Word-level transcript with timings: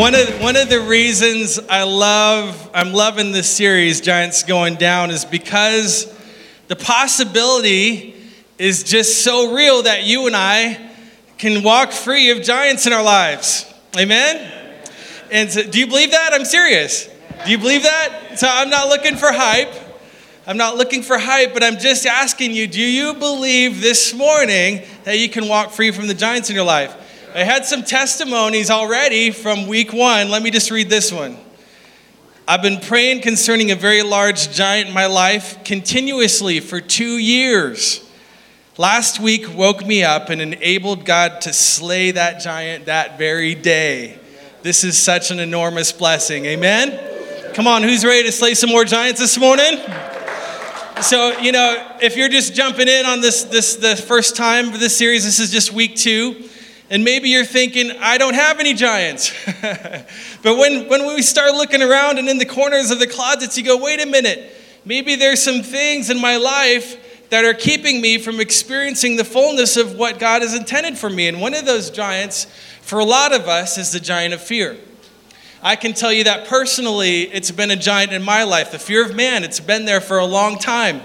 One 0.00 0.14
of, 0.14 0.40
one 0.40 0.56
of 0.56 0.70
the 0.70 0.80
reasons 0.80 1.58
I 1.58 1.82
love, 1.82 2.70
I'm 2.72 2.94
loving 2.94 3.32
this 3.32 3.54
series, 3.54 4.00
Giants 4.00 4.44
Going 4.44 4.76
Down, 4.76 5.10
is 5.10 5.26
because 5.26 6.10
the 6.68 6.76
possibility 6.76 8.14
is 8.56 8.82
just 8.82 9.22
so 9.22 9.52
real 9.54 9.82
that 9.82 10.04
you 10.04 10.26
and 10.26 10.34
I 10.34 10.90
can 11.36 11.62
walk 11.62 11.92
free 11.92 12.30
of 12.30 12.40
giants 12.40 12.86
in 12.86 12.94
our 12.94 13.02
lives. 13.02 13.70
Amen? 13.94 14.50
And 15.30 15.50
so, 15.50 15.64
do 15.64 15.78
you 15.78 15.86
believe 15.86 16.12
that? 16.12 16.32
I'm 16.32 16.46
serious. 16.46 17.06
Do 17.44 17.50
you 17.50 17.58
believe 17.58 17.82
that? 17.82 18.38
So 18.38 18.48
I'm 18.48 18.70
not 18.70 18.88
looking 18.88 19.16
for 19.16 19.30
hype. 19.30 19.74
I'm 20.46 20.56
not 20.56 20.78
looking 20.78 21.02
for 21.02 21.18
hype, 21.18 21.52
but 21.52 21.62
I'm 21.62 21.78
just 21.78 22.06
asking 22.06 22.52
you 22.52 22.66
do 22.66 22.80
you 22.80 23.12
believe 23.12 23.82
this 23.82 24.14
morning 24.14 24.80
that 25.04 25.18
you 25.18 25.28
can 25.28 25.46
walk 25.46 25.72
free 25.72 25.90
from 25.90 26.06
the 26.06 26.14
giants 26.14 26.48
in 26.48 26.56
your 26.56 26.64
life? 26.64 26.96
I 27.32 27.44
had 27.44 27.64
some 27.64 27.84
testimonies 27.84 28.70
already 28.70 29.30
from 29.30 29.68
week 29.68 29.92
one. 29.92 30.30
Let 30.30 30.42
me 30.42 30.50
just 30.50 30.72
read 30.72 30.90
this 30.90 31.12
one. 31.12 31.36
I've 32.48 32.60
been 32.60 32.80
praying 32.80 33.20
concerning 33.20 33.70
a 33.70 33.76
very 33.76 34.02
large 34.02 34.50
giant 34.50 34.88
in 34.88 34.94
my 34.94 35.06
life 35.06 35.62
continuously 35.62 36.58
for 36.58 36.80
two 36.80 37.18
years. 37.18 38.04
Last 38.78 39.20
week 39.20 39.54
woke 39.54 39.86
me 39.86 40.02
up 40.02 40.28
and 40.28 40.42
enabled 40.42 41.04
God 41.04 41.40
to 41.42 41.52
slay 41.52 42.10
that 42.10 42.40
giant 42.40 42.86
that 42.86 43.16
very 43.16 43.54
day. 43.54 44.18
This 44.62 44.82
is 44.82 44.98
such 44.98 45.30
an 45.30 45.38
enormous 45.38 45.92
blessing. 45.92 46.46
Amen? 46.46 47.54
Come 47.54 47.68
on, 47.68 47.84
who's 47.84 48.04
ready 48.04 48.24
to 48.24 48.32
slay 48.32 48.54
some 48.54 48.70
more 48.70 48.84
giants 48.84 49.20
this 49.20 49.38
morning? 49.38 49.78
So, 51.00 51.38
you 51.38 51.52
know, 51.52 51.96
if 52.02 52.16
you're 52.16 52.28
just 52.28 52.54
jumping 52.54 52.88
in 52.88 53.06
on 53.06 53.20
this, 53.20 53.44
this 53.44 53.76
the 53.76 53.94
first 53.94 54.34
time 54.34 54.74
of 54.74 54.80
this 54.80 54.96
series, 54.96 55.22
this 55.22 55.38
is 55.38 55.52
just 55.52 55.72
week 55.72 55.94
two. 55.94 56.48
And 56.90 57.04
maybe 57.04 57.28
you're 57.28 57.44
thinking, 57.44 57.92
I 58.00 58.18
don't 58.18 58.34
have 58.34 58.58
any 58.58 58.74
giants. 58.74 59.32
but 60.42 60.58
when, 60.58 60.88
when 60.88 61.06
we 61.06 61.22
start 61.22 61.52
looking 61.52 61.82
around 61.82 62.18
and 62.18 62.28
in 62.28 62.38
the 62.38 62.44
corners 62.44 62.90
of 62.90 62.98
the 62.98 63.06
closets, 63.06 63.56
you 63.56 63.62
go, 63.62 63.76
wait 63.76 64.02
a 64.02 64.06
minute, 64.06 64.52
maybe 64.84 65.14
there's 65.14 65.40
some 65.40 65.62
things 65.62 66.10
in 66.10 66.20
my 66.20 66.36
life 66.36 67.28
that 67.30 67.44
are 67.44 67.54
keeping 67.54 68.00
me 68.00 68.18
from 68.18 68.40
experiencing 68.40 69.16
the 69.16 69.24
fullness 69.24 69.76
of 69.76 69.94
what 69.94 70.18
God 70.18 70.42
has 70.42 70.52
intended 70.52 70.98
for 70.98 71.08
me. 71.08 71.28
And 71.28 71.40
one 71.40 71.54
of 71.54 71.64
those 71.64 71.90
giants, 71.90 72.46
for 72.80 72.98
a 72.98 73.04
lot 73.04 73.32
of 73.32 73.42
us, 73.42 73.78
is 73.78 73.92
the 73.92 74.00
giant 74.00 74.34
of 74.34 74.42
fear. 74.42 74.76
I 75.62 75.76
can 75.76 75.92
tell 75.92 76.12
you 76.12 76.24
that 76.24 76.48
personally, 76.48 77.22
it's 77.22 77.52
been 77.52 77.70
a 77.70 77.76
giant 77.76 78.12
in 78.12 78.22
my 78.22 78.42
life. 78.42 78.72
The 78.72 78.80
fear 78.80 79.04
of 79.04 79.14
man, 79.14 79.44
it's 79.44 79.60
been 79.60 79.84
there 79.84 80.00
for 80.00 80.18
a 80.18 80.24
long 80.24 80.58
time. 80.58 81.02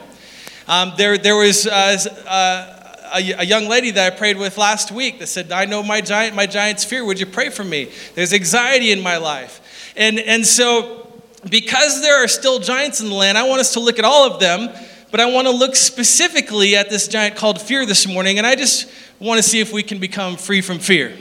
Um, 0.68 0.94
there, 0.98 1.18
there 1.20 1.36
was 1.36 1.68
uh, 1.68 1.98
uh, 2.26 2.75
a, 3.16 3.42
a, 3.42 3.44
young 3.44 3.68
lady 3.68 3.92
that 3.92 4.14
I 4.14 4.16
prayed 4.16 4.38
with 4.38 4.58
last 4.58 4.92
week 4.92 5.20
that 5.20 5.28
said, 5.28 5.52
I 5.52 5.66
know 5.66 5.82
my 5.82 6.02
giant, 6.02 6.36
my 6.36 6.46
giant's 6.46 6.84
fear. 6.84 7.06
Would 7.06 7.20
you 7.20 7.26
pray 7.26 7.50
for 7.50 7.64
me? 7.64 7.90
There's 8.14 8.34
anxiety 8.34 8.92
in 8.92 9.02
my 9.02 9.18
life. 9.18 9.94
And, 9.96 10.20
and 10.20 10.46
so, 10.46 11.22
because 11.50 12.02
there 12.02 12.22
are 12.24 12.28
still 12.28 12.60
giants 12.60 13.00
in 13.00 13.08
the 13.08 13.16
land, 13.16 13.38
I 13.38 13.48
want 13.48 13.62
us 13.62 13.74
to 13.74 13.80
look 13.80 14.00
at 14.00 14.06
all 14.06 14.30
of 14.30 14.40
them, 14.40 14.70
but 15.12 15.20
I 15.20 15.28
want 15.28 15.48
to 15.48 15.54
look 15.54 15.76
specifically 15.76 16.76
at 16.76 16.90
this 16.90 17.08
giant 17.08 17.36
called 17.36 17.62
fear 17.62 17.86
this 17.86 18.06
morning. 18.06 18.38
And 18.38 18.46
I 18.46 18.56
just 18.56 18.92
want 19.20 19.42
to 19.42 19.44
see 19.44 19.62
if 19.62 19.72
we 19.72 19.82
can 19.82 20.00
become 20.00 20.36
free 20.36 20.62
from 20.62 20.80
fear. 20.80 21.16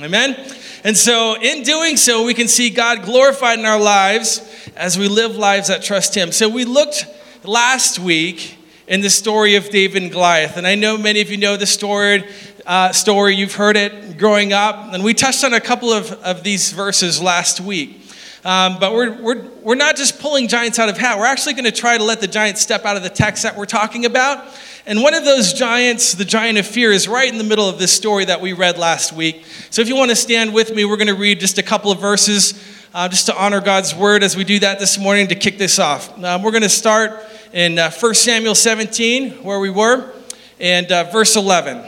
Amen? 0.00 0.36
And 0.84 0.96
so, 0.96 1.40
in 1.40 1.62
doing 1.62 1.96
so, 1.96 2.24
we 2.24 2.34
can 2.34 2.46
see 2.46 2.70
God 2.70 3.04
glorified 3.04 3.58
in 3.58 3.64
our 3.64 3.80
lives 3.80 4.42
as 4.76 4.98
we 4.98 5.08
live 5.08 5.34
lives 5.34 5.68
that 5.68 5.82
trust 5.82 6.14
Him. 6.14 6.30
So, 6.30 6.48
we 6.48 6.64
looked 6.64 7.06
last 7.42 7.98
week 7.98 8.57
in 8.88 9.02
the 9.02 9.10
story 9.10 9.54
of 9.54 9.68
David 9.68 10.02
and 10.02 10.10
Goliath. 10.10 10.56
And 10.56 10.66
I 10.66 10.74
know 10.74 10.96
many 10.96 11.20
of 11.20 11.30
you 11.30 11.36
know 11.36 11.56
the 11.56 11.66
story, 11.66 12.24
uh, 12.66 12.90
story 12.92 13.36
you've 13.36 13.54
heard 13.54 13.76
it 13.76 14.16
growing 14.16 14.54
up. 14.54 14.94
And 14.94 15.04
we 15.04 15.12
touched 15.12 15.44
on 15.44 15.52
a 15.52 15.60
couple 15.60 15.92
of, 15.92 16.10
of 16.24 16.42
these 16.42 16.72
verses 16.72 17.20
last 17.20 17.60
week. 17.60 18.00
Um, 18.44 18.78
but 18.78 18.94
we're, 18.94 19.20
we're, 19.20 19.48
we're 19.62 19.74
not 19.74 19.96
just 19.96 20.20
pulling 20.20 20.48
giants 20.48 20.78
out 20.78 20.88
of 20.88 20.96
hat. 20.96 21.18
We're 21.18 21.26
actually 21.26 21.52
going 21.52 21.66
to 21.66 21.72
try 21.72 21.98
to 21.98 22.04
let 22.04 22.22
the 22.22 22.26
giants 22.26 22.62
step 22.62 22.86
out 22.86 22.96
of 22.96 23.02
the 23.02 23.10
text 23.10 23.42
that 23.42 23.56
we're 23.56 23.66
talking 23.66 24.06
about. 24.06 24.42
And 24.86 25.02
one 25.02 25.12
of 25.12 25.26
those 25.26 25.52
giants, 25.52 26.14
the 26.14 26.24
giant 26.24 26.56
of 26.56 26.66
fear, 26.66 26.90
is 26.90 27.08
right 27.08 27.30
in 27.30 27.36
the 27.36 27.44
middle 27.44 27.68
of 27.68 27.78
this 27.78 27.92
story 27.92 28.24
that 28.24 28.40
we 28.40 28.54
read 28.54 28.78
last 28.78 29.12
week. 29.12 29.44
So 29.68 29.82
if 29.82 29.88
you 29.88 29.96
want 29.96 30.10
to 30.10 30.16
stand 30.16 30.54
with 30.54 30.74
me, 30.74 30.86
we're 30.86 30.96
going 30.96 31.08
to 31.08 31.14
read 31.14 31.40
just 31.40 31.58
a 31.58 31.62
couple 31.62 31.92
of 31.92 32.00
verses 32.00 32.52
uh, 32.94 33.08
just 33.08 33.26
to 33.26 33.36
honor 33.36 33.60
God's 33.60 33.94
word 33.94 34.22
as 34.22 34.36
we 34.36 34.44
do 34.44 34.58
that 34.60 34.78
this 34.78 34.98
morning 34.98 35.28
to 35.28 35.34
kick 35.34 35.58
this 35.58 35.78
off. 35.78 36.22
Um, 36.22 36.42
we're 36.42 36.50
going 36.50 36.62
to 36.62 36.68
start 36.68 37.22
in 37.52 37.78
uh, 37.78 37.90
1 37.90 38.14
Samuel 38.14 38.54
17, 38.54 39.42
where 39.44 39.60
we 39.60 39.70
were, 39.70 40.12
and 40.58 40.90
uh, 40.90 41.04
verse 41.04 41.36
11. 41.36 41.84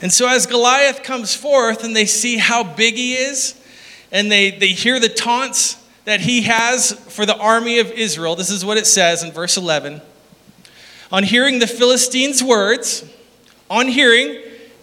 And 0.00 0.12
so, 0.12 0.26
as 0.26 0.46
Goliath 0.46 1.02
comes 1.02 1.34
forth 1.34 1.84
and 1.84 1.94
they 1.94 2.06
see 2.06 2.38
how 2.38 2.64
big 2.64 2.94
he 2.94 3.14
is, 3.14 3.60
and 4.10 4.32
they, 4.32 4.50
they 4.50 4.68
hear 4.68 4.98
the 4.98 5.08
taunts 5.08 5.76
that 6.04 6.20
he 6.20 6.42
has 6.42 6.92
for 6.92 7.24
the 7.24 7.36
army 7.36 7.78
of 7.78 7.90
Israel, 7.92 8.34
this 8.34 8.50
is 8.50 8.64
what 8.64 8.78
it 8.78 8.86
says 8.86 9.22
in 9.22 9.30
verse 9.30 9.56
11. 9.56 10.00
On 11.12 11.22
hearing 11.22 11.58
the 11.58 11.66
Philistines' 11.66 12.42
words, 12.42 13.08
on 13.70 13.86
hearing 13.86 14.42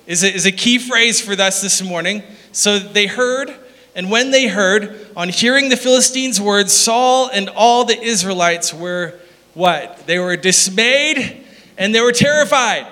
is 0.10 0.24
a, 0.24 0.34
is 0.34 0.46
a 0.46 0.52
key 0.52 0.78
phrase 0.78 1.22
for 1.22 1.32
us 1.42 1.62
this 1.62 1.82
morning. 1.82 2.24
So 2.52 2.80
they 2.80 3.08
heard 3.08 3.56
and 3.96 4.10
when 4.10 4.32
they 4.32 4.48
heard, 4.48 5.08
on 5.18 5.28
hearing 5.28 5.68
the 5.68 5.76
Philistines' 5.76 6.40
words, 6.40 6.72
Saul 6.72 7.30
and 7.34 7.50
all 7.50 7.84
the 7.84 8.00
Israelites 8.00 8.74
were 8.74 9.20
what? 9.56 10.06
They 10.06 10.20
were 10.20 10.38
dismayed 10.38 11.46
and 11.78 11.94
they 11.94 12.00
were 12.00 12.12
terrified. 12.12 12.88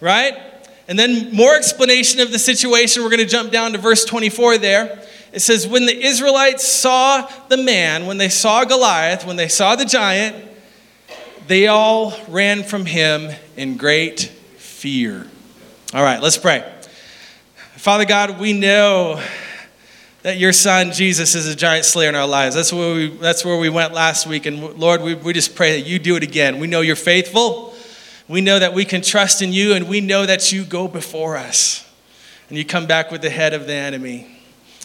Right? 0.00 0.36
And 0.88 0.98
then 0.98 1.32
more 1.32 1.54
explanation 1.54 2.20
of 2.20 2.32
the 2.32 2.38
situation. 2.40 3.04
We're 3.04 3.10
going 3.10 3.20
to 3.20 3.26
jump 3.26 3.52
down 3.52 3.72
to 3.72 3.78
verse 3.78 4.04
24 4.04 4.58
there. 4.58 5.04
It 5.32 5.38
says, 5.40 5.68
When 5.68 5.86
the 5.86 6.04
Israelites 6.04 6.66
saw 6.66 7.30
the 7.48 7.58
man, 7.58 8.06
when 8.06 8.18
they 8.18 8.28
saw 8.28 8.64
Goliath, 8.64 9.24
when 9.24 9.36
they 9.36 9.46
saw 9.46 9.76
the 9.76 9.84
giant, 9.84 10.34
they 11.46 11.68
all 11.68 12.12
ran 12.26 12.64
from 12.64 12.86
him 12.86 13.30
in 13.56 13.76
great 13.76 14.20
fear. 14.56 15.28
All 15.94 16.02
right, 16.02 16.22
let's 16.22 16.38
pray. 16.38 16.64
Father 17.76 18.06
God, 18.06 18.40
we 18.40 18.54
know 18.54 19.22
that 20.22 20.38
your 20.38 20.54
son 20.54 20.90
Jesus 20.90 21.34
is 21.34 21.46
a 21.46 21.54
giant 21.54 21.84
slayer 21.84 22.08
in 22.08 22.14
our 22.14 22.26
lives. 22.26 22.54
That's 22.54 22.72
where 22.72 22.94
we, 22.94 23.08
that's 23.08 23.44
where 23.44 23.58
we 23.58 23.68
went 23.68 23.92
last 23.92 24.26
week. 24.26 24.46
And 24.46 24.78
Lord, 24.78 25.02
we, 25.02 25.14
we 25.14 25.34
just 25.34 25.54
pray 25.54 25.78
that 25.78 25.86
you 25.86 25.98
do 25.98 26.16
it 26.16 26.22
again. 26.22 26.58
We 26.60 26.66
know 26.66 26.80
you're 26.80 26.96
faithful. 26.96 27.74
We 28.26 28.40
know 28.40 28.58
that 28.58 28.72
we 28.72 28.86
can 28.86 29.02
trust 29.02 29.42
in 29.42 29.52
you, 29.52 29.74
and 29.74 29.86
we 29.86 30.00
know 30.00 30.24
that 30.24 30.50
you 30.50 30.64
go 30.64 30.88
before 30.88 31.36
us. 31.36 31.86
And 32.48 32.56
you 32.56 32.64
come 32.64 32.86
back 32.86 33.10
with 33.10 33.20
the 33.20 33.28
head 33.28 33.52
of 33.52 33.66
the 33.66 33.74
enemy. 33.74 34.34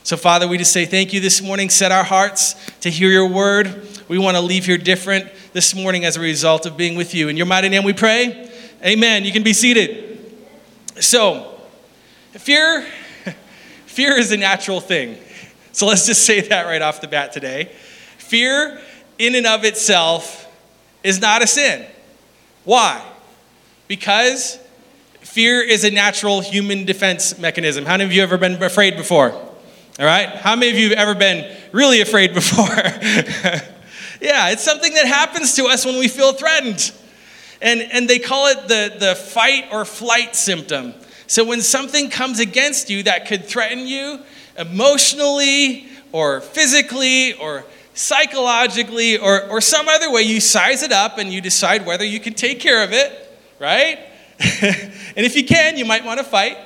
So, 0.03 0.17
Father, 0.17 0.45
we 0.45 0.57
just 0.57 0.73
say 0.73 0.85
thank 0.85 1.13
you 1.13 1.21
this 1.21 1.41
morning. 1.41 1.69
Set 1.69 1.93
our 1.93 2.03
hearts 2.03 2.53
to 2.81 2.89
hear 2.89 3.09
your 3.09 3.29
word. 3.29 3.87
We 4.09 4.17
want 4.17 4.35
to 4.35 4.41
leave 4.41 4.65
here 4.65 4.77
different 4.77 5.31
this 5.53 5.73
morning 5.73 6.03
as 6.03 6.17
a 6.17 6.21
result 6.21 6.65
of 6.65 6.75
being 6.75 6.97
with 6.97 7.15
you. 7.15 7.29
In 7.29 7.37
your 7.37 7.45
mighty 7.45 7.69
name 7.69 7.85
we 7.85 7.93
pray. 7.93 8.51
Amen. 8.83 9.23
You 9.23 9.31
can 9.31 9.43
be 9.43 9.53
seated. 9.53 10.07
So, 10.99 11.59
fear, 12.31 12.85
fear 13.85 14.17
is 14.17 14.31
a 14.31 14.37
natural 14.37 14.79
thing. 14.81 15.17
So 15.71 15.85
let's 15.85 16.07
just 16.07 16.25
say 16.25 16.41
that 16.41 16.65
right 16.65 16.81
off 16.81 17.01
the 17.01 17.07
bat 17.07 17.31
today. 17.31 17.71
Fear, 18.17 18.79
in 19.19 19.35
and 19.35 19.45
of 19.45 19.63
itself, 19.63 20.51
is 21.03 21.21
not 21.21 21.43
a 21.43 21.47
sin. 21.47 21.85
Why? 22.63 23.03
Because 23.87 24.59
fear 25.21 25.61
is 25.61 25.83
a 25.83 25.91
natural 25.91 26.41
human 26.41 26.85
defense 26.85 27.37
mechanism. 27.37 27.85
How 27.85 27.93
many 27.93 28.05
of 28.05 28.11
you 28.11 28.23
ever 28.23 28.37
been 28.37 28.61
afraid 28.61 28.97
before? 28.97 29.31
All 29.31 30.05
right? 30.05 30.29
How 30.29 30.55
many 30.55 30.71
of 30.71 30.77
you 30.77 30.89
have 30.89 30.97
ever 30.97 31.15
been 31.15 31.55
really 31.71 32.01
afraid 32.01 32.33
before? 32.33 32.65
yeah, 34.19 34.49
it's 34.49 34.63
something 34.63 34.93
that 34.95 35.05
happens 35.05 35.55
to 35.55 35.65
us 35.65 35.85
when 35.85 35.97
we 35.97 36.07
feel 36.07 36.33
threatened. 36.33 36.91
And, 37.61 37.81
and 37.81 38.09
they 38.09 38.19
call 38.19 38.47
it 38.47 38.67
the, 38.67 38.95
the 38.99 39.15
fight 39.15 39.65
or 39.71 39.85
flight 39.85 40.35
symptom. 40.35 40.93
So 41.27 41.43
when 41.43 41.61
something 41.61 42.09
comes 42.09 42.39
against 42.39 42.89
you 42.89 43.03
that 43.03 43.27
could 43.27 43.45
threaten 43.45 43.87
you, 43.87 44.19
emotionally 44.57 45.87
or 46.11 46.41
physically 46.41 47.33
or 47.33 47.65
psychologically 47.93 49.17
or, 49.17 49.43
or 49.49 49.59
some 49.59 49.87
other 49.87 50.11
way, 50.11 50.21
you 50.21 50.39
size 50.39 50.83
it 50.83 50.91
up 50.91 51.17
and 51.17 51.31
you 51.33 51.41
decide 51.41 51.85
whether 51.85 52.05
you 52.05 52.19
can 52.19 52.33
take 52.33 52.59
care 52.59 52.83
of 52.83 52.93
it, 52.93 53.39
right? 53.59 53.99
and 54.61 55.25
if 55.25 55.35
you 55.35 55.45
can, 55.45 55.77
you 55.77 55.85
might 55.85 56.05
want 56.05 56.19
to 56.19 56.23
fight. 56.23 56.57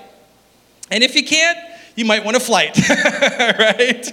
And 0.89 1.03
if 1.03 1.15
you 1.15 1.23
can't, 1.23 1.57
you 1.95 2.05
might 2.05 2.23
want 2.23 2.35
to 2.35 2.41
flight, 2.41 2.77
right? 2.89 4.11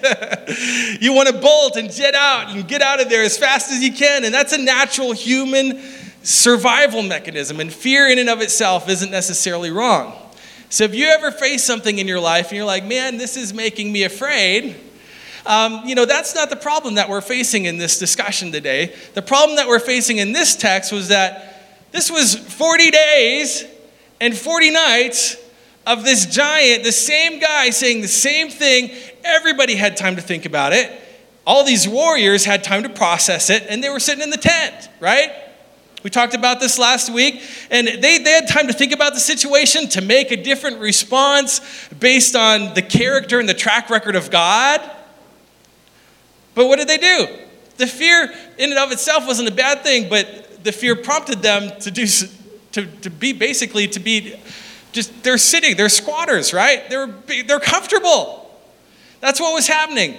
you 1.00 1.12
want 1.12 1.28
to 1.28 1.38
bolt 1.38 1.76
and 1.76 1.90
jet 1.90 2.14
out 2.14 2.54
and 2.54 2.66
get 2.66 2.82
out 2.82 3.00
of 3.00 3.08
there 3.08 3.22
as 3.22 3.36
fast 3.36 3.70
as 3.70 3.82
you 3.82 3.92
can. 3.92 4.24
And 4.24 4.32
that's 4.32 4.52
a 4.52 4.58
natural 4.58 5.12
human 5.12 5.80
survival 6.22 7.02
mechanism. 7.02 7.60
And 7.60 7.72
fear, 7.72 8.08
in 8.08 8.18
and 8.18 8.28
of 8.28 8.40
itself, 8.40 8.88
isn't 8.88 9.10
necessarily 9.10 9.70
wrong. 9.70 10.14
So 10.70 10.84
if 10.84 10.94
you 10.94 11.06
ever 11.06 11.30
face 11.30 11.64
something 11.64 11.98
in 11.98 12.06
your 12.06 12.20
life 12.20 12.48
and 12.48 12.56
you're 12.56 12.66
like, 12.66 12.84
man, 12.84 13.16
this 13.16 13.36
is 13.36 13.54
making 13.54 13.90
me 13.90 14.04
afraid, 14.04 14.76
um, 15.46 15.82
you 15.86 15.94
know, 15.94 16.04
that's 16.04 16.34
not 16.34 16.50
the 16.50 16.56
problem 16.56 16.96
that 16.96 17.08
we're 17.08 17.22
facing 17.22 17.64
in 17.64 17.78
this 17.78 17.98
discussion 17.98 18.52
today. 18.52 18.94
The 19.14 19.22
problem 19.22 19.56
that 19.56 19.66
we're 19.66 19.78
facing 19.78 20.18
in 20.18 20.32
this 20.32 20.54
text 20.54 20.92
was 20.92 21.08
that 21.08 21.64
this 21.90 22.10
was 22.10 22.34
40 22.34 22.90
days 22.90 23.64
and 24.20 24.36
40 24.36 24.70
nights 24.70 25.36
of 25.86 26.04
this 26.04 26.26
giant, 26.26 26.84
the 26.84 26.92
same 26.92 27.40
guy 27.40 27.70
saying 27.70 28.02
the 28.02 28.08
same 28.08 28.50
thing. 28.50 28.90
Everybody 29.24 29.74
had 29.74 29.96
time 29.96 30.16
to 30.16 30.22
think 30.22 30.44
about 30.44 30.74
it. 30.74 30.92
All 31.46 31.64
these 31.64 31.88
warriors 31.88 32.44
had 32.44 32.62
time 32.62 32.82
to 32.82 32.90
process 32.90 33.48
it, 33.48 33.64
and 33.70 33.82
they 33.82 33.88
were 33.88 34.00
sitting 34.00 34.22
in 34.22 34.28
the 34.28 34.36
tent, 34.36 34.90
right? 35.00 35.32
We 36.04 36.10
talked 36.10 36.34
about 36.34 36.60
this 36.60 36.78
last 36.78 37.12
week, 37.12 37.42
and 37.70 37.88
they, 37.88 38.18
they 38.18 38.30
had 38.30 38.46
time 38.46 38.68
to 38.68 38.72
think 38.72 38.92
about 38.92 39.14
the 39.14 39.20
situation, 39.20 39.88
to 39.88 40.00
make 40.00 40.30
a 40.30 40.36
different 40.36 40.78
response 40.78 41.60
based 41.98 42.36
on 42.36 42.74
the 42.74 42.82
character 42.82 43.40
and 43.40 43.48
the 43.48 43.54
track 43.54 43.90
record 43.90 44.14
of 44.14 44.30
God. 44.30 44.80
But 46.54 46.68
what 46.68 46.78
did 46.78 46.88
they 46.88 46.98
do? 46.98 47.26
The 47.78 47.86
fear 47.86 48.32
in 48.58 48.70
and 48.70 48.78
of 48.78 48.92
itself 48.92 49.26
wasn't 49.26 49.48
a 49.48 49.54
bad 49.54 49.82
thing, 49.82 50.08
but 50.08 50.64
the 50.64 50.72
fear 50.72 50.94
prompted 50.96 51.42
them 51.42 51.78
to 51.80 51.90
do 51.90 52.06
to, 52.72 52.86
to 52.86 53.10
be 53.10 53.32
basically 53.32 53.88
to 53.88 54.00
be 54.00 54.34
just 54.92 55.22
they're 55.22 55.38
sitting, 55.38 55.76
they're 55.76 55.88
squatters, 55.88 56.52
right? 56.52 56.88
They're 56.88 57.14
they're 57.46 57.60
comfortable. 57.60 58.50
That's 59.20 59.40
what 59.40 59.52
was 59.52 59.66
happening. 59.66 60.16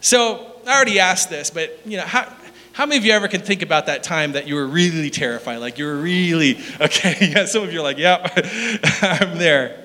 So 0.00 0.52
I 0.66 0.74
already 0.74 0.98
asked 0.98 1.30
this, 1.30 1.50
but 1.50 1.80
you 1.86 1.96
know, 1.96 2.04
how 2.04 2.32
how 2.72 2.86
many 2.86 2.96
of 2.96 3.04
you 3.04 3.12
ever 3.12 3.28
can 3.28 3.42
think 3.42 3.60
about 3.60 3.86
that 3.86 4.02
time 4.02 4.32
that 4.32 4.48
you 4.48 4.54
were 4.54 4.66
really 4.66 5.10
terrified? 5.10 5.56
Like 5.56 5.78
you 5.78 5.84
were 5.84 5.96
really, 5.96 6.58
okay, 6.80 7.16
yeah, 7.34 7.44
some 7.44 7.62
of 7.62 7.72
you 7.72 7.80
are 7.80 7.82
like, 7.82 7.98
yep, 7.98 8.32
I'm 9.02 9.38
there. 9.38 9.78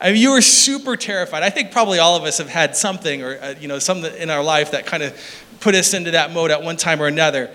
I 0.00 0.12
mean, 0.12 0.22
you 0.22 0.30
were 0.30 0.40
super 0.40 0.96
terrified. 0.96 1.42
I 1.42 1.50
think 1.50 1.72
probably 1.72 1.98
all 1.98 2.16
of 2.16 2.24
us 2.24 2.38
have 2.38 2.48
had 2.48 2.74
something 2.74 3.22
or, 3.22 3.38
uh, 3.38 3.54
you 3.60 3.68
know, 3.68 3.78
something 3.78 4.14
in 4.16 4.30
our 4.30 4.42
life 4.42 4.70
that 4.70 4.86
kind 4.86 5.02
of 5.02 5.14
put 5.60 5.74
us 5.74 5.92
into 5.92 6.12
that 6.12 6.32
mode 6.32 6.50
at 6.50 6.62
one 6.62 6.78
time 6.78 7.02
or 7.02 7.06
another. 7.06 7.50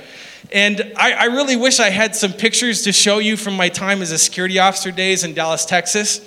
And 0.51 0.93
I, 0.95 1.13
I, 1.13 1.25
really 1.25 1.55
wish 1.55 1.79
I 1.79 1.89
had 1.89 2.15
some 2.15 2.31
pictures 2.31 2.83
to 2.83 2.91
show 2.91 3.17
you 3.17 3.35
from 3.35 3.57
my 3.57 3.67
time 3.67 4.03
as 4.03 4.11
a 4.11 4.17
security 4.19 4.59
officer 4.59 4.91
days 4.91 5.23
in 5.23 5.33
Dallas, 5.33 5.65
Texas, 5.65 6.19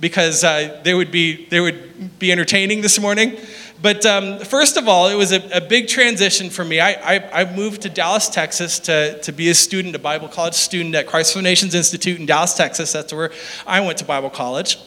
because 0.00 0.44
uh, 0.44 0.80
they, 0.82 0.94
would 0.94 1.10
be, 1.10 1.44
they 1.50 1.60
would 1.60 2.18
be 2.18 2.32
entertaining 2.32 2.80
this 2.80 2.98
morning. 2.98 3.36
But 3.80 4.06
um, 4.06 4.38
first 4.38 4.76
of 4.76 4.88
all, 4.88 5.08
it 5.08 5.14
was 5.14 5.32
a, 5.32 5.42
a 5.52 5.60
big 5.60 5.88
transition 5.88 6.48
for 6.48 6.64
me. 6.64 6.80
I, 6.80 6.92
I, 7.16 7.42
I, 7.42 7.56
moved 7.56 7.82
to 7.82 7.90
Dallas, 7.90 8.28
Texas 8.28 8.78
to, 8.80 9.20
to 9.20 9.32
be 9.32 9.50
a 9.50 9.54
student, 9.54 9.94
a 9.94 9.98
Bible 9.98 10.28
college 10.28 10.54
student 10.54 10.94
at 10.94 11.06
Christ 11.06 11.34
for 11.34 11.42
Nations 11.42 11.74
Institute 11.74 12.18
in 12.18 12.24
Dallas, 12.24 12.54
Texas. 12.54 12.92
That's 12.92 13.12
where 13.12 13.32
I 13.66 13.80
went 13.80 13.98
to 13.98 14.04
Bible 14.04 14.30
college. 14.30 14.78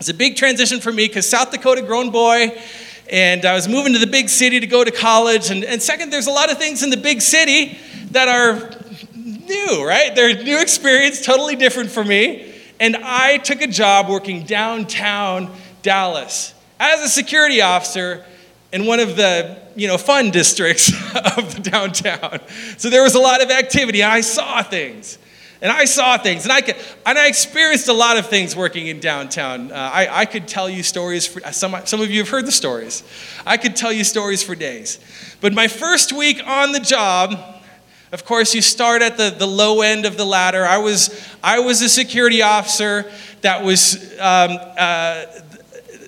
It's 0.00 0.08
a 0.08 0.14
big 0.14 0.34
transition 0.34 0.80
for 0.80 0.90
me 0.90 1.06
because 1.06 1.28
South 1.28 1.52
Dakota 1.52 1.82
grown 1.82 2.10
boy, 2.10 2.60
and 3.08 3.44
I 3.44 3.54
was 3.54 3.68
moving 3.68 3.92
to 3.92 4.00
the 4.00 4.08
big 4.08 4.28
city 4.28 4.58
to 4.58 4.66
go 4.66 4.82
to 4.82 4.90
college. 4.90 5.50
And, 5.50 5.64
and 5.64 5.80
second, 5.80 6.10
there's 6.10 6.26
a 6.26 6.32
lot 6.32 6.50
of 6.50 6.58
things 6.58 6.82
in 6.82 6.90
the 6.90 6.96
big 6.96 7.22
city 7.22 7.78
that 8.10 8.26
are 8.26 8.70
new, 9.14 9.86
right? 9.86 10.14
They're 10.16 10.36
a 10.36 10.42
new 10.42 10.60
experience, 10.60 11.24
totally 11.24 11.54
different 11.54 11.90
for 11.90 12.04
me. 12.04 12.52
And 12.80 12.96
I 12.96 13.38
took 13.38 13.62
a 13.62 13.68
job 13.68 14.08
working 14.08 14.44
downtown 14.44 15.54
Dallas 15.82 16.54
as 16.80 17.00
a 17.00 17.08
security 17.08 17.60
officer 17.60 18.24
in 18.72 18.86
one 18.86 19.00
of 19.00 19.16
the 19.16 19.58
you 19.76 19.86
know 19.86 19.98
fun 19.98 20.30
districts 20.30 20.88
of 21.36 21.54
the 21.54 21.70
downtown. 21.70 22.40
So 22.78 22.90
there 22.90 23.02
was 23.02 23.14
a 23.14 23.20
lot 23.20 23.42
of 23.42 23.50
activity. 23.50 24.02
I 24.02 24.20
saw 24.20 24.62
things. 24.62 25.18
And 25.60 25.70
I 25.70 25.84
saw 25.84 26.18
things, 26.18 26.42
and 26.42 26.50
I, 26.50 26.60
could, 26.60 26.74
and 27.06 27.16
I 27.16 27.28
experienced 27.28 27.86
a 27.86 27.92
lot 27.92 28.18
of 28.18 28.26
things 28.26 28.56
working 28.56 28.88
in 28.88 28.98
downtown. 28.98 29.70
Uh, 29.70 29.76
I, 29.76 30.22
I 30.22 30.24
could 30.24 30.48
tell 30.48 30.68
you 30.68 30.82
stories, 30.82 31.24
for, 31.24 31.40
some, 31.52 31.76
some 31.84 32.00
of 32.00 32.10
you 32.10 32.18
have 32.18 32.28
heard 32.28 32.46
the 32.46 32.52
stories. 32.52 33.04
I 33.46 33.56
could 33.58 33.76
tell 33.76 33.92
you 33.92 34.02
stories 34.02 34.42
for 34.42 34.56
days. 34.56 34.98
But 35.40 35.52
my 35.52 35.68
first 35.68 36.12
week 36.12 36.42
on 36.44 36.72
the 36.72 36.80
job, 36.80 37.38
of 38.10 38.24
course, 38.24 38.56
you 38.56 38.60
start 38.60 39.02
at 39.02 39.16
the, 39.16 39.30
the 39.30 39.46
low 39.46 39.82
end 39.82 40.04
of 40.04 40.16
the 40.16 40.24
ladder. 40.24 40.66
I 40.66 40.78
was, 40.78 41.28
I 41.44 41.60
was 41.60 41.80
a 41.80 41.88
security 41.88 42.42
officer 42.42 43.08
that 43.42 43.62
was 43.62 44.12
um, 44.18 44.58
uh, 44.76 45.26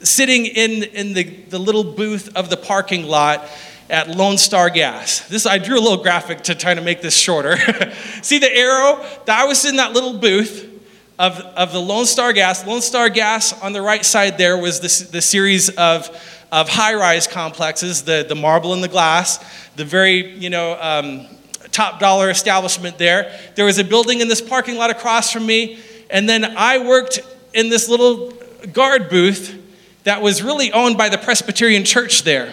sitting 0.04 0.46
in, 0.46 0.84
in 0.84 1.14
the, 1.14 1.24
the 1.24 1.58
little 1.58 1.84
booth 1.84 2.34
of 2.36 2.50
the 2.50 2.56
parking 2.56 3.06
lot 3.06 3.48
at 3.90 4.08
Lone 4.08 4.38
Star 4.38 4.70
Gas. 4.70 5.26
This 5.28 5.46
I 5.46 5.58
drew 5.58 5.78
a 5.78 5.80
little 5.80 6.02
graphic 6.02 6.42
to 6.42 6.54
try 6.54 6.74
to 6.74 6.80
make 6.80 7.02
this 7.02 7.16
shorter. 7.16 7.56
See 8.22 8.38
the 8.38 8.54
arrow? 8.54 9.04
I 9.28 9.44
was 9.44 9.64
in 9.64 9.76
that 9.76 9.92
little 9.92 10.18
booth 10.18 10.70
of, 11.18 11.38
of 11.38 11.72
the 11.72 11.80
Lone 11.80 12.06
Star 12.06 12.32
Gas. 12.32 12.66
Lone 12.66 12.80
Star 12.80 13.08
Gas 13.08 13.60
on 13.62 13.72
the 13.72 13.82
right 13.82 14.04
side 14.04 14.38
there 14.38 14.58
was 14.58 14.80
the, 14.80 15.12
the 15.12 15.22
series 15.22 15.68
of, 15.70 16.08
of 16.50 16.68
high-rise 16.68 17.26
complexes, 17.26 18.02
the, 18.02 18.24
the 18.28 18.34
marble 18.34 18.72
and 18.72 18.82
the 18.82 18.88
glass, 18.88 19.38
the 19.76 19.84
very, 19.84 20.34
you 20.36 20.50
know, 20.50 20.78
um, 20.80 21.26
top 21.70 21.98
dollar 21.98 22.30
establishment 22.30 22.98
there. 22.98 23.36
There 23.54 23.64
was 23.64 23.78
a 23.78 23.84
building 23.84 24.20
in 24.20 24.28
this 24.28 24.40
parking 24.40 24.76
lot 24.76 24.90
across 24.90 25.32
from 25.32 25.44
me, 25.46 25.78
and 26.10 26.28
then 26.28 26.44
I 26.44 26.78
worked 26.78 27.20
in 27.52 27.68
this 27.68 27.88
little 27.88 28.32
guard 28.72 29.08
booth 29.08 29.63
that 30.04 30.22
was 30.22 30.42
really 30.42 30.72
owned 30.72 30.96
by 30.96 31.08
the 31.08 31.18
Presbyterian 31.18 31.84
Church 31.84 32.22
there. 32.22 32.52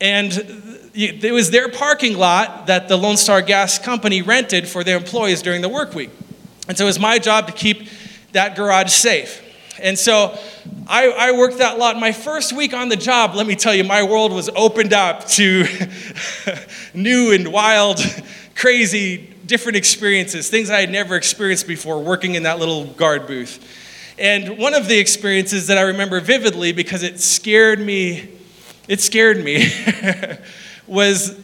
And 0.00 0.32
it 0.94 1.32
was 1.32 1.50
their 1.50 1.68
parking 1.68 2.16
lot 2.16 2.66
that 2.66 2.88
the 2.88 2.96
Lone 2.96 3.16
Star 3.16 3.42
Gas 3.42 3.78
Company 3.78 4.22
rented 4.22 4.68
for 4.68 4.84
their 4.84 4.96
employees 4.96 5.42
during 5.42 5.60
the 5.60 5.68
work 5.68 5.94
week. 5.94 6.10
And 6.68 6.76
so 6.76 6.84
it 6.84 6.88
was 6.88 7.00
my 7.00 7.18
job 7.18 7.46
to 7.46 7.52
keep 7.52 7.88
that 8.32 8.56
garage 8.56 8.92
safe. 8.92 9.40
And 9.80 9.98
so 9.98 10.38
I, 10.86 11.08
I, 11.08 11.32
worked 11.32 11.58
that 11.58 11.78
lot. 11.78 11.98
My 11.98 12.12
first 12.12 12.52
week 12.52 12.72
on 12.72 12.88
the 12.88 12.96
job, 12.96 13.34
let 13.34 13.46
me 13.46 13.56
tell 13.56 13.74
you, 13.74 13.82
my 13.82 14.04
world 14.04 14.32
was 14.32 14.48
opened 14.50 14.92
up 14.92 15.26
to 15.30 15.66
new 16.94 17.32
and 17.32 17.52
wild, 17.52 17.98
crazy, 18.54 19.34
different 19.46 19.76
experiences, 19.76 20.48
things 20.48 20.70
I 20.70 20.80
had 20.80 20.90
never 20.90 21.16
experienced 21.16 21.66
before 21.66 22.00
working 22.00 22.36
in 22.36 22.44
that 22.44 22.60
little 22.60 22.84
guard 22.84 23.26
booth. 23.26 23.83
And 24.18 24.58
one 24.58 24.74
of 24.74 24.86
the 24.86 24.98
experiences 24.98 25.66
that 25.66 25.76
I 25.76 25.82
remember 25.82 26.20
vividly 26.20 26.72
because 26.72 27.02
it 27.02 27.18
scared 27.18 27.80
me, 27.80 28.28
it 28.86 29.00
scared 29.00 29.42
me, 29.42 29.68
was 30.86 31.36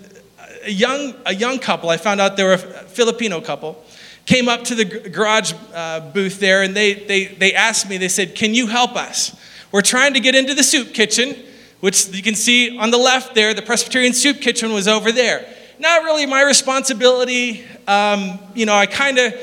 a 0.62 0.70
young, 0.70 1.14
a 1.26 1.34
young 1.34 1.58
couple. 1.58 1.90
I 1.90 1.96
found 1.96 2.20
out 2.20 2.36
they 2.36 2.44
were 2.44 2.52
a 2.52 2.58
Filipino 2.58 3.40
couple. 3.40 3.82
Came 4.24 4.48
up 4.48 4.62
to 4.64 4.76
the 4.76 4.84
garage 4.84 5.52
uh, 5.74 6.00
booth 6.12 6.38
there 6.38 6.62
and 6.62 6.76
they, 6.76 6.94
they, 6.94 7.26
they 7.26 7.54
asked 7.54 7.88
me, 7.88 7.96
they 7.96 8.08
said, 8.08 8.36
Can 8.36 8.54
you 8.54 8.68
help 8.68 8.94
us? 8.94 9.36
We're 9.72 9.82
trying 9.82 10.14
to 10.14 10.20
get 10.20 10.36
into 10.36 10.54
the 10.54 10.62
soup 10.62 10.94
kitchen, 10.94 11.36
which 11.80 12.08
you 12.08 12.22
can 12.22 12.36
see 12.36 12.78
on 12.78 12.92
the 12.92 12.98
left 12.98 13.34
there. 13.34 13.52
The 13.52 13.62
Presbyterian 13.62 14.12
soup 14.12 14.40
kitchen 14.40 14.72
was 14.72 14.86
over 14.86 15.10
there. 15.10 15.44
Not 15.80 16.04
really 16.04 16.26
my 16.26 16.42
responsibility. 16.42 17.64
Um, 17.88 18.38
you 18.54 18.66
know, 18.66 18.74
I 18.74 18.86
kind 18.86 19.18
of 19.18 19.34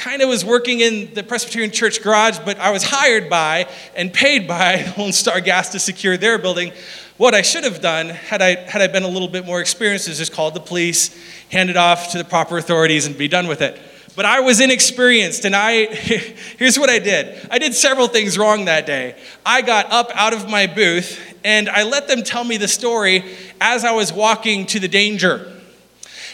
kind 0.00 0.22
of 0.22 0.30
was 0.30 0.46
working 0.46 0.80
in 0.80 1.12
the 1.12 1.22
Presbyterian 1.22 1.70
Church 1.70 2.02
garage, 2.02 2.38
but 2.38 2.58
I 2.58 2.70
was 2.70 2.82
hired 2.82 3.28
by 3.28 3.68
and 3.94 4.10
paid 4.10 4.48
by 4.48 4.90
Lone 4.98 5.12
Star 5.12 5.42
Gas 5.42 5.68
to 5.70 5.78
secure 5.78 6.16
their 6.16 6.38
building. 6.38 6.72
What 7.18 7.34
I 7.34 7.42
should 7.42 7.64
have 7.64 7.82
done, 7.82 8.08
had 8.08 8.40
I, 8.40 8.54
had 8.54 8.80
I 8.80 8.86
been 8.86 9.02
a 9.02 9.08
little 9.08 9.28
bit 9.28 9.44
more 9.44 9.60
experienced, 9.60 10.08
is 10.08 10.16
just 10.16 10.32
called 10.32 10.54
the 10.54 10.60
police, 10.60 11.14
hand 11.50 11.68
it 11.68 11.76
off 11.76 12.12
to 12.12 12.18
the 12.18 12.24
proper 12.24 12.56
authorities, 12.56 13.04
and 13.04 13.16
be 13.18 13.28
done 13.28 13.46
with 13.46 13.60
it. 13.60 13.78
But 14.16 14.24
I 14.24 14.40
was 14.40 14.58
inexperienced, 14.62 15.44
and 15.44 15.54
I, 15.54 15.84
here's 16.56 16.78
what 16.78 16.88
I 16.88 16.98
did. 16.98 17.46
I 17.50 17.58
did 17.58 17.74
several 17.74 18.08
things 18.08 18.38
wrong 18.38 18.64
that 18.64 18.86
day. 18.86 19.16
I 19.44 19.60
got 19.60 19.92
up 19.92 20.10
out 20.14 20.32
of 20.32 20.48
my 20.48 20.66
booth, 20.66 21.20
and 21.44 21.68
I 21.68 21.82
let 21.82 22.08
them 22.08 22.22
tell 22.22 22.42
me 22.42 22.56
the 22.56 22.68
story 22.68 23.22
as 23.60 23.84
I 23.84 23.92
was 23.92 24.14
walking 24.14 24.64
to 24.66 24.80
the 24.80 24.88
danger. 24.88 25.59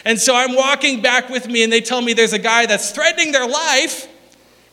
And 0.07 0.17
so 0.17 0.33
I'm 0.33 0.55
walking 0.55 1.01
back 1.01 1.27
with 1.27 1.49
me, 1.49 1.63
and 1.63 1.73
they 1.73 1.81
tell 1.81 2.01
me 2.01 2.13
there's 2.13 2.31
a 2.31 2.39
guy 2.39 2.65
that's 2.65 2.91
threatening 2.91 3.33
their 3.33 3.45
life, 3.45 4.07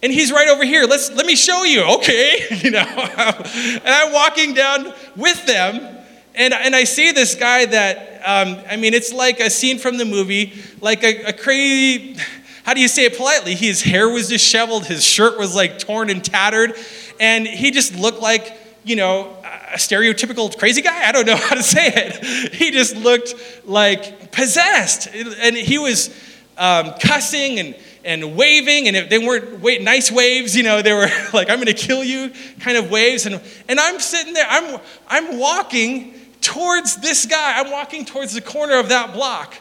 and 0.01 0.13
he's 0.13 0.31
right 0.31 0.47
over 0.49 0.65
here. 0.65 0.85
Let's 0.85 1.11
let 1.11 1.27
me 1.27 1.35
show 1.35 1.65
you. 1.65 1.83
Okay, 1.97 2.47
you 2.63 2.71
know. 2.71 2.79
and 2.79 3.83
I'm 3.85 4.13
walking 4.13 4.55
down 4.55 4.95
with 5.17 5.45
them, 5.45 5.99
and 6.37 6.55
and 6.55 6.77
I 6.77 6.85
see 6.85 7.11
this 7.11 7.35
guy 7.35 7.65
that 7.65 8.21
um, 8.25 8.65
I 8.71 8.77
mean, 8.77 8.95
it's 8.95 9.13
like 9.13 9.41
a 9.41 9.51
scene 9.51 9.81
from 9.81 9.97
the 9.97 10.05
movie, 10.05 10.53
like 10.81 11.03
a, 11.03 11.25
a 11.25 11.33
crazy. 11.33 12.17
How 12.63 12.73
do 12.73 12.81
you 12.81 12.87
say 12.87 13.05
it 13.05 13.17
politely? 13.17 13.57
His 13.57 13.83
hair 13.83 14.09
was 14.09 14.29
disheveled, 14.29 14.87
his 14.87 15.05
shirt 15.05 15.37
was 15.37 15.53
like 15.53 15.81
torn 15.81 16.11
and 16.11 16.25
tattered, 16.25 16.77
and 17.19 17.45
he 17.45 17.73
just 17.73 17.97
looked 17.97 18.21
like 18.21 18.57
you 18.85 18.97
know, 18.97 19.37
a 19.43 19.77
stereotypical 19.77 20.57
crazy 20.57 20.83
guy. 20.83 21.09
I 21.09 21.13
don't 21.13 21.27
know 21.27 21.37
how 21.49 21.55
to 21.55 21.63
say 21.63 21.93
it. 21.95 22.55
He 22.55 22.71
just 22.71 22.97
looked 22.97 23.35
like 23.65 24.31
possessed. 24.33 25.09
And 25.15 25.57
he 25.57 25.79
was 25.79 26.15
um, 26.57 26.93
cussing 27.01 27.59
and, 27.59 27.77
and 28.05 28.37
waving, 28.37 28.89
and 28.89 29.11
they 29.11 29.19
weren't 29.19 29.61
wait, 29.61 29.83
nice 29.83 30.13
waves, 30.13 30.55
you 30.57 30.63
know, 30.63 30.83
they 30.83 30.93
were 30.93 31.09
like, 31.33 31.51
I'm 31.51 31.57
going 31.57 31.67
to 31.67 31.73
kill 31.73 32.05
you 32.05 32.31
kind 32.61 32.77
of 32.77 32.91
waves. 32.91 33.27
And, 33.27 33.41
and 33.69 33.81
I'm 33.81 33.99
sitting 33.99 34.35
there, 34.35 34.47
I'm, 34.49 34.81
I'm 35.09 35.39
walking 35.39 36.15
towards 36.41 36.97
this 36.97 37.27
guy. 37.27 37.59
I'm 37.59 37.71
walking 37.71 38.05
towards 38.05 38.35
the 38.35 38.43
corner 38.43 38.79
of 38.79 38.91
that 38.91 39.15
block 39.15 39.55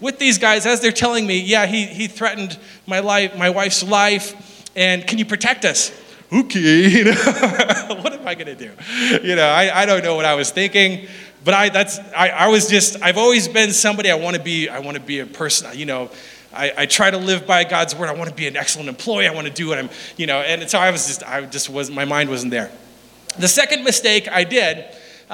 with 0.00 0.18
these 0.18 0.38
guys 0.38 0.66
as 0.66 0.80
they're 0.80 0.92
telling 0.92 1.26
me, 1.26 1.38
yeah, 1.40 1.66
he, 1.66 1.86
he 1.86 2.08
threatened 2.08 2.58
my 2.86 2.98
life, 2.98 3.36
my 3.38 3.50
wife's 3.50 3.82
life, 3.82 4.68
and 4.76 5.06
can 5.06 5.18
you 5.18 5.24
protect 5.24 5.64
us? 5.64 5.92
Okay, 6.32 6.88
you 6.88 7.04
know, 7.04 7.12
what 8.02 8.12
am 8.12 8.26
I 8.26 8.34
going 8.34 8.46
to 8.46 8.54
do? 8.54 8.70
You 9.26 9.36
know, 9.36 9.46
I, 9.48 9.82
I 9.82 9.86
don't 9.86 10.02
know 10.02 10.14
what 10.14 10.24
I 10.24 10.34
was 10.34 10.50
thinking, 10.50 11.06
but 11.44 11.54
I, 11.54 11.68
that's, 11.68 11.98
I, 12.16 12.30
I 12.30 12.48
was 12.48 12.68
just, 12.68 13.02
I've 13.02 13.18
always 13.18 13.48
been 13.48 13.72
somebody, 13.72 14.10
I 14.10 14.14
want 14.14 14.36
to 14.36 14.42
be, 14.42 14.68
I 14.68 14.78
want 14.78 14.96
to 14.96 15.02
be 15.02 15.20
a 15.20 15.26
person, 15.26 15.76
you 15.76 15.86
know, 15.86 16.10
I, 16.52 16.72
I 16.78 16.86
try 16.86 17.10
to 17.10 17.18
live 17.18 17.46
by 17.46 17.64
God's 17.64 17.96
word. 17.96 18.08
I 18.08 18.14
want 18.14 18.30
to 18.30 18.36
be 18.36 18.46
an 18.46 18.56
excellent 18.56 18.88
employee. 18.88 19.26
I 19.26 19.34
want 19.34 19.48
to 19.48 19.52
do 19.52 19.68
what 19.68 19.78
I'm, 19.78 19.90
you 20.16 20.26
know, 20.26 20.38
and 20.38 20.68
so 20.70 20.78
I 20.78 20.90
was 20.90 21.06
just, 21.06 21.22
I 21.24 21.44
just 21.46 21.68
was, 21.68 21.90
my 21.90 22.04
mind 22.04 22.30
wasn't 22.30 22.52
there. 22.52 22.70
The 23.38 23.48
second 23.48 23.82
mistake 23.82 24.28
I 24.30 24.44
did 24.44 24.84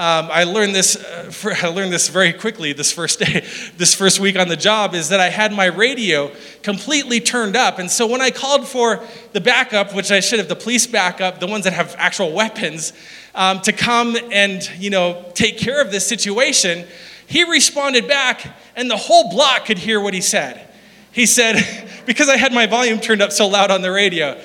um, 0.00 0.30
I 0.32 0.44
learned 0.44 0.74
this. 0.74 0.96
Uh, 0.96 1.24
for, 1.30 1.52
I 1.52 1.66
learned 1.66 1.92
this 1.92 2.08
very 2.08 2.32
quickly 2.32 2.72
this 2.72 2.90
first 2.90 3.18
day, 3.18 3.46
this 3.76 3.94
first 3.94 4.18
week 4.18 4.38
on 4.38 4.48
the 4.48 4.56
job, 4.56 4.94
is 4.94 5.10
that 5.10 5.20
I 5.20 5.28
had 5.28 5.52
my 5.52 5.66
radio 5.66 6.32
completely 6.62 7.20
turned 7.20 7.54
up, 7.54 7.78
and 7.78 7.90
so 7.90 8.06
when 8.06 8.22
I 8.22 8.30
called 8.30 8.66
for 8.66 9.04
the 9.34 9.42
backup, 9.42 9.94
which 9.94 10.10
I 10.10 10.20
should 10.20 10.38
have, 10.38 10.48
the 10.48 10.56
police 10.56 10.86
backup, 10.86 11.38
the 11.38 11.46
ones 11.46 11.64
that 11.64 11.74
have 11.74 11.94
actual 11.98 12.32
weapons, 12.32 12.94
um, 13.34 13.60
to 13.60 13.74
come 13.74 14.16
and 14.32 14.66
you 14.78 14.88
know 14.88 15.30
take 15.34 15.58
care 15.58 15.82
of 15.82 15.92
this 15.92 16.06
situation, 16.06 16.86
he 17.26 17.44
responded 17.44 18.08
back, 18.08 18.56
and 18.76 18.90
the 18.90 18.96
whole 18.96 19.28
block 19.28 19.66
could 19.66 19.76
hear 19.76 20.00
what 20.00 20.14
he 20.14 20.22
said. 20.22 20.66
He 21.12 21.26
said, 21.26 21.56
because 22.06 22.30
I 22.30 22.38
had 22.38 22.54
my 22.54 22.64
volume 22.66 23.00
turned 23.00 23.20
up 23.20 23.32
so 23.32 23.46
loud 23.48 23.70
on 23.70 23.82
the 23.82 23.92
radio, 23.92 24.40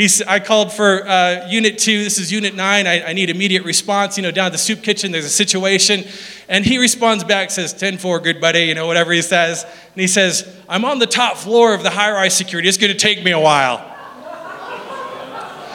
He's, 0.00 0.22
I 0.22 0.40
called 0.40 0.72
for 0.72 1.06
uh, 1.06 1.46
Unit 1.50 1.76
2. 1.76 2.02
This 2.02 2.18
is 2.18 2.32
Unit 2.32 2.54
9. 2.54 2.86
I, 2.86 3.02
I, 3.02 3.12
need 3.12 3.28
immediate 3.28 3.64
response. 3.64 4.16
You 4.16 4.22
know, 4.22 4.30
down 4.30 4.46
at 4.46 4.52
the 4.52 4.56
soup 4.56 4.82
kitchen, 4.82 5.12
there's 5.12 5.26
a 5.26 5.28
situation. 5.28 6.04
And 6.48 6.64
he 6.64 6.78
responds 6.78 7.22
back, 7.22 7.50
says, 7.50 7.74
10 7.74 7.98
4, 7.98 8.20
good 8.20 8.40
buddy, 8.40 8.60
you 8.60 8.74
know, 8.74 8.86
whatever 8.86 9.12
he 9.12 9.20
says. 9.20 9.62
And 9.62 10.00
he 10.00 10.06
says, 10.06 10.50
I'm 10.70 10.86
on 10.86 11.00
the 11.00 11.06
top 11.06 11.36
floor 11.36 11.74
of 11.74 11.82
the 11.82 11.90
high 11.90 12.10
rise 12.12 12.34
security. 12.34 12.66
It's 12.66 12.78
going 12.78 12.94
to 12.94 12.98
take 12.98 13.22
me 13.22 13.32
a 13.32 13.38
while. 13.38 13.76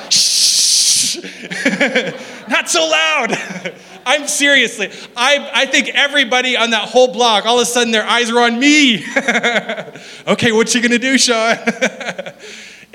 Shh. 0.10 1.18
Not 2.50 2.68
so 2.68 2.84
loud. 2.84 3.38
I'm 4.08 4.28
seriously, 4.28 4.90
I, 5.16 5.52
I 5.54 5.66
think 5.68 5.90
everybody 5.90 6.58
on 6.58 6.72
that 6.72 6.90
whole 6.90 7.14
block, 7.14 7.46
all 7.46 7.58
of 7.58 7.62
a 7.62 7.66
sudden 7.68 7.92
their 7.92 8.08
eyes 8.08 8.32
are 8.32 8.40
on 8.40 8.58
me. 8.58 9.06
okay, 10.28 10.52
what 10.52 10.74
you 10.74 10.82
gonna 10.82 10.98
do, 10.98 11.16
Sean? 11.20 11.58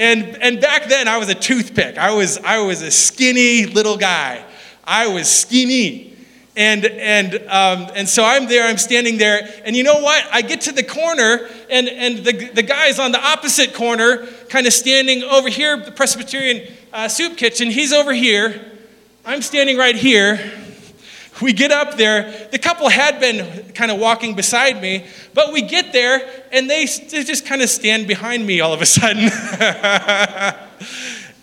And, 0.00 0.42
and 0.42 0.62
back 0.62 0.86
then, 0.86 1.08
I 1.08 1.18
was 1.18 1.28
a 1.28 1.34
toothpick. 1.34 1.98
I 1.98 2.12
was, 2.12 2.38
I 2.38 2.60
was 2.60 2.80
a 2.80 2.90
skinny 2.90 3.66
little 3.66 3.98
guy. 3.98 4.42
I 4.82 5.08
was 5.08 5.30
skinny. 5.30 6.16
And, 6.56 6.86
and, 6.86 7.34
um, 7.48 7.90
and 7.94 8.08
so 8.08 8.24
I'm 8.24 8.48
there, 8.48 8.66
I'm 8.66 8.78
standing 8.78 9.18
there, 9.18 9.46
and 9.62 9.76
you 9.76 9.82
know 9.82 10.00
what? 10.00 10.26
I 10.32 10.40
get 10.40 10.62
to 10.62 10.72
the 10.72 10.82
corner, 10.82 11.48
and, 11.68 11.86
and 11.86 12.24
the, 12.24 12.48
the 12.48 12.62
guy's 12.62 12.98
on 12.98 13.12
the 13.12 13.20
opposite 13.20 13.74
corner, 13.74 14.26
kind 14.48 14.66
of 14.66 14.72
standing 14.72 15.22
over 15.22 15.50
here, 15.50 15.76
the 15.76 15.92
Presbyterian 15.92 16.72
uh, 16.94 17.06
soup 17.06 17.36
kitchen. 17.36 17.70
He's 17.70 17.92
over 17.92 18.14
here. 18.14 18.72
I'm 19.26 19.42
standing 19.42 19.76
right 19.76 19.94
here. 19.94 20.36
We 21.40 21.52
get 21.52 21.72
up 21.72 21.96
there. 21.96 22.48
The 22.50 22.58
couple 22.58 22.88
had 22.88 23.20
been 23.20 23.72
kind 23.72 23.90
of 23.90 23.98
walking 23.98 24.34
beside 24.34 24.80
me, 24.80 25.06
but 25.32 25.52
we 25.52 25.62
get 25.62 25.92
there 25.92 26.28
and 26.52 26.68
they, 26.68 26.84
they 26.84 27.24
just 27.24 27.46
kind 27.46 27.62
of 27.62 27.70
stand 27.70 28.06
behind 28.06 28.46
me 28.46 28.60
all 28.60 28.72
of 28.72 28.82
a 28.82 28.86
sudden. 28.86 29.24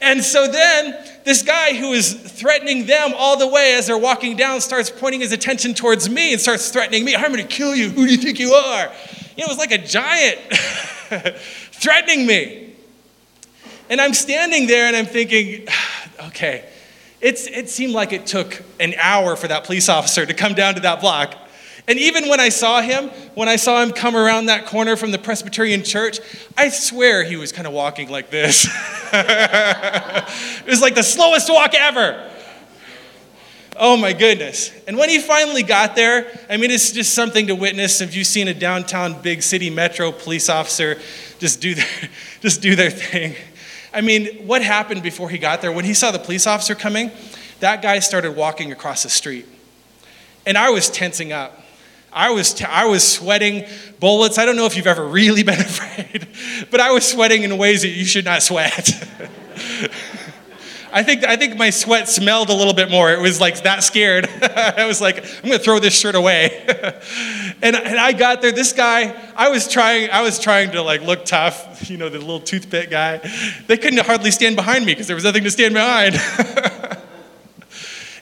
and 0.02 0.24
so 0.24 0.48
then 0.48 1.04
this 1.24 1.42
guy 1.42 1.74
who 1.74 1.94
is 1.94 2.14
threatening 2.14 2.86
them 2.86 3.14
all 3.16 3.38
the 3.38 3.48
way 3.48 3.74
as 3.74 3.88
they're 3.88 3.98
walking 3.98 4.38
down 4.38 4.62
starts 4.62 4.90
pointing 4.90 5.22
his 5.22 5.32
attention 5.32 5.74
towards 5.74 6.10
me 6.10 6.32
and 6.32 6.42
starts 6.42 6.70
threatening 6.70 7.04
me. 7.04 7.16
I'm 7.16 7.32
going 7.32 7.38
to 7.38 7.44
kill 7.44 7.76
you. 7.76 7.90
Who 7.90 8.06
do 8.06 8.12
you 8.12 8.18
think 8.18 8.40
you 8.40 8.54
are? 8.54 8.92
You 9.36 9.44
know, 9.44 9.46
it 9.46 9.50
was 9.50 9.58
like 9.58 9.72
a 9.72 9.80
giant 9.80 10.40
threatening 11.72 12.28
me. 12.28 12.76
And 13.90 14.00
I'm 14.00 14.14
standing 14.14 14.68
there 14.68 14.86
and 14.86 14.96
I'm 14.96 15.06
thinking, 15.06 15.68
okay 16.28 16.66
it's, 17.22 17.48
it 17.48 17.70
seemed 17.70 17.94
like 17.94 18.14
it 18.14 18.26
took 18.26 18.64
an 18.80 18.94
hour 19.00 19.36
for 19.36 19.48
that 19.48 19.64
police 19.64 19.90
officer 19.90 20.26
to 20.26 20.34
come 20.34 20.54
down 20.54 20.76
to 20.76 20.82
that 20.82 21.02
block. 21.02 21.36
And 21.88 21.98
even 22.00 22.28
when 22.28 22.40
I 22.40 22.50
saw 22.50 22.82
him, 22.82 23.10
when 23.34 23.48
I 23.48 23.56
saw 23.56 23.82
him 23.82 23.92
come 23.92 24.16
around 24.16 24.48
that 24.48 24.66
corner 24.66 24.98
from 24.98 25.12
the 25.12 25.18
Presbyterian 25.18 25.84
church, 25.84 26.20
I 26.58 26.70
swear 26.70 27.24
he 27.24 27.38
was 27.38 27.52
kind 27.54 27.66
of 27.66 27.74
walking 27.74 28.10
like 28.10 28.30
this. 28.30 28.66
it 29.14 30.68
was 30.68 30.82
like 30.82 30.96
the 30.96 31.04
slowest 31.04 31.50
walk 31.50 31.74
ever. 31.74 32.30
Oh 33.80 33.96
my 33.96 34.12
goodness. 34.12 34.72
And 34.88 34.98
when 34.98 35.08
he 35.08 35.20
finally 35.20 35.64
got 35.64 35.96
there, 35.96 36.28
I 36.50 36.58
mean, 36.58 36.72
it's 36.72 36.92
just 36.92 37.14
something 37.14 37.48
to 37.48 37.56
witness. 37.56 38.02
If 38.02 38.16
you've 38.16 38.28
seen 38.28 38.48
a 38.48 38.54
downtown 38.54 39.22
big 39.22 39.42
city 39.42 39.70
metro 39.70 40.12
police 40.12 40.50
officer 40.50 41.00
just 41.40 41.62
do 41.62 41.76
their, 41.76 41.86
just 42.42 42.62
do 42.62 42.76
their 42.76 42.90
thing, 42.90 43.36
I 43.94 44.02
mean, 44.02 44.46
what 44.48 44.62
happened 44.62 45.04
before 45.04 45.30
he 45.30 45.38
got 45.38 45.62
there? 45.62 45.72
When 45.72 45.86
he 45.86 45.94
saw 45.94 46.12
the 46.12 46.20
police 46.20 46.46
officer 46.48 46.76
coming, 46.76 47.12
that 47.60 47.82
guy 47.82 48.00
started 48.00 48.36
walking 48.36 48.72
across 48.72 49.04
the 49.04 49.10
street. 49.10 49.46
And 50.46 50.58
I 50.58 50.70
was 50.70 50.90
tensing 50.90 51.32
up. 51.32 51.64
I 52.12 52.32
was, 52.32 52.54
t- 52.54 52.66
I 52.66 52.86
was 52.86 53.08
sweating 53.08 53.66
bullets. 54.00 54.38
I 54.38 54.46
don't 54.46 54.56
know 54.56 54.66
if 54.66 54.76
you've 54.76 54.88
ever 54.88 55.06
really 55.08 55.44
been 55.44 55.60
afraid, 55.60 56.28
but 56.72 56.80
I 56.80 56.92
was 56.92 57.08
sweating 57.08 57.44
in 57.44 57.58
ways 57.58 57.82
that 57.82 57.90
you 57.90 58.06
should 58.06 58.26
not 58.26 58.44
sweat. 58.44 58.90
I 60.92 61.04
think, 61.04 61.26
I 61.26 61.36
think 61.36 61.58
my 61.58 61.70
sweat 61.70 62.08
smelled 62.08 62.50
a 62.50 62.54
little 62.54 62.74
bit 62.74 62.90
more. 62.90 63.12
It 63.12 63.20
was 63.20 63.42
like 63.42 63.62
that 63.64 63.84
scared. 63.84 64.28
I 64.42 64.86
was 64.86 65.02
like, 65.02 65.18
I'm 65.18 65.50
going 65.50 65.58
to 65.58 65.60
throw 65.60 65.80
this 65.80 65.98
shirt 65.98 66.16
away. 66.16 66.64
and, 67.62 67.76
and 67.76 68.00
I 68.00 68.14
got 68.14 68.42
there. 68.42 68.52
This 68.52 68.74
guy, 68.74 69.16
I 69.36 69.50
was 69.50 69.68
trying, 69.68 70.10
I 70.12 70.22
was 70.22 70.40
trying 70.40 70.72
to 70.72 70.82
like 70.82 71.02
look 71.02 71.26
tough, 71.26 71.90
you 71.90 71.98
know, 71.98 72.10
the 72.10 72.20
little 72.20 72.40
toothpick 72.40 72.90
guy. 72.90 73.20
They 73.68 73.78
couldn't 73.78 74.06
hardly 74.06 74.32
stand 74.32 74.56
behind 74.56 74.86
me 74.86 74.94
because 74.94 75.08
there 75.08 75.16
was 75.16 75.26
nothing 75.26 75.44
to 75.44 75.52
stand 75.52 75.74
behind. 75.74 76.16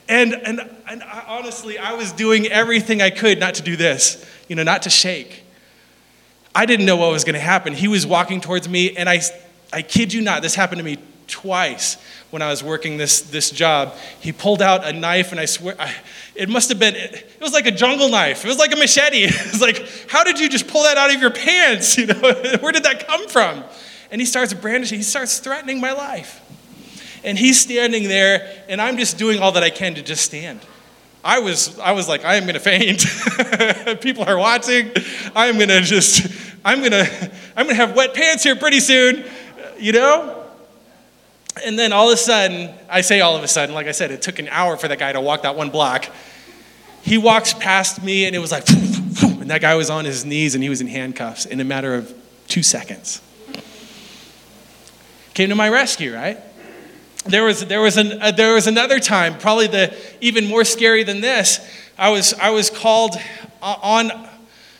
and, 0.09 0.33
and, 0.33 0.69
and 0.89 1.03
I, 1.03 1.23
honestly, 1.27 1.77
I 1.77 1.93
was 1.93 2.11
doing 2.11 2.47
everything 2.47 3.01
I 3.01 3.11
could 3.11 3.39
not 3.39 3.55
to 3.55 3.61
do 3.61 3.75
this, 3.75 4.25
you 4.47 4.55
know, 4.55 4.63
not 4.63 4.83
to 4.83 4.89
shake. 4.89 5.43
I 6.53 6.65
didn't 6.65 6.85
know 6.85 6.95
what 6.95 7.11
was 7.11 7.25
going 7.25 7.35
to 7.35 7.39
happen. 7.39 7.73
He 7.73 7.87
was 7.87 8.07
walking 8.07 8.41
towards 8.41 8.67
me, 8.69 8.95
and 8.95 9.09
I, 9.09 9.21
I 9.73 9.81
kid 9.81 10.13
you 10.13 10.21
not, 10.21 10.41
this 10.41 10.55
happened 10.55 10.79
to 10.79 10.85
me 10.85 10.97
twice 11.27 11.97
when 12.29 12.41
I 12.41 12.49
was 12.49 12.63
working 12.63 12.97
this, 12.97 13.21
this 13.21 13.49
job. 13.49 13.93
He 14.19 14.31
pulled 14.31 14.61
out 14.61 14.85
a 14.85 14.93
knife, 14.93 15.31
and 15.31 15.39
I 15.39 15.45
swear, 15.45 15.75
I, 15.79 15.93
it 16.35 16.49
must 16.49 16.69
have 16.69 16.79
been, 16.79 16.95
it 16.95 17.39
was 17.39 17.53
like 17.53 17.65
a 17.65 17.71
jungle 17.71 18.09
knife. 18.09 18.43
It 18.43 18.47
was 18.47 18.57
like 18.57 18.73
a 18.73 18.75
machete. 18.75 19.23
It 19.25 19.51
was 19.51 19.61
like, 19.61 20.09
how 20.09 20.23
did 20.23 20.39
you 20.39 20.49
just 20.49 20.67
pull 20.67 20.83
that 20.83 20.97
out 20.97 21.13
of 21.13 21.21
your 21.21 21.31
pants? 21.31 21.97
You 22.05 22.07
know, 22.07 22.19
where 22.59 22.71
did 22.71 22.83
that 22.83 23.07
come 23.07 23.27
from? 23.29 23.63
And 24.11 24.19
he 24.21 24.25
starts 24.25 24.53
brandishing, 24.53 24.99
he 24.99 25.03
starts 25.03 25.39
threatening 25.39 25.79
my 25.79 25.93
life. 25.93 26.41
And 27.23 27.37
he's 27.39 27.59
standing 27.59 28.07
there, 28.07 28.63
and 28.67 28.81
I'm 28.81 28.97
just 28.97 29.17
doing 29.17 29.39
all 29.41 29.53
that 29.53 29.63
I 29.63 29.71
can 29.71 29.95
to 29.95 30.01
just 30.01 30.23
stand. 30.23 30.59
I 31.23 31.39
was, 31.39 31.79
I 31.79 31.93
was 31.93 32.07
like, 32.07 32.23
I 32.23 32.35
am 32.35 32.43
going 32.43 32.53
to 32.53 32.59
faint. 32.59 33.03
People 34.01 34.25
are 34.25 34.37
watching. 34.37 34.91
I'm 35.35 35.55
going 35.55 35.69
to 35.69 35.81
just, 35.81 36.27
I'm 36.63 36.79
going 36.79 36.91
to, 36.91 37.31
I'm 37.55 37.65
going 37.65 37.75
to 37.75 37.85
have 37.85 37.95
wet 37.95 38.13
pants 38.13 38.43
here 38.43 38.55
pretty 38.55 38.79
soon, 38.79 39.25
you 39.79 39.91
know? 39.91 40.44
And 41.63 41.79
then 41.79 41.93
all 41.93 42.09
of 42.09 42.13
a 42.13 42.17
sudden, 42.17 42.73
I 42.89 43.01
say 43.01 43.21
all 43.21 43.35
of 43.35 43.43
a 43.43 43.47
sudden, 43.47 43.73
like 43.73 43.87
I 43.87 43.91
said, 43.91 44.11
it 44.11 44.21
took 44.21 44.39
an 44.39 44.47
hour 44.49 44.75
for 44.75 44.87
that 44.87 44.99
guy 44.99 45.13
to 45.13 45.21
walk 45.21 45.43
that 45.43 45.55
one 45.55 45.69
block. 45.69 46.07
He 47.01 47.17
walks 47.17 47.53
past 47.53 48.03
me, 48.03 48.25
and 48.25 48.35
it 48.35 48.39
was 48.39 48.51
like, 48.51 48.67
and 49.45 49.49
that 49.49 49.61
guy 49.61 49.75
was 49.75 49.89
on 49.89 50.05
his 50.05 50.25
knees 50.25 50.55
and 50.55 50.63
he 50.63 50.69
was 50.69 50.81
in 50.81 50.87
handcuffs 50.87 51.45
in 51.45 51.59
a 51.59 51.63
matter 51.63 51.93
of 51.95 52.13
two 52.47 52.63
seconds. 52.63 53.21
Came 55.33 55.49
to 55.49 55.55
my 55.55 55.69
rescue, 55.69 56.13
right? 56.13 56.39
There 57.25 57.43
was, 57.43 57.65
there 57.65 57.81
was, 57.81 57.97
an, 57.97 58.21
uh, 58.21 58.31
there 58.31 58.53
was 58.53 58.67
another 58.67 58.99
time, 58.99 59.37
probably 59.37 59.67
the 59.67 59.95
even 60.21 60.45
more 60.47 60.63
scary 60.63 61.03
than 61.03 61.21
this. 61.21 61.59
I 61.97 62.09
was, 62.09 62.33
I 62.33 62.51
was 62.51 62.69
called 62.69 63.15
on 63.61 64.11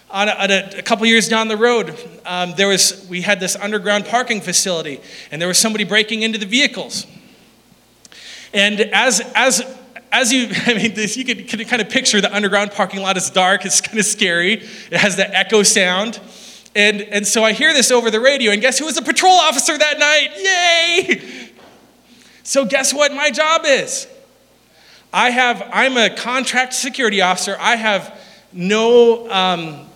on 0.10 0.30
a, 0.30 0.32
a, 0.32 0.80
a 0.80 0.82
couple 0.82 1.06
years 1.06 1.28
down 1.28 1.48
the 1.48 1.58
road, 1.58 1.98
um, 2.26 2.54
there 2.56 2.68
was, 2.68 3.06
we 3.10 3.22
had 3.22 3.40
this 3.40 3.56
underground 3.56 4.06
parking 4.06 4.42
facility, 4.42 5.00
and 5.32 5.42
there 5.42 5.48
was 5.48 5.58
somebody 5.58 5.84
breaking 5.84 6.22
into 6.22 6.38
the 6.38 6.46
vehicles. 6.46 7.06
And 8.54 8.80
as, 8.80 9.22
as, 9.36 9.64
as 10.12 10.32
you, 10.32 10.48
I 10.66 10.74
mean, 10.74 10.94
this, 10.94 11.18
you 11.18 11.26
could, 11.26 11.50
could 11.50 11.68
kind 11.68 11.82
of 11.82 11.90
picture 11.90 12.22
the 12.22 12.34
underground 12.34 12.72
parking 12.72 13.02
lot 13.02 13.18
is 13.18 13.30
dark, 13.30 13.66
it's 13.66 13.82
kind 13.82 14.00
of 14.00 14.06
scary, 14.06 14.54
it 14.54 14.98
has 14.98 15.18
that 15.18 15.34
echo 15.34 15.64
sound. 15.64 16.20
And, 16.76 17.02
and 17.02 17.26
so 17.26 17.44
I 17.44 17.54
hear 17.54 17.74
this 17.74 17.90
over 17.90 18.12
the 18.12 18.20
radio, 18.20 18.52
and 18.52 18.62
guess 18.62 18.80
who 18.80 18.86
was 18.86 18.98
a 18.98 19.02
patrol 19.02 19.34
officer 19.34 19.78
that 19.78 19.98
night? 19.98 20.30
Yay! 20.38 21.52
So, 22.44 22.64
guess 22.64 22.94
what 22.94 23.12
my 23.12 23.32
job 23.32 23.62
is? 23.66 24.08
I 25.12 25.32
have, 25.32 25.68
I'm 25.74 25.98
a 25.98 26.14
contract 26.14 26.74
security 26.74 27.22
officer. 27.22 27.58
I 27.60 27.76
have 27.76 28.20
no 28.52 29.30
um, 29.32 29.88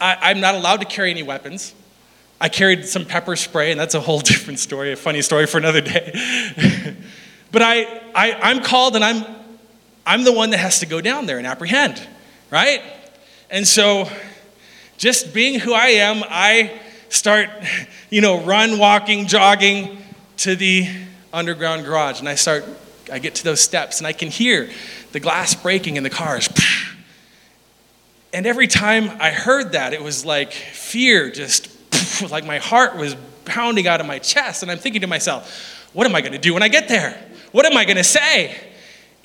I, 0.00 0.30
am 0.30 0.40
not 0.40 0.54
allowed 0.54 0.80
to 0.80 0.86
carry 0.86 1.10
any 1.10 1.22
weapons. 1.22 1.74
I 2.40 2.48
carried 2.48 2.86
some 2.86 3.04
pepper 3.04 3.36
spray, 3.36 3.70
and 3.70 3.80
that's 3.80 3.94
a 3.94 4.00
whole 4.00 4.20
different 4.32 4.58
story, 4.58 4.92
a 4.92 4.96
funny 4.96 5.22
story 5.22 5.46
for 5.46 5.58
another 5.58 5.80
day. 5.80 6.12
but 7.52 7.62
I, 7.62 7.84
I, 8.14 8.32
I'm 8.42 8.62
called, 8.62 8.94
and 8.96 9.04
I'm, 9.04 9.24
I'm 10.04 10.24
the 10.24 10.32
one 10.32 10.50
that 10.50 10.58
has 10.58 10.80
to 10.80 10.86
go 10.86 11.00
down 11.00 11.26
there 11.26 11.38
and 11.38 11.46
apprehend, 11.46 12.06
right? 12.50 12.82
And 13.50 13.66
so, 13.66 14.08
just 14.98 15.34
being 15.34 15.60
who 15.60 15.72
I 15.72 15.88
am, 15.88 16.22
I 16.28 16.80
start, 17.08 17.48
you 18.10 18.20
know, 18.20 18.40
run, 18.42 18.78
walking, 18.78 19.26
jogging 19.26 19.98
to 20.38 20.54
the 20.54 20.88
underground 21.32 21.84
garage, 21.84 22.20
and 22.20 22.28
I 22.28 22.34
start, 22.34 22.64
I 23.10 23.18
get 23.18 23.34
to 23.36 23.44
those 23.44 23.60
steps, 23.60 23.98
and 23.98 24.06
I 24.06 24.12
can 24.12 24.30
hear 24.30 24.70
the 25.12 25.20
glass 25.20 25.54
breaking 25.54 25.96
in 25.96 26.02
the 26.02 26.10
cars. 26.10 26.48
And 28.36 28.46
every 28.46 28.66
time 28.66 29.16
I 29.18 29.30
heard 29.30 29.72
that, 29.72 29.94
it 29.94 30.02
was 30.02 30.26
like 30.26 30.52
fear 30.52 31.30
just 31.30 31.70
like 32.30 32.44
my 32.44 32.58
heart 32.58 32.94
was 32.94 33.16
pounding 33.46 33.86
out 33.86 33.98
of 33.98 34.06
my 34.06 34.18
chest. 34.18 34.60
And 34.60 34.70
I'm 34.70 34.76
thinking 34.76 35.00
to 35.00 35.06
myself, 35.06 35.88
what 35.94 36.06
am 36.06 36.14
I 36.14 36.20
going 36.20 36.34
to 36.34 36.38
do 36.38 36.52
when 36.52 36.62
I 36.62 36.68
get 36.68 36.86
there? 36.86 37.18
What 37.52 37.64
am 37.64 37.78
I 37.78 37.86
going 37.86 37.96
to 37.96 38.04
say? 38.04 38.54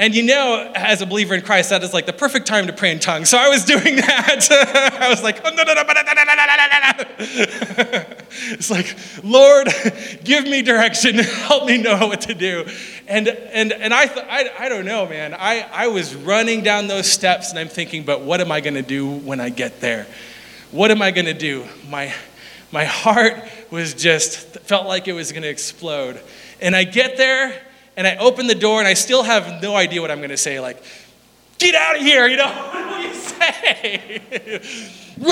And 0.02 0.16
you 0.16 0.24
know, 0.24 0.72
as 0.74 1.04
a 1.04 1.06
believer 1.06 1.36
in 1.36 1.44
Christ, 1.44 1.70
that 1.70 1.84
is 1.84 1.94
like 1.94 2.08
the 2.08 2.14
perfect 2.14 2.48
time 2.48 2.66
to 2.66 2.74
pray 2.74 2.92
in 2.92 2.98
tongues. 2.98 3.30
So 3.30 3.38
I 3.38 3.50
was 3.50 3.64
doing 3.66 3.96
that. 3.98 4.98
I 5.00 5.08
was 5.10 5.22
like, 5.22 5.40
it's 8.50 8.72
like, 8.72 8.98
Lord, 9.24 9.70
give 10.24 10.46
me 10.46 10.64
direction, 10.64 11.16
help 11.20 11.68
me 11.68 11.78
know 11.78 12.08
what 12.08 12.22
to 12.22 12.34
do. 12.34 12.66
And 13.08 13.28
and 13.28 13.72
and 13.72 13.94
I 13.94 14.08
th- 14.08 14.26
I, 14.28 14.50
I 14.66 14.70
don't 14.70 14.86
know, 14.86 15.06
man. 15.06 15.36
I, 15.36 15.70
I 15.72 15.90
was 15.90 16.16
running 16.16 16.64
down 16.64 16.88
those 16.88 17.06
steps 17.06 17.52
and 17.52 17.60
I'm 17.60 17.70
thinking, 17.70 18.04
but 18.04 18.22
what 18.22 18.42
am 18.42 18.52
I 18.52 18.60
gonna 18.60 18.82
do 18.82 19.08
when 19.08 19.40
I 19.40 19.50
get 19.50 19.82
there? 19.82 20.08
What 20.72 20.90
am 20.90 21.04
I 21.04 21.12
gonna 21.12 21.36
do? 21.36 21.68
My 21.88 22.12
my 22.72 22.86
heart 22.86 23.36
was 23.70 23.94
just 23.94 24.40
felt 24.62 24.88
like 24.88 25.08
it 25.08 25.14
was 25.14 25.32
gonna 25.32 25.46
explode. 25.46 26.20
And 26.60 26.76
I 26.76 26.86
get 26.86 27.18
there 27.18 27.62
and 27.98 28.08
I 28.08 28.16
open 28.18 28.48
the 28.48 28.56
door 28.56 28.80
and 28.80 28.88
I 28.88 28.94
still 28.94 29.24
have 29.24 29.62
no 29.62 29.76
idea 29.76 30.02
what 30.02 30.12
I'm 30.12 30.20
going 30.20 30.30
to 30.30 30.38
say. 30.38 30.60
Like, 30.60 30.84
get 31.58 31.76
out 31.76 31.96
of 31.96 32.02
here, 32.02 32.28
you 32.28 32.38
know? 32.38 32.48
What 32.72 33.02
do 33.02 33.08
you 33.08 33.14
say? 33.14 34.22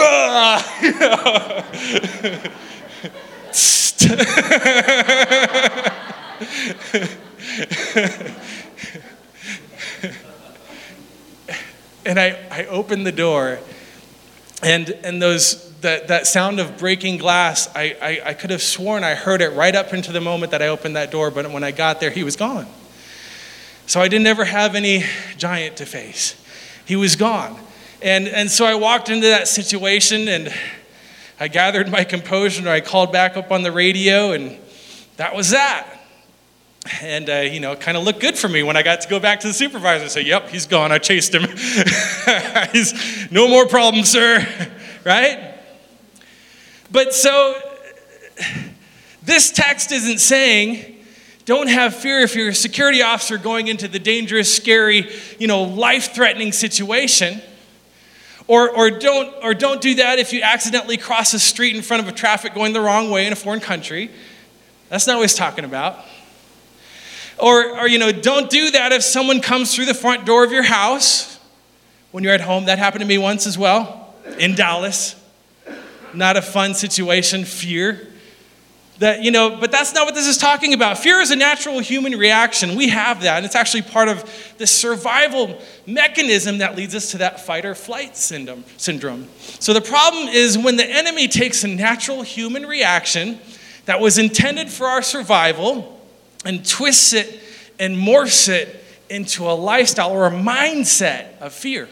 and 12.06 12.20
I, 12.20 12.40
I 12.50 12.66
open 12.66 13.04
the 13.04 13.12
door 13.12 13.60
and, 14.64 14.90
and 15.04 15.22
those 15.22 15.69
that, 15.82 16.08
that 16.10 16.28
sound 16.28 16.60
of 16.60 16.78
breaking 16.78 17.18
glass, 17.18 17.70
I, 17.76 17.96
I, 18.02 18.30
I 18.30 18.34
could 18.34 18.50
have 18.50 18.62
sworn 18.62 19.04
I 19.04 19.16
heard 19.16 19.42
it 19.42 19.50
right 19.50 19.76
up 19.76 19.94
into 19.94 20.12
the 20.12 20.22
moment 20.22 20.52
that 20.52 20.62
I 20.62 20.68
opened 20.68 20.96
that 20.96 21.12
door, 21.12 21.32
but 21.32 21.50
when 21.52 21.64
I 21.64 21.72
got 21.72 22.00
there, 22.00 22.12
he 22.12 22.24
was 22.24 22.36
gone. 22.36 22.68
So 23.86 24.02
I 24.02 24.08
didn't 24.08 24.28
ever 24.28 24.46
have 24.46 24.76
any 24.76 25.04
giant 25.38 25.78
to 25.78 25.86
face. 25.86 26.36
He 26.86 26.96
was 26.96 27.16
gone. 27.16 27.60
And, 28.02 28.28
and 28.28 28.50
so 28.50 28.66
I 28.66 28.76
walked 28.76 29.10
into 29.10 29.28
that 29.28 29.48
situation 29.48 30.28
and 30.28 30.54
I 31.40 31.48
gathered 31.48 31.90
my 31.90 32.04
composure 32.04 32.68
I 32.68 32.82
called 32.82 33.12
back 33.14 33.38
up 33.38 33.52
on 33.52 33.64
the 33.64 33.72
radio, 33.72 34.34
and 34.34 34.58
that 35.16 35.34
was 35.34 35.52
that. 35.52 35.88
And, 37.02 37.30
uh, 37.30 37.36
you 37.36 37.62
know, 37.62 37.72
it 37.72 37.80
kind 37.80 37.96
of 37.98 38.04
looked 38.04 38.20
good 38.20 38.38
for 38.38 38.50
me 38.50 38.62
when 38.62 38.76
I 38.76 38.84
got 38.84 39.02
to 39.02 39.08
go 39.10 39.20
back 39.20 39.40
to 39.42 39.48
the 39.48 39.54
supervisor 39.54 40.04
and 40.04 40.12
say, 40.12 40.22
Yep, 40.22 40.50
he's 40.50 40.66
gone. 40.66 40.92
I 40.92 40.98
chased 40.98 41.34
him. 41.34 41.44
he's 42.74 43.32
no 43.32 43.48
more 43.48 43.66
problem, 43.68 44.04
sir. 44.04 44.46
right? 45.06 45.49
But 46.92 47.14
so, 47.14 47.60
this 49.24 49.52
text 49.52 49.92
isn't 49.92 50.20
saying, 50.20 50.98
don't 51.46 51.68
have 51.68 51.96
fear 51.96 52.20
if 52.20 52.36
you're 52.36 52.50
a 52.50 52.56
security 52.56 53.02
officer 53.02 53.38
going 53.38 53.68
into 53.68 53.88
the 53.88 54.00
dangerous, 54.00 54.56
scary, 54.56 55.12
you 55.40 55.48
know, 55.48 55.64
life 55.64 56.14
threatening 56.14 56.52
situation. 56.52 57.42
Or, 58.48 58.70
or, 58.70 58.90
don't, 58.90 59.34
or 59.44 59.54
don't 59.54 59.80
do 59.80 59.96
that 59.96 60.18
if 60.18 60.34
you 60.34 60.42
accidentally 60.42 60.98
cross 60.98 61.34
a 61.36 61.40
street 61.40 61.76
in 61.76 61.84
front 61.84 62.02
of 62.02 62.10
a 62.10 62.12
traffic 62.12 62.56
going 62.56 62.74
the 62.74 62.82
wrong 62.82 63.12
way 63.12 63.28
in 63.28 63.34
a 63.34 63.36
foreign 63.36 63.60
country. 63.60 64.10
That's 64.90 65.06
not 65.06 65.18
what 65.18 65.24
he's 65.24 65.36
talking 65.36 65.66
about. 65.66 66.00
Or, 67.38 67.80
or, 67.80 67.88
you 67.88 68.00
know, 68.00 68.12
don't 68.12 68.50
do 68.50 68.72
that 68.72 68.92
if 68.92 69.04
someone 69.04 69.40
comes 69.40 69.76
through 69.76 69.86
the 69.86 69.94
front 69.94 70.26
door 70.26 70.44
of 70.44 70.52
your 70.52 70.64
house 70.64 71.40
when 72.12 72.24
you're 72.24 72.34
at 72.34 72.42
home. 72.42 72.66
That 72.66 72.80
happened 72.80 73.02
to 73.02 73.08
me 73.08 73.20
once 73.20 73.46
as 73.46 73.58
well 73.58 74.16
in 74.40 74.56
Dallas 74.56 75.19
not 76.16 76.38
a 76.38 76.42
fun 76.42 76.74
situation, 76.74 77.46
fear. 77.46 78.08
That, 79.00 79.24
you 79.24 79.32
know, 79.32 79.58
but 79.58 79.72
that's 79.72 79.94
not 79.94 80.06
what 80.06 80.14
this 80.14 80.28
is 80.28 80.38
talking 80.38 80.74
about. 80.74 80.98
Fear 80.98 81.22
is 81.22 81.32
a 81.32 81.36
natural 81.38 81.80
human 81.80 82.18
reaction. 82.18 82.76
We 82.76 82.90
have 82.90 83.22
that. 83.22 83.38
And 83.38 83.46
it's 83.46 83.56
actually 83.56 83.84
part 83.84 84.10
of 84.10 84.54
the 84.58 84.68
survival 84.68 85.62
mechanism 85.88 86.58
that 86.58 86.76
leads 86.76 86.94
us 86.94 87.12
to 87.12 87.20
that 87.20 87.40
fight 87.40 87.64
or 87.64 87.76
flight 87.76 88.18
syndrome. 88.18 88.66
syndrome. 88.76 89.30
So 89.60 89.74
the 89.74 89.80
problem 89.80 90.28
is 90.28 90.58
when 90.58 90.76
the 90.76 90.86
enemy 90.86 91.30
takes 91.30 91.64
a 91.64 91.70
natural 91.70 92.24
human 92.24 92.66
reaction 92.66 93.40
that 93.86 94.02
was 94.02 94.18
intended 94.18 94.70
for 94.70 94.86
our 94.86 95.02
survival 95.02 95.98
and 96.44 96.68
twists 96.68 97.14
it 97.14 97.40
and 97.80 97.96
morphs 97.96 98.50
it 98.50 98.84
into 99.10 99.50
a 99.50 99.54
lifestyle 99.54 100.12
or 100.12 100.28
a 100.28 100.32
mindset 100.32 101.38
of 101.40 101.54
fear. 101.54 101.88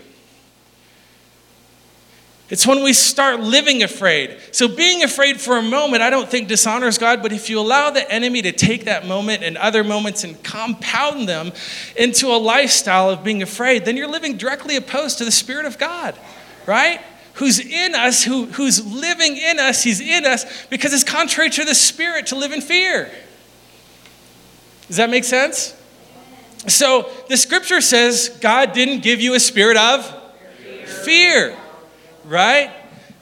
It's 2.49 2.65
when 2.65 2.81
we 2.81 2.93
start 2.93 3.41
living 3.41 3.83
afraid. 3.83 4.37
So, 4.51 4.69
being 4.69 5.03
afraid 5.03 5.41
for 5.41 5.57
a 5.57 5.61
moment, 5.61 6.01
I 6.01 6.09
don't 6.09 6.29
think 6.29 6.47
dishonors 6.47 6.97
God, 6.97 7.21
but 7.21 7.33
if 7.33 7.49
you 7.49 7.59
allow 7.59 7.89
the 7.89 8.09
enemy 8.09 8.41
to 8.43 8.53
take 8.53 8.85
that 8.85 9.05
moment 9.05 9.43
and 9.43 9.57
other 9.57 9.83
moments 9.83 10.23
and 10.23 10.41
compound 10.43 11.27
them 11.27 11.51
into 11.97 12.27
a 12.27 12.37
lifestyle 12.37 13.09
of 13.09 13.21
being 13.21 13.41
afraid, 13.41 13.83
then 13.83 13.97
you're 13.97 14.07
living 14.07 14.37
directly 14.37 14.77
opposed 14.77 15.17
to 15.17 15.25
the 15.25 15.31
Spirit 15.31 15.65
of 15.65 15.77
God, 15.77 16.17
right? 16.65 17.01
Who's 17.33 17.59
in 17.59 17.93
us, 17.93 18.23
who, 18.23 18.45
who's 18.45 18.85
living 18.85 19.35
in 19.35 19.59
us, 19.59 19.83
He's 19.83 19.99
in 19.99 20.25
us 20.25 20.45
because 20.67 20.93
it's 20.93 21.03
contrary 21.03 21.49
to 21.49 21.65
the 21.65 21.75
Spirit 21.75 22.27
to 22.27 22.37
live 22.37 22.53
in 22.53 22.61
fear. 22.61 23.11
Does 24.87 24.97
that 24.97 25.09
make 25.09 25.25
sense? 25.25 25.73
So, 26.67 27.09
the 27.27 27.35
scripture 27.35 27.81
says 27.81 28.29
God 28.41 28.71
didn't 28.71 29.01
give 29.03 29.19
you 29.19 29.35
a 29.35 29.39
spirit 29.39 29.75
of 29.75 30.05
fear. 30.55 30.87
fear 30.87 31.57
right? 32.27 32.71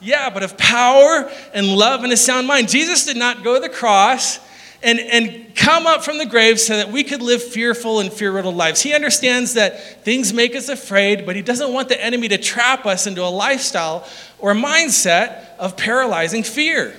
Yeah, 0.01 0.29
but 0.29 0.43
of 0.43 0.57
power 0.57 1.29
and 1.53 1.67
love 1.67 2.03
and 2.03 2.11
a 2.11 2.17
sound 2.17 2.47
mind. 2.47 2.69
Jesus 2.69 3.05
did 3.05 3.17
not 3.17 3.43
go 3.43 3.55
to 3.55 3.59
the 3.59 3.69
cross 3.69 4.39
and, 4.83 4.99
and 4.99 5.55
come 5.55 5.87
up 5.87 6.03
from 6.03 6.17
the 6.17 6.25
grave 6.25 6.59
so 6.59 6.77
that 6.77 6.91
we 6.91 7.03
could 7.03 7.21
live 7.21 7.41
fearful 7.41 7.99
and 7.99 8.13
fear 8.13 8.31
riddled 8.31 8.55
lives. 8.55 8.81
He 8.81 8.93
understands 8.93 9.55
that 9.55 10.03
things 10.03 10.31
make 10.31 10.55
us 10.55 10.69
afraid, 10.69 11.25
but 11.25 11.35
he 11.35 11.41
doesn't 11.41 11.73
want 11.73 11.89
the 11.89 12.03
enemy 12.03 12.27
to 12.27 12.37
trap 12.37 12.85
us 12.85 13.07
into 13.07 13.23
a 13.23 13.29
lifestyle 13.29 14.07
or 14.37 14.53
mindset 14.53 15.47
of 15.57 15.75
paralyzing 15.75 16.43
fear. 16.43 16.95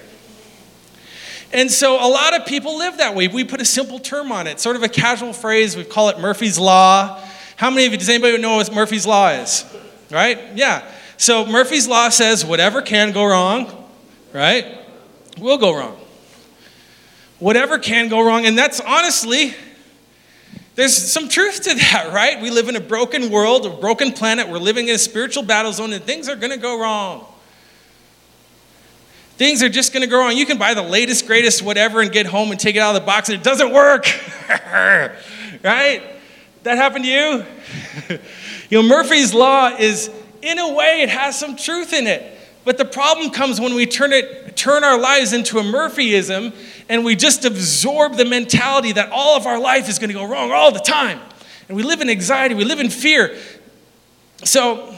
And 1.52 1.70
so 1.70 1.94
a 1.94 2.08
lot 2.08 2.34
of 2.34 2.44
people 2.44 2.76
live 2.76 2.96
that 2.98 3.14
way. 3.14 3.28
We 3.28 3.44
put 3.44 3.60
a 3.60 3.64
simple 3.64 4.00
term 4.00 4.32
on 4.32 4.48
it, 4.48 4.58
sort 4.58 4.74
of 4.74 4.82
a 4.82 4.88
casual 4.88 5.32
phrase. 5.32 5.76
We 5.76 5.84
call 5.84 6.08
it 6.08 6.18
Murphy's 6.18 6.58
Law. 6.58 7.22
How 7.54 7.70
many 7.70 7.86
of 7.86 7.92
you, 7.92 7.98
does 7.98 8.08
anybody 8.08 8.36
know 8.38 8.56
what 8.56 8.74
Murphy's 8.74 9.06
Law 9.06 9.28
is? 9.28 9.64
Right? 10.10 10.40
Yeah. 10.56 10.82
So 11.18 11.46
Murphy's 11.46 11.88
Law 11.88 12.08
says 12.10 12.44
whatever 12.44 12.82
can 12.82 13.12
go 13.12 13.24
wrong, 13.24 13.90
right, 14.32 14.78
will 15.38 15.58
go 15.58 15.76
wrong. 15.76 15.98
Whatever 17.38 17.78
can 17.78 18.08
go 18.08 18.24
wrong. 18.24 18.46
And 18.46 18.56
that's 18.56 18.80
honestly, 18.80 19.54
there's 20.74 20.94
some 20.94 21.28
truth 21.28 21.62
to 21.64 21.74
that, 21.74 22.10
right? 22.14 22.40
We 22.40 22.50
live 22.50 22.68
in 22.68 22.76
a 22.76 22.80
broken 22.80 23.30
world, 23.30 23.66
a 23.66 23.70
broken 23.70 24.12
planet. 24.12 24.48
We're 24.48 24.58
living 24.58 24.88
in 24.88 24.94
a 24.94 24.98
spiritual 24.98 25.42
battle 25.42 25.72
zone, 25.72 25.92
and 25.92 26.04
things 26.04 26.28
are 26.28 26.36
going 26.36 26.52
to 26.52 26.58
go 26.58 26.80
wrong. 26.80 27.26
Things 29.36 29.62
are 29.62 29.68
just 29.68 29.92
going 29.92 30.02
to 30.02 30.08
go 30.08 30.18
wrong. 30.18 30.34
You 30.34 30.46
can 30.46 30.56
buy 30.56 30.72
the 30.72 30.82
latest, 30.82 31.26
greatest, 31.26 31.60
whatever, 31.62 32.00
and 32.00 32.10
get 32.10 32.24
home 32.24 32.50
and 32.50 32.60
take 32.60 32.74
it 32.74 32.78
out 32.78 32.96
of 32.96 33.02
the 33.02 33.06
box, 33.06 33.28
and 33.28 33.38
it 33.38 33.44
doesn't 33.44 33.70
work. 33.70 34.06
right? 34.72 36.02
That 36.62 36.78
happened 36.78 37.04
to 37.04 37.10
you? 37.10 37.44
you 38.70 38.82
know, 38.82 38.88
Murphy's 38.88 39.34
Law 39.34 39.68
is 39.78 40.10
in 40.46 40.58
a 40.60 40.72
way, 40.72 41.02
it 41.02 41.08
has 41.08 41.38
some 41.38 41.56
truth 41.56 41.92
in 41.92 42.06
it. 42.06 42.38
But 42.64 42.78
the 42.78 42.84
problem 42.84 43.30
comes 43.30 43.60
when 43.60 43.74
we 43.74 43.84
turn, 43.84 44.12
it, 44.12 44.56
turn 44.56 44.84
our 44.84 44.98
lives 44.98 45.32
into 45.32 45.58
a 45.58 45.62
Murphyism 45.62 46.54
and 46.88 47.04
we 47.04 47.16
just 47.16 47.44
absorb 47.44 48.16
the 48.16 48.24
mentality 48.24 48.92
that 48.92 49.10
all 49.10 49.36
of 49.36 49.46
our 49.46 49.58
life 49.58 49.88
is 49.88 49.98
going 49.98 50.08
to 50.08 50.14
go 50.14 50.24
wrong 50.24 50.52
all 50.52 50.70
the 50.70 50.80
time. 50.80 51.20
And 51.68 51.76
we 51.76 51.82
live 51.82 52.00
in 52.00 52.08
anxiety, 52.08 52.54
we 52.54 52.64
live 52.64 52.80
in 52.80 52.90
fear. 52.90 53.36
So, 54.44 54.94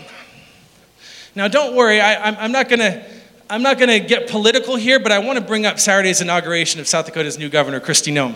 now 1.34 1.48
don't 1.48 1.74
worry, 1.74 2.00
I, 2.00 2.44
am 2.44 2.52
not 2.52 2.68
going 2.68 2.80
to. 2.80 3.04
I'm 3.50 3.62
not 3.62 3.78
going 3.78 3.88
to 3.88 4.06
get 4.06 4.28
political 4.28 4.76
here, 4.76 5.00
but 5.00 5.10
I 5.10 5.20
want 5.20 5.38
to 5.38 5.44
bring 5.44 5.64
up 5.64 5.78
Saturday's 5.78 6.20
inauguration 6.20 6.80
of 6.80 6.86
South 6.86 7.06
Dakota's 7.06 7.38
new 7.38 7.48
governor, 7.48 7.80
Kristi 7.80 8.12
Noem. 8.12 8.34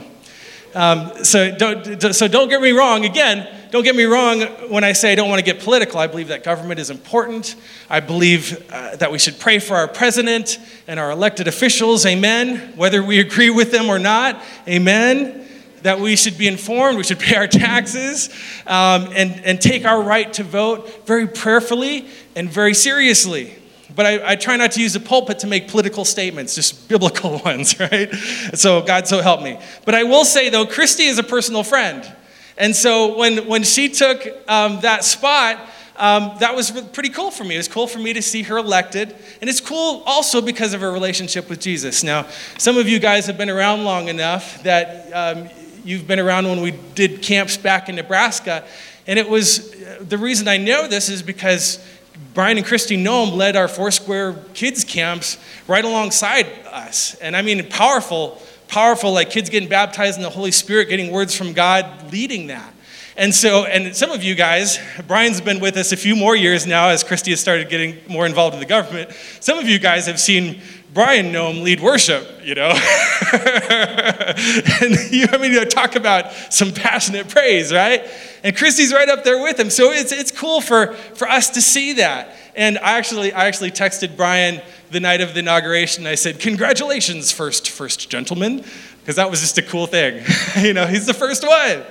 Um, 0.74 1.24
so, 1.24 1.54
don't, 1.54 2.14
so 2.14 2.28
don't 2.28 2.48
get 2.48 2.62
me 2.62 2.70
wrong. 2.70 3.04
Again, 3.04 3.48
don't 3.70 3.84
get 3.84 3.94
me 3.94 4.04
wrong 4.04 4.40
when 4.70 4.84
I 4.84 4.92
say 4.92 5.12
I 5.12 5.14
don't 5.14 5.28
want 5.28 5.38
to 5.38 5.44
get 5.44 5.62
political. 5.62 5.98
I 5.98 6.06
believe 6.06 6.28
that 6.28 6.44
government 6.44 6.80
is 6.80 6.90
important. 6.90 7.56
I 7.90 8.00
believe 8.00 8.70
uh, 8.70 8.96
that 8.96 9.12
we 9.12 9.18
should 9.18 9.38
pray 9.38 9.58
for 9.58 9.76
our 9.76 9.88
president 9.88 10.58
and 10.86 10.98
our 10.98 11.10
elected 11.10 11.48
officials. 11.48 12.06
Amen. 12.06 12.74
Whether 12.76 13.02
we 13.02 13.20
agree 13.20 13.50
with 13.50 13.70
them 13.70 13.88
or 13.88 13.98
not. 13.98 14.42
Amen. 14.66 15.46
That 15.82 16.00
we 16.00 16.16
should 16.16 16.38
be 16.38 16.46
informed, 16.46 16.96
we 16.96 17.02
should 17.02 17.18
pay 17.18 17.34
our 17.34 17.48
taxes, 17.48 18.28
um, 18.68 19.08
and, 19.14 19.44
and 19.44 19.60
take 19.60 19.84
our 19.84 20.00
right 20.00 20.32
to 20.34 20.44
vote 20.44 21.06
very 21.06 21.26
prayerfully 21.26 22.06
and 22.36 22.48
very 22.48 22.72
seriously. 22.72 23.52
But 23.94 24.06
I, 24.06 24.32
I, 24.32 24.36
try 24.36 24.56
not 24.56 24.72
to 24.72 24.80
use 24.80 24.92
the 24.92 25.00
pulpit 25.00 25.40
to 25.40 25.46
make 25.46 25.68
political 25.68 26.04
statements, 26.04 26.54
just 26.54 26.88
biblical 26.88 27.38
ones, 27.44 27.78
right? 27.78 28.12
So 28.54 28.82
God 28.82 29.06
so 29.06 29.20
help 29.20 29.42
me. 29.42 29.58
But 29.84 29.94
I 29.94 30.04
will 30.04 30.24
say, 30.24 30.48
though, 30.48 30.64
Kristi 30.64 31.06
is 31.06 31.18
a 31.18 31.22
personal 31.22 31.62
friend. 31.62 32.10
And 32.56 32.74
so 32.76 33.16
when, 33.16 33.46
when 33.48 33.64
she 33.64 33.88
took 33.88 34.26
um, 34.48 34.80
that 34.80 35.04
spot, 35.04 35.56
uh, 35.56 35.66
um, 35.96 36.36
that 36.40 36.54
was 36.54 36.70
pretty 36.92 37.10
cool 37.10 37.30
for 37.30 37.44
me. 37.44 37.54
It 37.54 37.58
was 37.58 37.68
cool 37.68 37.86
for 37.86 37.98
me 37.98 38.12
to 38.12 38.22
see 38.22 38.42
her 38.42 38.56
elected. 38.56 39.14
And 39.40 39.48
it's 39.48 39.60
cool 39.60 40.02
also 40.06 40.40
because 40.40 40.74
of 40.74 40.80
her 40.80 40.90
relationship 40.90 41.48
with 41.48 41.60
Jesus. 41.60 42.02
Now, 42.02 42.26
some 42.58 42.76
of 42.76 42.88
you 42.88 42.98
guys 42.98 43.26
have 43.26 43.38
been 43.38 43.50
around 43.50 43.84
long 43.84 44.08
enough 44.08 44.62
that 44.62 45.12
um, 45.12 45.48
you've 45.84 46.06
been 46.06 46.18
around 46.18 46.46
when 46.46 46.60
we 46.60 46.72
did 46.94 47.22
camps 47.22 47.56
back 47.56 47.88
in 47.88 47.96
Nebraska. 47.96 48.64
And 49.06 49.18
it 49.18 49.28
was 49.28 49.70
the 50.00 50.18
reason 50.18 50.48
I 50.48 50.56
know 50.56 50.86
this 50.86 51.08
is 51.08 51.22
because 51.22 51.84
Brian 52.34 52.56
and 52.56 52.66
Kristi 52.66 52.96
Noem 52.96 53.36
led 53.36 53.56
our 53.56 53.68
Foursquare 53.68 54.34
kids 54.54 54.84
camps 54.84 55.36
right 55.68 55.84
alongside 55.84 56.46
us. 56.70 57.14
And 57.16 57.36
I 57.36 57.42
mean, 57.42 57.68
powerful, 57.68 58.40
powerful, 58.68 59.12
like 59.12 59.30
kids 59.30 59.50
getting 59.50 59.68
baptized 59.68 60.16
in 60.16 60.22
the 60.22 60.30
Holy 60.30 60.52
Spirit, 60.52 60.88
getting 60.88 61.12
words 61.12 61.36
from 61.36 61.52
God, 61.52 62.10
leading 62.10 62.46
that. 62.46 62.72
And 63.14 63.34
so, 63.34 63.66
and 63.66 63.94
some 63.94 64.10
of 64.10 64.24
you 64.24 64.34
guys, 64.34 64.78
Brian's 65.06 65.42
been 65.42 65.60
with 65.60 65.76
us 65.76 65.92
a 65.92 65.96
few 65.98 66.16
more 66.16 66.34
years 66.34 66.66
now 66.66 66.88
as 66.88 67.04
Kristi 67.04 67.28
has 67.28 67.40
started 67.40 67.68
getting 67.68 67.98
more 68.08 68.24
involved 68.24 68.54
in 68.54 68.60
the 68.60 68.66
government. 68.66 69.10
Some 69.40 69.58
of 69.58 69.68
you 69.68 69.78
guys 69.78 70.06
have 70.06 70.18
seen 70.18 70.62
Brian 70.92 71.32
Noem 71.32 71.62
lead 71.62 71.80
worship, 71.80 72.44
you 72.44 72.54
know. 72.54 72.68
and 73.32 75.10
you, 75.10 75.26
I 75.30 75.38
mean, 75.40 75.52
you 75.52 75.64
talk 75.64 75.96
about 75.96 76.32
some 76.52 76.72
passionate 76.72 77.30
praise, 77.30 77.72
right? 77.72 78.06
And 78.44 78.54
Kristi's 78.54 78.92
right 78.92 79.08
up 79.08 79.24
there 79.24 79.42
with 79.42 79.58
him. 79.58 79.70
So 79.70 79.90
it's, 79.90 80.12
it's 80.12 80.30
cool 80.30 80.60
for, 80.60 80.92
for 81.14 81.26
us 81.28 81.48
to 81.50 81.62
see 81.62 81.94
that. 81.94 82.36
And 82.54 82.78
I 82.78 82.98
actually, 82.98 83.32
I 83.32 83.46
actually 83.46 83.70
texted 83.70 84.18
Brian 84.18 84.60
the 84.90 85.00
night 85.00 85.22
of 85.22 85.32
the 85.32 85.38
inauguration. 85.40 86.06
I 86.06 86.14
said, 86.14 86.38
Congratulations, 86.38 87.32
first, 87.32 87.70
first 87.70 88.10
gentleman, 88.10 88.62
because 89.00 89.16
that 89.16 89.30
was 89.30 89.40
just 89.40 89.56
a 89.56 89.62
cool 89.62 89.86
thing. 89.86 90.22
you 90.60 90.74
know, 90.74 90.86
he's 90.86 91.06
the 91.06 91.14
first 91.14 91.46
one. 91.46 91.82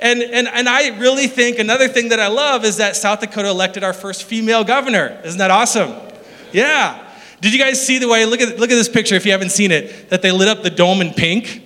And, 0.00 0.22
and, 0.22 0.46
and 0.46 0.68
I 0.68 0.96
really 0.98 1.26
think 1.26 1.58
another 1.58 1.88
thing 1.88 2.10
that 2.10 2.20
I 2.20 2.28
love 2.28 2.64
is 2.64 2.76
that 2.76 2.94
South 2.94 3.20
Dakota 3.20 3.48
elected 3.48 3.82
our 3.82 3.94
first 3.94 4.22
female 4.22 4.62
governor. 4.62 5.20
Isn't 5.24 5.38
that 5.38 5.50
awesome? 5.50 5.94
Yeah. 6.52 7.02
Did 7.46 7.52
you 7.52 7.60
guys 7.60 7.80
see 7.80 7.98
the 7.98 8.08
way, 8.08 8.26
look 8.26 8.40
at, 8.40 8.58
look 8.58 8.72
at 8.72 8.74
this 8.74 8.88
picture 8.88 9.14
if 9.14 9.24
you 9.24 9.30
haven't 9.30 9.50
seen 9.50 9.70
it, 9.70 10.10
that 10.10 10.20
they 10.20 10.32
lit 10.32 10.48
up 10.48 10.64
the 10.64 10.68
dome 10.68 11.00
in 11.00 11.14
pink? 11.14 11.62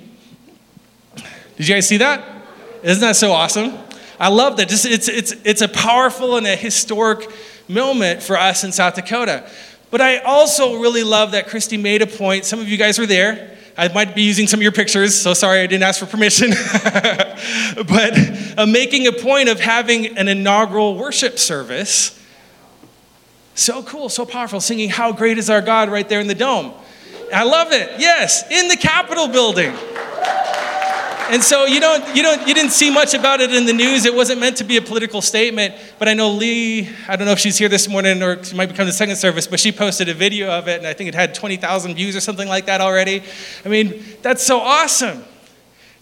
Did 1.56 1.66
you 1.66 1.74
guys 1.74 1.88
see 1.88 1.96
that? 1.96 2.22
Isn't 2.82 3.00
that 3.00 3.16
so 3.16 3.32
awesome? 3.32 3.78
I 4.18 4.28
love 4.28 4.58
that. 4.58 4.68
Just, 4.68 4.84
it's, 4.84 5.08
it's, 5.08 5.32
it's 5.42 5.62
a 5.62 5.68
powerful 5.68 6.36
and 6.36 6.46
a 6.46 6.54
historic 6.54 7.30
moment 7.66 8.22
for 8.22 8.36
us 8.36 8.62
in 8.62 8.72
South 8.72 8.94
Dakota. 8.94 9.48
But 9.90 10.02
I 10.02 10.18
also 10.18 10.76
really 10.76 11.02
love 11.02 11.30
that 11.30 11.46
Kristi 11.46 11.80
made 11.80 12.02
a 12.02 12.06
point. 12.06 12.44
Some 12.44 12.60
of 12.60 12.68
you 12.68 12.76
guys 12.76 12.98
were 12.98 13.06
there 13.06 13.56
I 13.78 13.88
might 13.88 14.14
be 14.14 14.20
using 14.20 14.46
some 14.46 14.58
of 14.58 14.62
your 14.62 14.72
pictures, 14.72 15.18
so 15.18 15.32
sorry 15.32 15.60
I 15.60 15.66
didn't 15.66 15.84
ask 15.84 16.00
for 16.00 16.04
permission. 16.04 16.50
but 17.88 18.58
uh, 18.58 18.66
making 18.66 19.06
a 19.06 19.12
point 19.12 19.48
of 19.48 19.58
having 19.58 20.18
an 20.18 20.28
inaugural 20.28 20.98
worship 20.98 21.38
service. 21.38 22.19
So 23.60 23.82
cool, 23.82 24.08
so 24.08 24.24
powerful, 24.24 24.58
singing 24.58 24.88
How 24.88 25.12
Great 25.12 25.36
is 25.36 25.50
Our 25.50 25.60
God 25.60 25.90
right 25.90 26.08
there 26.08 26.18
in 26.18 26.28
the 26.28 26.34
dome. 26.34 26.72
I 27.30 27.44
love 27.44 27.72
it. 27.72 28.00
Yes, 28.00 28.50
in 28.50 28.68
the 28.68 28.76
Capitol 28.76 29.28
building. 29.28 29.76
And 31.28 31.42
so 31.42 31.66
you 31.66 31.78
don't, 31.78 32.16
you 32.16 32.22
don't, 32.22 32.48
you 32.48 32.54
didn't 32.54 32.70
see 32.70 32.90
much 32.90 33.12
about 33.12 33.42
it 33.42 33.52
in 33.52 33.66
the 33.66 33.74
news. 33.74 34.06
It 34.06 34.14
wasn't 34.14 34.40
meant 34.40 34.56
to 34.56 34.64
be 34.64 34.78
a 34.78 34.80
political 34.80 35.20
statement. 35.20 35.74
But 35.98 36.08
I 36.08 36.14
know 36.14 36.30
Lee. 36.30 36.88
I 37.06 37.16
don't 37.16 37.26
know 37.26 37.32
if 37.32 37.38
she's 37.38 37.58
here 37.58 37.68
this 37.68 37.86
morning 37.86 38.22
or 38.22 38.42
she 38.42 38.56
might 38.56 38.70
become 38.70 38.86
the 38.86 38.94
second 38.94 39.16
service. 39.16 39.46
But 39.46 39.60
she 39.60 39.72
posted 39.72 40.08
a 40.08 40.14
video 40.14 40.50
of 40.50 40.66
it, 40.66 40.78
and 40.78 40.86
I 40.86 40.94
think 40.94 41.08
it 41.08 41.14
had 41.14 41.34
20,000 41.34 41.94
views 41.96 42.16
or 42.16 42.20
something 42.20 42.48
like 42.48 42.64
that 42.64 42.80
already. 42.80 43.22
I 43.66 43.68
mean, 43.68 44.02
that's 44.22 44.42
so 44.42 44.58
awesome, 44.58 45.22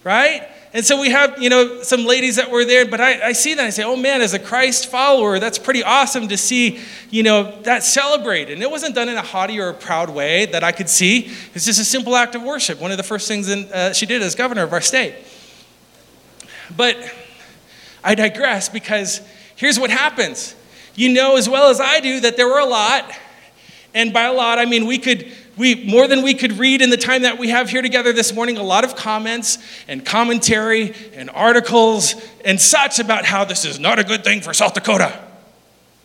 right? 0.05 0.49
And 0.75 0.85
so 0.85 1.01
we 1.01 1.11
have, 1.11 1.41
you 1.41 1.49
know, 1.49 1.83
some 1.83 2.05
ladies 2.05 2.37
that 2.37 2.51
were 2.51 2.65
there, 2.65 2.85
but 2.85 3.01
I, 3.01 3.29
I, 3.29 3.33
see 3.33 3.55
that 3.55 3.65
I 3.65 3.71
say, 3.71 3.85
oh 3.85 3.97
man, 3.97 4.21
as 4.21 4.35
a 4.35 4.39
Christ 4.39 4.91
follower, 4.91 5.39
that's 5.39 5.59
pretty 5.59 5.83
awesome 5.83 6.29
to 6.29 6.37
see, 6.37 6.81
you 7.09 7.23
know, 7.23 7.59
that 7.63 7.83
celebrated. 7.83 8.53
And 8.53 8.63
it 8.63 8.71
wasn't 8.71 8.95
done 8.95 9.09
in 9.09 9.17
a 9.17 9.23
haughty 9.23 9.59
or 9.59 9.71
a 9.71 9.75
proud 9.75 10.11
way 10.11 10.45
that 10.47 10.63
I 10.63 10.73
could 10.73 10.91
see. 10.91 11.33
It's 11.55 11.65
just 11.65 11.81
a 11.81 11.85
simple 11.85 12.15
act 12.15 12.35
of 12.35 12.43
worship. 12.43 12.81
One 12.81 12.91
of 12.91 12.99
the 12.99 13.03
first 13.03 13.29
things 13.29 13.49
in, 13.49 13.65
uh, 13.73 13.95
she 13.95 14.05
did 14.05 14.21
as 14.21 14.35
governor 14.35 14.63
of 14.63 14.75
our 14.75 14.83
state. 14.83 15.15
But 16.77 16.99
I 18.05 18.15
digress 18.15 18.69
because 18.69 19.23
here's 19.57 19.81
what 19.81 19.89
happens. 19.89 20.55
You 20.95 21.09
know 21.09 21.37
as 21.37 21.49
well 21.49 21.71
as 21.71 21.81
I 21.81 22.01
do 22.01 22.21
that 22.21 22.37
there 22.37 22.47
were 22.47 22.59
a 22.59 22.67
lot, 22.67 23.11
and 23.95 24.13
by 24.13 24.25
a 24.25 24.33
lot, 24.35 24.59
I 24.59 24.67
mean 24.67 24.85
we 24.85 24.99
could 24.99 25.33
we, 25.59 25.85
more 25.85 26.07
than 26.07 26.23
we 26.23 26.35
could 26.35 26.53
read 26.53 26.81
in 26.81 26.91
the 26.91 26.97
time 26.97 27.23
that 27.23 27.39
we 27.39 27.49
have 27.49 27.69
here 27.69 27.83
together 27.83 28.13
this 28.13 28.33
morning, 28.33 28.57
a 28.57 28.63
lot 28.63 28.85
of 28.85 28.95
comments 28.95 29.59
and 29.89 30.07
commentary 30.07 30.95
and 31.15 31.29
articles 31.31 32.15
and 32.45 32.61
such 32.61 33.01
about 33.01 33.25
how 33.25 33.45
this 33.45 33.65
is 33.65 33.81
not 33.81 33.99
a 33.99 34.05
good 34.05 34.23
thing 34.23 34.41
for 34.41 34.55
South 34.55 34.75
Dakota. 34.75 35.21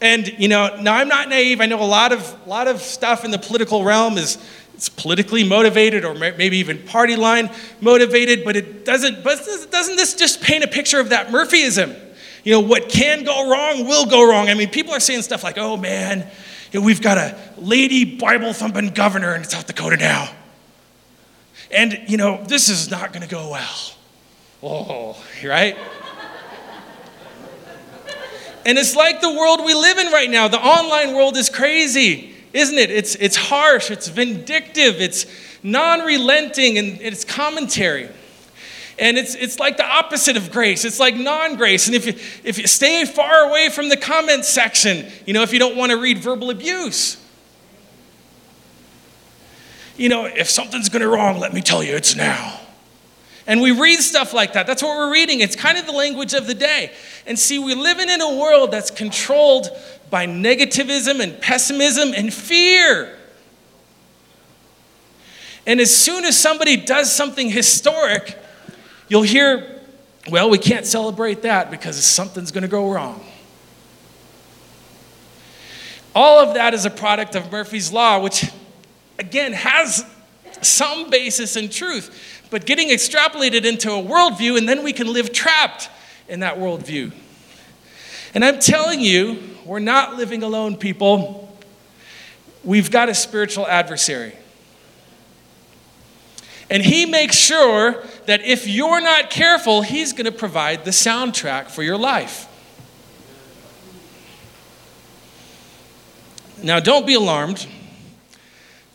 And, 0.01 0.27
you 0.39 0.47
know, 0.47 0.81
now 0.81 0.95
I'm 0.95 1.07
not 1.07 1.29
naive. 1.29 1.61
I 1.61 1.67
know 1.67 1.81
a 1.81 1.85
lot 1.85 2.11
of, 2.11 2.47
lot 2.47 2.67
of 2.67 2.81
stuff 2.81 3.23
in 3.23 3.31
the 3.31 3.37
political 3.37 3.83
realm 3.83 4.17
is 4.17 4.37
it's 4.73 4.89
politically 4.89 5.43
motivated 5.43 6.03
or 6.03 6.15
maybe 6.15 6.57
even 6.57 6.79
party 6.79 7.15
line 7.15 7.51
motivated, 7.79 8.43
but 8.43 8.55
it 8.55 8.83
doesn't, 8.83 9.23
but 9.23 9.37
doesn't 9.69 9.95
this 9.95 10.15
just 10.15 10.41
paint 10.41 10.63
a 10.63 10.67
picture 10.67 10.99
of 10.99 11.09
that 11.09 11.27
Murphyism? 11.27 11.97
You 12.43 12.53
know, 12.53 12.59
what 12.59 12.89
can 12.89 13.23
go 13.23 13.49
wrong 13.49 13.87
will 13.87 14.07
go 14.07 14.27
wrong. 14.27 14.49
I 14.49 14.55
mean, 14.55 14.69
people 14.69 14.93
are 14.93 14.99
saying 14.99 15.21
stuff 15.21 15.43
like, 15.43 15.57
oh 15.57 15.77
man, 15.77 16.27
we've 16.81 17.01
got 17.01 17.17
a 17.17 17.37
lady 17.57 18.17
Bible 18.17 18.53
thumping 18.53 18.89
governor 18.89 19.35
in 19.35 19.43
South 19.43 19.67
Dakota 19.67 19.97
now. 19.97 20.29
And, 21.71 21.99
you 22.07 22.17
know, 22.17 22.43
this 22.47 22.69
is 22.69 22.89
not 22.89 23.13
going 23.13 23.23
to 23.23 23.29
go 23.29 23.49
well. 23.51 23.91
Oh, 24.61 25.23
right? 25.43 25.77
and 28.65 28.77
it's 28.77 28.95
like 28.95 29.21
the 29.21 29.31
world 29.31 29.61
we 29.65 29.73
live 29.73 29.97
in 29.97 30.11
right 30.11 30.29
now. 30.29 30.47
The 30.47 30.59
online 30.59 31.15
world 31.15 31.35
is 31.35 31.49
crazy, 31.49 32.33
isn't 32.53 32.77
it? 32.77 32.89
It's, 32.89 33.15
it's 33.15 33.35
harsh, 33.35 33.91
it's 33.91 34.07
vindictive, 34.07 35.01
it's 35.01 35.25
non 35.63 36.01
relenting, 36.01 36.77
and 36.77 37.01
it's 37.01 37.25
commentary. 37.25 38.09
And 38.99 39.17
it's, 39.17 39.35
it's 39.35 39.59
like 39.59 39.77
the 39.77 39.85
opposite 39.85 40.37
of 40.37 40.51
grace. 40.51 40.85
It's 40.85 40.99
like 40.99 41.15
non 41.15 41.55
grace. 41.55 41.87
And 41.87 41.95
if 41.95 42.05
you, 42.05 42.13
if 42.43 42.57
you 42.57 42.67
stay 42.67 43.05
far 43.05 43.49
away 43.49 43.69
from 43.69 43.89
the 43.89 43.97
comment 43.97 44.45
section, 44.45 45.07
you 45.25 45.33
know, 45.33 45.41
if 45.41 45.51
you 45.51 45.59
don't 45.59 45.75
want 45.75 45.91
to 45.91 45.97
read 45.97 46.19
verbal 46.19 46.49
abuse, 46.49 47.17
you 49.97 50.09
know, 50.09 50.25
if 50.25 50.49
something's 50.49 50.89
going 50.89 51.01
to 51.01 51.07
wrong, 51.07 51.39
let 51.39 51.53
me 51.53 51.61
tell 51.61 51.83
you, 51.83 51.95
it's 51.95 52.15
now. 52.15 52.59
And 53.45 53.61
we 53.61 53.71
read 53.71 53.99
stuff 53.99 54.33
like 54.33 54.53
that. 54.53 54.67
That's 54.67 54.81
what 54.81 54.97
we're 54.97 55.11
reading. 55.11 55.41
It's 55.41 55.55
kind 55.55 55.77
of 55.77 55.85
the 55.85 55.91
language 55.91 56.33
of 56.33 56.47
the 56.47 56.53
day. 56.53 56.93
And 57.27 57.37
see, 57.37 57.59
we're 57.59 57.75
living 57.75 58.09
in 58.09 58.21
a 58.21 58.37
world 58.37 58.71
that's 58.71 58.89
controlled 58.89 59.69
by 60.09 60.25
negativism 60.25 61.19
and 61.21 61.39
pessimism 61.41 62.13
and 62.15 62.33
fear. 62.33 63.17
And 65.65 65.79
as 65.79 65.95
soon 65.95 66.25
as 66.25 66.39
somebody 66.39 66.77
does 66.77 67.13
something 67.13 67.49
historic, 67.49 68.37
You'll 69.07 69.23
hear, 69.23 69.81
well, 70.29 70.49
we 70.49 70.57
can't 70.57 70.85
celebrate 70.85 71.41
that 71.43 71.69
because 71.69 72.03
something's 72.03 72.51
going 72.51 72.63
to 72.63 72.67
go 72.67 72.91
wrong. 72.91 73.23
All 76.15 76.39
of 76.39 76.53
that 76.53 76.73
is 76.73 76.85
a 76.85 76.89
product 76.89 77.35
of 77.35 77.51
Murphy's 77.51 77.91
Law, 77.91 78.19
which, 78.19 78.45
again, 79.17 79.53
has 79.53 80.05
some 80.61 81.09
basis 81.09 81.55
in 81.55 81.69
truth, 81.69 82.47
but 82.49 82.65
getting 82.65 82.89
extrapolated 82.89 83.65
into 83.65 83.91
a 83.91 84.01
worldview, 84.01 84.57
and 84.57 84.69
then 84.69 84.83
we 84.83 84.93
can 84.93 85.11
live 85.11 85.33
trapped 85.33 85.89
in 86.29 86.41
that 86.41 86.57
worldview. 86.57 87.11
And 88.33 88.45
I'm 88.45 88.59
telling 88.59 89.01
you, 89.01 89.41
we're 89.65 89.79
not 89.79 90.15
living 90.15 90.43
alone, 90.43 90.77
people. 90.77 91.57
We've 92.63 92.89
got 92.89 93.09
a 93.09 93.15
spiritual 93.15 93.67
adversary. 93.67 94.33
And 96.73 96.81
he 96.83 97.05
makes 97.05 97.35
sure 97.35 98.03
that 98.25 98.41
if 98.41 98.67
you're 98.67 98.99
not 98.99 99.29
careful, 99.29 99.83
he's 99.83 100.11
going 100.11 100.25
to 100.25 100.31
provide 100.31 100.85
the 100.85 100.91
soundtrack 100.91 101.69
for 101.69 101.83
your 101.83 101.99
life. 101.99 102.47
Now, 106.63 106.79
don't 106.79 107.05
be 107.05 107.13
alarmed. 107.13 107.67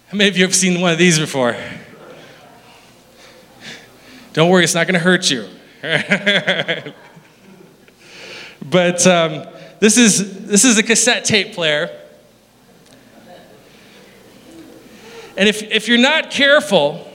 How 0.09 0.17
many 0.17 0.29
of 0.29 0.37
you 0.37 0.43
have 0.43 0.57
seen 0.57 0.81
one 0.81 0.91
of 0.91 0.99
these 0.99 1.21
before? 1.21 1.57
Don't 4.33 4.51
worry, 4.51 4.64
it's 4.64 4.75
not 4.75 4.88
going 4.88 4.95
to 4.95 5.01
hurt 5.01 5.31
you. 5.31 5.47
but 8.69 9.07
um, 9.07 9.47
this, 9.79 9.97
is, 9.97 10.47
this 10.49 10.64
is 10.64 10.79
a 10.79 10.83
cassette 10.83 11.25
tape 11.25 11.55
player. 11.55 11.97
And 15.37 15.49
if, 15.49 15.62
if 15.62 15.87
you're 15.87 15.97
not 15.97 16.33
careful, 16.33 17.08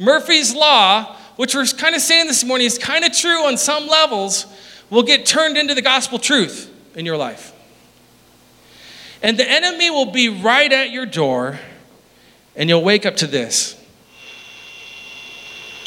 Murphy's 0.00 0.54
Law, 0.54 1.14
which 1.36 1.54
we're 1.54 1.66
kind 1.66 1.94
of 1.94 2.00
saying 2.00 2.26
this 2.26 2.42
morning 2.42 2.66
is 2.66 2.78
kind 2.78 3.04
of 3.04 3.12
true 3.12 3.44
on 3.44 3.56
some 3.58 3.86
levels, 3.86 4.46
will 4.88 5.02
get 5.02 5.26
turned 5.26 5.56
into 5.56 5.74
the 5.74 5.82
gospel 5.82 6.18
truth 6.18 6.74
in 6.96 7.06
your 7.06 7.18
life. 7.18 7.52
And 9.22 9.38
the 9.38 9.48
enemy 9.48 9.90
will 9.90 10.10
be 10.10 10.30
right 10.30 10.72
at 10.72 10.90
your 10.90 11.04
door, 11.04 11.60
and 12.56 12.68
you'll 12.68 12.82
wake 12.82 13.04
up 13.04 13.16
to 13.16 13.26
this. 13.26 13.79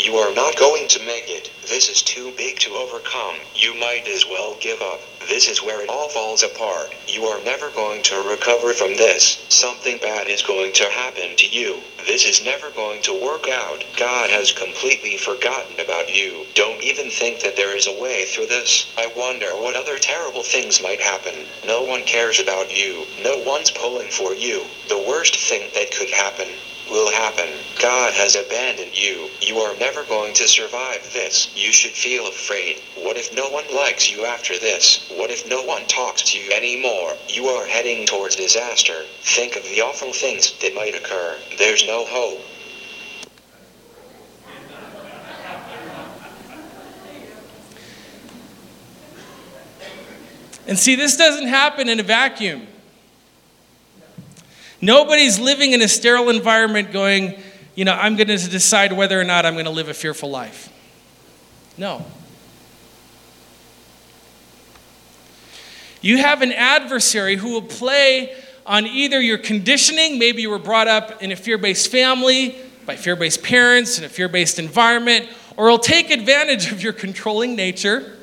You 0.04 0.18
are 0.18 0.34
not 0.34 0.58
going 0.58 0.90
to 0.90 1.00
make 1.00 1.30
it. 1.30 1.50
This 1.66 1.88
is 1.88 2.02
too 2.02 2.34
big 2.36 2.60
to 2.60 2.76
overcome. 2.76 3.38
You 3.56 3.74
might 3.74 4.06
as 4.06 4.26
well 4.28 4.58
give 4.60 4.82
up. 4.82 5.00
This 5.30 5.48
is 5.48 5.64
where 5.64 5.82
it 5.82 5.88
all 5.88 6.10
falls 6.10 6.44
apart. 6.44 6.94
You 7.08 7.24
are 7.28 7.42
never 7.42 7.70
going 7.70 8.04
to 8.04 8.22
recover 8.22 8.74
from 8.74 8.98
this. 8.98 9.38
Something 9.48 9.98
bad 10.00 10.28
is 10.28 10.42
going 10.42 10.74
to 10.74 10.90
happen 10.90 11.38
to 11.38 11.48
you. 11.48 11.84
This 12.06 12.26
is 12.26 12.44
never 12.44 12.70
going 12.70 13.02
to 13.04 13.14
work 13.14 13.48
out. 13.48 13.86
God 13.96 14.30
has 14.30 14.52
completely 14.52 15.16
forgotten 15.16 15.80
about 15.80 16.14
you. 16.14 16.48
Don't 16.54 16.84
even 16.84 17.10
think 17.10 17.40
that 17.40 17.56
there 17.56 17.74
is 17.74 17.88
a 17.88 17.94
way 17.98 18.26
through 18.26 18.48
this. 18.48 18.86
I 18.98 19.08
wonder 19.08 19.56
what 19.56 19.78
other 19.78 19.98
terrible 19.98 20.44
things 20.44 20.82
might 20.82 21.00
happen. 21.00 21.46
No 21.66 21.82
one 21.82 22.04
cares 22.04 22.42
about 22.42 22.76
you. 22.76 23.06
No 23.24 23.38
one's 23.38 23.72
pulling 23.72 24.12
for 24.12 24.34
you. 24.34 24.66
The 24.90 25.00
worst 25.00 25.38
thing 25.38 25.72
that 25.74 25.92
could 25.92 26.10
happen 26.10 26.50
will 26.90 27.12
happen. 27.12 27.50
God 27.82 28.14
has 28.14 28.36
abandoned 28.36 28.98
you. 28.98 29.30
You 29.42 29.58
are 29.58 29.76
never 29.78 30.04
going 30.06 30.34
to 30.36 30.48
survive 30.48 31.12
this. 31.14 31.50
You 31.56 31.72
should 31.72 31.92
feel 31.92 32.28
afraid. 32.28 32.82
What 32.98 33.18
if 33.18 33.34
no 33.36 33.50
one 33.50 33.66
likes 33.76 34.12
you 34.12 34.26
after 34.26 34.58
this? 34.58 35.12
What 35.16 35.32
if 35.32 35.48
no 35.50 35.64
one 35.64 35.86
talks 35.88 36.22
to 36.32 36.40
you 36.40 36.52
anymore? 36.52 37.14
You 37.28 37.48
are 37.48 37.66
heading 37.66 38.06
towards 38.06 38.36
disaster. 38.36 39.04
Think 39.24 39.56
of 39.56 39.64
the 39.64 39.82
awful 39.82 40.14
things 40.14 40.54
that 40.62 40.76
might 40.76 40.96
occur. 40.96 41.38
There's 41.58 41.86
no 41.88 42.06
hope. 42.06 42.42
And 50.66 50.80
see, 50.80 50.96
this 50.96 51.18
doesn't 51.18 51.48
happen 51.48 51.90
in 51.90 52.00
a 52.00 52.04
vacuum. 52.04 52.68
Nobody's 54.84 55.40
living 55.40 55.72
in 55.72 55.82
a 55.82 55.88
sterile 55.88 56.30
environment 56.30 56.92
going, 56.92 57.42
you 57.74 57.86
know, 57.86 57.94
I'm 57.94 58.18
going 58.18 58.28
to 58.28 58.38
decide 58.38 58.92
whether 58.92 59.20
or 59.20 59.24
not 59.24 59.46
I'm 59.46 59.54
going 59.54 59.64
to 59.64 59.72
live 59.72 59.88
a 59.88 59.94
fearful 59.94 60.30
life. 60.30 60.74
No. 61.78 62.06
You 66.02 66.18
have 66.18 66.42
an 66.42 66.52
adversary 66.52 67.38
who 67.38 67.52
will 67.52 67.62
play 67.62 68.36
on 68.66 68.86
either 68.86 69.22
your 69.22 69.38
conditioning, 69.38 70.20
maybe 70.20 70.42
you 70.42 70.50
were 70.50 70.60
brought 70.60 70.90
up 70.90 71.24
in 71.24 71.32
a 71.32 71.38
fear 71.38 71.58
based 71.58 71.90
family, 71.90 72.54
by 72.86 72.98
fear 72.98 73.16
based 73.16 73.42
parents, 73.42 73.98
in 73.98 74.04
a 74.04 74.10
fear 74.10 74.28
based 74.28 74.60
environment, 74.60 75.30
or 75.56 75.70
he'll 75.70 75.80
take 75.80 76.12
advantage 76.12 76.74
of 76.74 76.84
your 76.84 76.92
controlling 76.92 77.56
nature, 77.56 78.18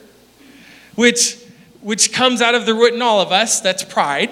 which, 0.94 1.42
which 1.80 2.12
comes 2.12 2.42
out 2.42 2.54
of 2.54 2.66
the 2.66 2.74
root 2.74 2.92
in 2.92 3.00
all 3.00 3.22
of 3.22 3.32
us 3.32 3.60
that's 3.60 3.82
pride. 3.82 4.28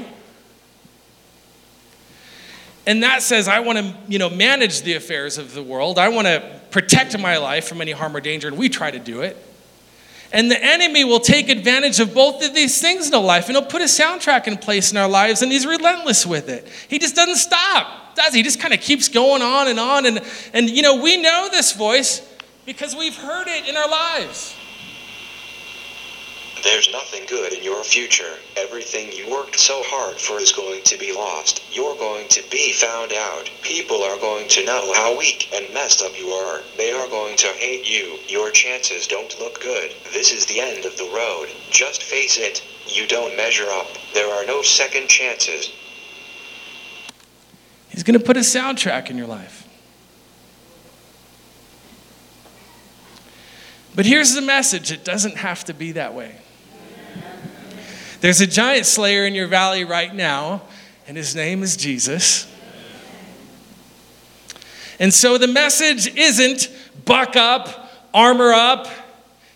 And 2.89 3.03
that 3.03 3.21
says, 3.21 3.49
I 3.49 3.61
want 3.61 3.77
to, 3.77 3.95
you 4.09 4.19
know, 4.19 4.31
manage 4.31 4.81
the 4.81 4.95
affairs 4.95 5.37
of 5.37 5.53
the 5.53 5.63
world. 5.63 5.99
I 5.99 6.09
want 6.09 6.27
to 6.27 6.43
protect 6.71 7.19
my 7.19 7.37
life 7.37 7.69
from 7.69 7.83
any 7.83 7.93
harm 7.93 8.17
or 8.17 8.21
danger, 8.21 8.49
and 8.49 8.57
we 8.57 8.71
try 8.71 8.91
to 8.91 8.99
do 8.99 9.21
it. 9.21 9.37
And 10.33 10.51
the 10.51 10.59
enemy 10.59 11.05
will 11.05 11.21
take 11.21 11.51
advantage 11.51 12.01
of 12.01 12.15
both 12.15 12.43
of 12.43 12.55
these 12.55 12.81
things 12.81 13.07
in 13.07 13.13
our 13.13 13.21
life, 13.21 13.49
and 13.49 13.59
he'll 13.59 13.67
put 13.67 13.83
a 13.83 13.85
soundtrack 13.85 14.47
in 14.47 14.57
place 14.57 14.91
in 14.91 14.97
our 14.97 15.07
lives, 15.07 15.43
and 15.43 15.53
he's 15.53 15.67
relentless 15.67 16.25
with 16.25 16.49
it. 16.49 16.67
He 16.89 16.99
just 16.99 17.15
doesn't 17.15 17.37
stop, 17.37 18.17
does 18.17 18.33
he? 18.33 18.39
He 18.39 18.43
just 18.43 18.59
kind 18.59 18.73
of 18.73 18.81
keeps 18.81 19.09
going 19.09 19.43
on 19.43 19.69
and 19.69 19.79
on. 19.79 20.07
And, 20.07 20.23
and, 20.55 20.71
you 20.71 20.81
know, 20.81 21.03
we 21.03 21.21
know 21.21 21.51
this 21.51 21.73
voice 21.75 22.27
because 22.65 22.97
we've 22.97 23.17
heard 23.17 23.49
it 23.49 23.69
in 23.69 23.77
our 23.77 23.91
lives. 23.91 24.57
There's 26.65 26.91
nothing 26.93 27.25
good 27.29 27.53
in 27.53 27.63
your 27.63 27.85
future. 27.85 28.35
Everything 28.57 29.13
you 29.13 29.31
worked 29.31 29.59
so 29.61 29.81
hard 29.85 30.17
for 30.17 30.41
is 30.41 30.51
going 30.51 30.83
to 30.85 30.99
be 30.99 31.13
lost. 31.13 31.63
You're 31.71 31.97
going 31.97 32.27
to 32.29 32.43
be 32.51 32.73
found 32.73 33.13
out. 33.13 33.51
People 33.63 34.03
are 34.03 34.19
going 34.19 34.49
to 34.49 34.65
know 34.65 34.93
how 34.95 35.17
weak 35.17 35.49
and 35.55 35.73
messed 35.73 36.03
up 36.03 36.19
you 36.19 36.29
are. 36.29 36.61
They 36.77 36.91
are 36.93 37.09
going 37.09 37.37
to 37.37 37.47
hate 37.49 37.89
you. 37.89 38.19
Your 38.27 38.51
chances 38.51 39.07
don't 39.07 39.39
look 39.39 39.61
good. 39.63 39.93
This 40.13 40.33
is 40.33 40.47
the 40.47 40.61
end 40.61 40.85
of 40.85 40.97
the 40.97 41.11
road. 41.15 41.49
Just 41.71 42.03
face 42.03 42.39
it. 42.39 42.63
You 42.87 43.07
don't 43.07 43.37
measure 43.37 43.69
up. 43.69 43.87
There 44.13 44.33
are 44.33 44.45
no 44.45 44.63
second 44.63 45.09
chances. 45.09 45.73
He's 47.89 48.03
going 48.03 48.19
to 48.19 48.25
put 48.25 48.37
a 48.37 48.41
soundtrack 48.41 49.11
in 49.11 49.17
your 49.17 49.27
life. 49.27 49.67
But 53.95 54.07
here's 54.07 54.35
the 54.35 54.43
message 54.43 54.93
it 54.93 55.05
doesn't 55.05 55.37
have 55.37 55.65
to 55.65 55.75
be 55.75 55.93
that 55.93 56.15
way. 56.15 56.37
There's 58.21 58.41
a 58.41 58.47
giant 58.47 58.87
slayer 58.87 59.27
in 59.27 59.35
your 59.35 59.47
valley 59.47 59.85
right 59.85 60.13
now, 60.13 60.63
and 61.07 61.17
his 61.17 61.37
name 61.37 61.63
is 61.63 61.77
Jesus. 61.77 62.53
And 64.99 65.15
so 65.15 65.39
the 65.39 65.47
message 65.47 66.13
isn't 66.17 66.69
buck 67.05 67.37
up, 67.37 67.93
armor 68.13 68.53
up, 68.53 68.89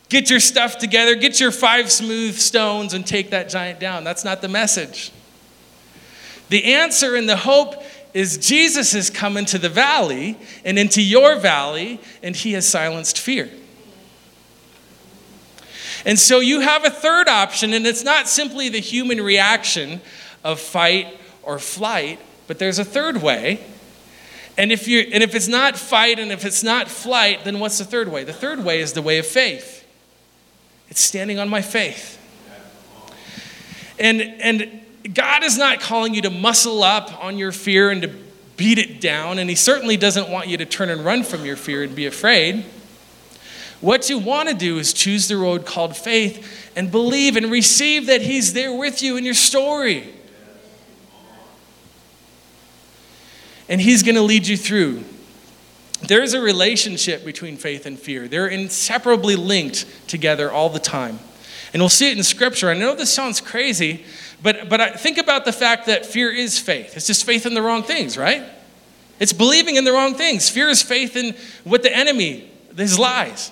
get 0.09 0.31
your 0.31 0.39
stuff 0.39 0.79
together, 0.79 1.17
get 1.17 1.41
your 1.41 1.51
five 1.51 1.91
smooth 1.91 2.37
stones, 2.37 2.95
and 2.95 3.05
take 3.05 3.31
that 3.31 3.49
giant 3.49 3.81
down. 3.81 4.05
That's 4.05 4.25
not 4.25 4.41
the 4.41 4.49
message. 4.49 5.11
The 6.49 6.75
answer 6.75 7.17
and 7.17 7.29
the 7.29 7.37
hope 7.37 7.83
is 8.15 8.39
Jesus 8.39 8.93
has 8.93 9.11
come 9.11 9.37
into 9.37 9.59
the 9.59 9.71
valley 9.71 10.37
and 10.65 10.79
into 10.79 11.03
your 11.03 11.37
valley, 11.37 11.99
and 12.23 12.37
he 12.37 12.53
has 12.53 12.69
silenced 12.69 13.19
fear. 13.19 13.49
And 16.05 16.19
so 16.19 16.41
you 16.41 16.61
have 16.61 16.85
a 16.85 16.91
third 16.91 17.29
option, 17.29 17.73
and 17.73 17.87
it's 17.87 18.05
not 18.05 18.29
simply 18.29 18.69
the 18.69 18.81
human 18.81 19.21
reaction 19.21 20.01
of 20.43 20.61
fight 20.61 21.19
or 21.43 21.59
flight, 21.59 22.19
but 22.47 22.59
there's 22.59 22.79
a 22.79 22.85
third 22.85 23.23
way. 23.23 23.65
And 24.59 24.71
if, 24.71 24.87
you 24.87 25.01
and 25.13 25.23
if 25.23 25.35
it's 25.35 25.49
not 25.49 25.79
fight 25.79 26.19
and 26.19 26.31
if 26.31 26.45
it's 26.45 26.63
not 26.63 26.89
flight, 26.89 27.45
then 27.45 27.59
what's 27.59 27.79
the 27.79 27.85
third 27.85 28.11
way? 28.11 28.25
The 28.25 28.35
third 28.35 28.65
way 28.65 28.81
is 28.81 28.93
the 28.93 29.01
way 29.01 29.19
of 29.19 29.27
faith. 29.27 29.87
It's 30.89 31.01
standing 31.01 31.39
on 31.39 31.49
my 31.49 31.63
faith. 31.63 32.19
And, 33.99 34.21
and 34.21 34.83
God 35.15 35.43
is 35.43 35.57
not 35.57 35.81
calling 35.81 36.15
you 36.15 36.23
to 36.23 36.31
muscle 36.31 36.83
up 36.83 37.25
on 37.25 37.39
your 37.39 37.53
fear 37.53 37.91
and 37.91 38.03
to 38.03 38.11
beat 38.57 38.79
it 38.79 39.01
down, 39.01 39.39
and 39.39 39.49
He 39.49 39.57
certainly 39.57 39.97
doesn't 39.97 40.29
want 40.29 40.49
you 40.49 40.57
to 40.59 40.67
turn 40.67 40.91
and 40.91 41.05
run 41.05 41.23
from 41.23 41.47
your 41.47 41.57
fear 41.57 41.83
and 41.83 41.97
be 41.97 42.07
afraid. 42.07 42.65
What 43.83 44.09
you 44.09 44.19
want 44.19 44.49
to 44.49 44.55
do 44.55 44.79
is 44.79 44.93
choose 44.93 45.27
the 45.27 45.37
road 45.37 45.67
called 45.67 45.97
faith 45.97 46.71
and 46.77 46.91
believe 46.91 47.37
and 47.37 47.51
receive 47.51 48.07
that 48.07 48.23
He's 48.23 48.53
there 48.53 48.73
with 48.73 49.03
you 49.03 49.17
in 49.17 49.25
your 49.25 49.35
story. 49.35 50.15
And 53.69 53.81
He's 53.81 54.05
going 54.05 54.15
to 54.15 54.23
lead 54.23 54.47
you 54.47 54.57
through. 54.57 55.03
There's 56.03 56.33
a 56.33 56.41
relationship 56.41 57.25
between 57.25 57.57
faith 57.57 57.85
and 57.85 57.99
fear, 57.99 58.29
they're 58.29 58.47
inseparably 58.47 59.35
linked 59.35 59.85
together 60.09 60.51
all 60.51 60.69
the 60.69 60.81
time. 60.81 61.19
And 61.73 61.83
we'll 61.83 61.89
see 61.89 62.11
it 62.11 62.17
in 62.17 62.23
Scripture. 62.23 62.71
I 62.71 62.75
know 62.75 62.95
this 62.95 63.13
sounds 63.13 63.41
crazy, 63.41 64.05
but, 64.43 64.69
but 64.69 64.81
I, 64.81 64.91
think 64.93 65.19
about 65.19 65.45
the 65.45 65.53
fact 65.53 65.87
that 65.87 66.07
fear 66.07 66.31
is 66.31 66.57
faith. 66.59 66.97
It's 66.97 67.07
just 67.07 67.25
faith 67.25 67.47
in 67.47 67.55
the 67.55 67.63
wrong 67.63 67.83
things, 67.83 68.17
right? 68.17 68.45
It's 69.19 69.33
believing 69.33 69.75
in 69.75 69.85
the 69.85 69.93
wrong 69.93 70.15
things. 70.15 70.49
Fear 70.51 70.69
is 70.69 70.83
faith 70.83 71.17
in 71.17 71.35
what 71.65 71.83
the 71.83 71.97
enemy, 71.97 72.49
his 72.77 72.97
lies 72.97 73.51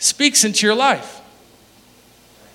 speaks 0.00 0.44
into 0.44 0.66
your 0.66 0.74
life. 0.74 1.20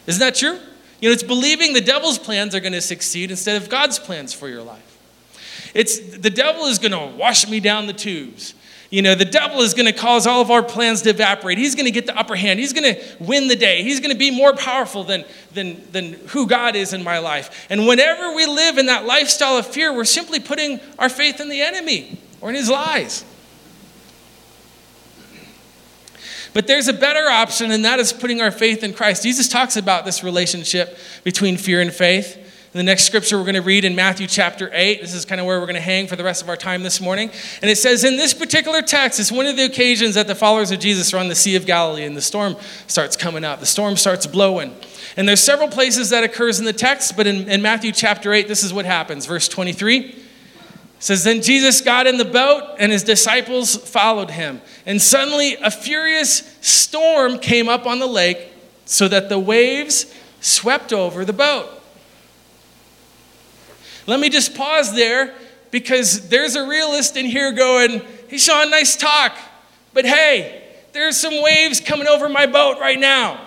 Isn't 0.08 0.20
that 0.20 0.36
true? 0.36 0.60
You 1.00 1.10
know, 1.10 1.14
it's 1.14 1.24
believing 1.24 1.74
the 1.74 1.82
devil's 1.82 2.18
plans 2.18 2.54
are 2.54 2.60
going 2.60 2.74
to 2.74 2.82
succeed 2.82 3.32
instead 3.32 3.62
of 3.62 3.70
God's 3.70 4.00
plans 4.00 4.34
for 4.34 4.50
your 4.50 4.64
life. 4.64 4.82
It's 5.74 6.00
the 6.00 6.30
devil 6.30 6.66
is 6.66 6.80
going 6.80 6.92
to 6.92 7.18
wash 7.18 7.48
me 7.48 7.60
down 7.60 7.88
the 7.88 7.94
tubes. 7.94 8.54
You 8.90 9.02
know, 9.02 9.16
the 9.16 9.26
devil 9.26 9.62
is 9.62 9.74
going 9.74 9.88
to 9.88 10.00
cause 10.00 10.26
all 10.26 10.42
of 10.42 10.52
our 10.52 10.64
plans 10.64 11.02
to 11.04 11.10
evaporate. 11.10 11.58
He's 11.58 11.76
going 11.76 11.86
to 11.86 11.92
get 11.92 12.06
the 12.06 12.18
upper 12.18 12.36
hand. 12.36 12.60
He's 12.60 12.72
going 12.72 12.96
to 12.96 13.04
win 13.20 13.48
the 13.48 13.56
day. 13.56 13.84
He's 13.84 14.00
going 14.00 14.12
to 14.12 14.18
be 14.18 14.32
more 14.32 14.54
powerful 14.54 15.04
than, 15.04 15.26
than, 15.54 15.82
than 15.92 16.14
who 16.30 16.48
God 16.48 16.76
is 16.76 16.94
in 16.94 17.04
my 17.04 17.18
life. 17.18 17.68
And 17.70 17.88
whenever 17.88 18.34
we 18.34 18.46
live 18.46 18.78
in 18.78 18.86
that 18.86 19.06
lifestyle 19.06 19.58
of 19.58 19.66
fear, 19.66 19.94
we're 19.94 20.06
simply 20.06 20.40
putting 20.40 20.80
our 20.98 21.10
faith 21.10 21.42
in 21.42 21.50
the 21.50 21.62
enemy 21.62 22.20
or 22.42 22.50
in 22.50 22.56
his 22.56 22.70
lies. 22.70 23.26
But 26.56 26.68
there's 26.68 26.88
a 26.88 26.94
better 26.94 27.28
option, 27.28 27.72
and 27.72 27.84
that 27.84 28.00
is 28.00 28.13
putting 28.13 28.39
our 28.39 28.50
faith 28.50 28.82
in 28.82 28.94
Christ. 28.94 29.24
Jesus 29.24 29.50
talks 29.50 29.76
about 29.76 30.06
this 30.06 30.24
relationship 30.24 30.98
between 31.26 31.58
fear 31.58 31.82
and 31.82 31.91
faith. 31.91 32.41
The 32.72 32.82
next 32.82 33.04
scripture 33.04 33.38
we're 33.38 33.44
going 33.44 33.56
to 33.56 33.62
read 33.62 33.84
in 33.84 33.94
Matthew 33.94 34.26
chapter 34.26 34.70
8, 34.72 35.02
this 35.02 35.13
is 35.13 35.26
kind 35.26 35.41
of 35.41 35.48
where 35.48 35.60
we're 35.60 35.65
going 35.65 35.76
to 35.76 35.82
hang 35.82 36.08
for 36.08 36.15
the 36.15 36.24
rest 36.24 36.41
of 36.41 36.48
our 36.48 36.56
time 36.56 36.82
this 36.82 37.02
morning. 37.02 37.30
And 37.62 37.70
it 37.70 37.78
says, 37.78 38.06
In 38.06 38.15
this 38.15 38.34
particular 38.34 38.82
text, 38.82 39.20
it's 39.20 39.34
one 39.34 39.48
of 39.48 39.58
the 39.58 39.65
occasions 39.65 40.15
that 40.15 40.28
the 40.28 40.36
followers 40.36 40.72
of 40.72 40.80
Jesus 40.80 41.13
are 41.13 41.18
on 41.18 41.28
the 41.28 41.36
Sea 41.36 41.58
of 41.58 41.65
Galilee 41.65 42.06
and 42.06 42.15
the 42.15 42.22
storm 42.22 42.56
starts 42.88 43.18
coming 43.18 43.44
up. 43.44 43.60
The 43.60 43.65
storm 43.65 43.98
starts 43.98 44.26
blowing. 44.26 44.74
And 45.18 45.28
there's 45.28 45.44
several 45.44 45.68
places 45.68 46.10
that 46.12 46.24
occurs 46.24 46.60
in 46.60 46.63
the 46.63 46.74
text, 46.74 47.18
but 47.18 47.28
in, 47.28 47.50
in 47.50 47.62
Matthew 47.62 47.91
chapter 47.91 48.32
8, 48.32 48.48
this 48.48 48.63
is 48.63 48.74
what 48.74 48.86
happens. 48.86 49.26
Verse 49.26 49.50
23 49.50 50.25
says 51.06 51.24
then 51.24 51.41
jesus 51.41 51.82
got 51.82 52.08
in 52.08 52.18
the 52.18 52.26
boat 52.26 52.76
and 52.80 52.91
his 52.91 53.04
disciples 53.04 53.76
followed 53.76 54.32
him 54.32 54.62
and 54.86 55.02
suddenly 55.02 55.56
a 55.56 55.70
furious 55.70 56.58
storm 56.62 57.38
came 57.38 57.70
up 57.70 57.86
on 57.86 58.00
the 58.00 58.08
lake 58.08 58.52
so 58.86 59.08
that 59.08 59.30
the 59.30 59.39
waves 59.39 60.13
swept 60.41 60.91
over 60.91 61.24
the 61.24 61.34
boat 61.34 61.70
let 64.08 64.20
me 64.20 64.30
just 64.30 64.56
pause 64.56 64.96
there 64.96 65.34
because 65.72 66.30
there's 66.30 66.56
a 66.56 66.68
realist 66.68 67.18
in 67.18 67.26
here 67.26 67.52
going 67.52 68.02
hey 68.28 68.38
sean 68.38 68.70
nice 68.70 68.96
talk 68.96 69.38
but 69.94 70.06
hey 70.06 70.63
there's 70.96 71.18
some 71.18 71.41
waves 71.44 71.82
coming 71.82 72.08
over 72.08 72.30
my 72.30 72.46
boat 72.46 72.80
right 72.80 72.98
now. 72.98 73.38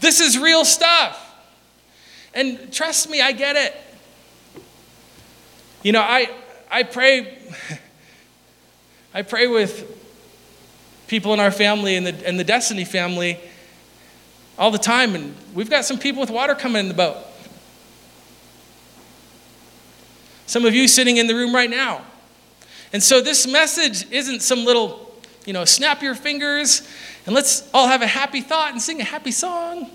This 0.00 0.20
is 0.20 0.38
real 0.38 0.66
stuff. 0.66 1.29
And 2.34 2.72
trust 2.72 3.10
me, 3.10 3.20
I 3.20 3.32
get 3.32 3.56
it. 3.56 3.74
You 5.82 5.92
know, 5.92 6.00
I, 6.00 6.30
I 6.70 6.82
pray, 6.82 7.38
I 9.14 9.22
pray 9.22 9.46
with 9.46 9.96
people 11.08 11.34
in 11.34 11.40
our 11.40 11.50
family 11.50 11.96
and 11.96 12.06
the, 12.06 12.26
and 12.26 12.38
the 12.38 12.44
Destiny 12.44 12.84
family 12.84 13.40
all 14.58 14.70
the 14.70 14.78
time, 14.78 15.14
and 15.14 15.34
we've 15.54 15.70
got 15.70 15.84
some 15.84 15.98
people 15.98 16.20
with 16.20 16.30
water 16.30 16.54
coming 16.54 16.80
in 16.80 16.88
the 16.88 16.94
boat. 16.94 17.16
Some 20.46 20.64
of 20.66 20.74
you 20.74 20.86
sitting 20.86 21.16
in 21.16 21.26
the 21.26 21.34
room 21.34 21.54
right 21.54 21.70
now. 21.70 22.02
And 22.92 23.02
so 23.02 23.20
this 23.20 23.46
message 23.46 24.10
isn't 24.10 24.40
some 24.42 24.64
little, 24.64 25.14
you 25.46 25.52
know, 25.52 25.64
snap 25.64 26.02
your 26.02 26.14
fingers 26.14 26.86
and 27.24 27.34
let's 27.34 27.68
all 27.72 27.86
have 27.86 28.02
a 28.02 28.06
happy 28.06 28.40
thought 28.40 28.72
and 28.72 28.82
sing 28.82 29.00
a 29.00 29.04
happy 29.04 29.30
song. 29.30 29.88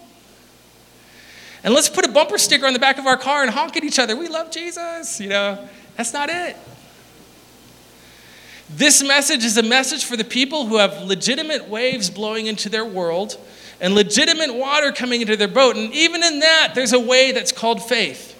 And 1.66 1.74
let's 1.74 1.90
put 1.90 2.06
a 2.06 2.12
bumper 2.12 2.38
sticker 2.38 2.68
on 2.68 2.74
the 2.74 2.80
back 2.80 3.00
of 3.00 3.08
our 3.08 3.18
car 3.18 3.42
and 3.42 3.50
honk 3.50 3.76
at 3.76 3.84
each 3.84 3.98
other. 3.98 4.16
We 4.16 4.28
love 4.28 4.52
Jesus. 4.52 5.20
You 5.20 5.30
know, 5.30 5.68
that's 5.98 6.14
not 6.14 6.30
it. 6.30 6.56
This 8.70 9.02
message 9.02 9.44
is 9.44 9.58
a 9.58 9.64
message 9.64 10.06
for 10.06 10.16
the 10.16 10.24
people 10.24 10.68
who 10.68 10.78
have 10.78 11.02
legitimate 11.02 11.68
waves 11.68 12.12
blowing 12.12 12.46
into 12.46 12.70
their 12.70 12.86
world 12.86 13.40
and 13.82 13.96
legitimate 13.96 14.54
water 14.54 14.92
coming 14.92 15.22
into 15.22 15.36
their 15.36 15.48
boat. 15.48 15.76
And 15.76 15.92
even 15.92 16.24
in 16.24 16.40
that, 16.42 16.74
there's 16.76 16.94
a 16.94 17.00
way 17.00 17.32
that's 17.32 17.52
called 17.52 17.82
faith. 17.82 18.34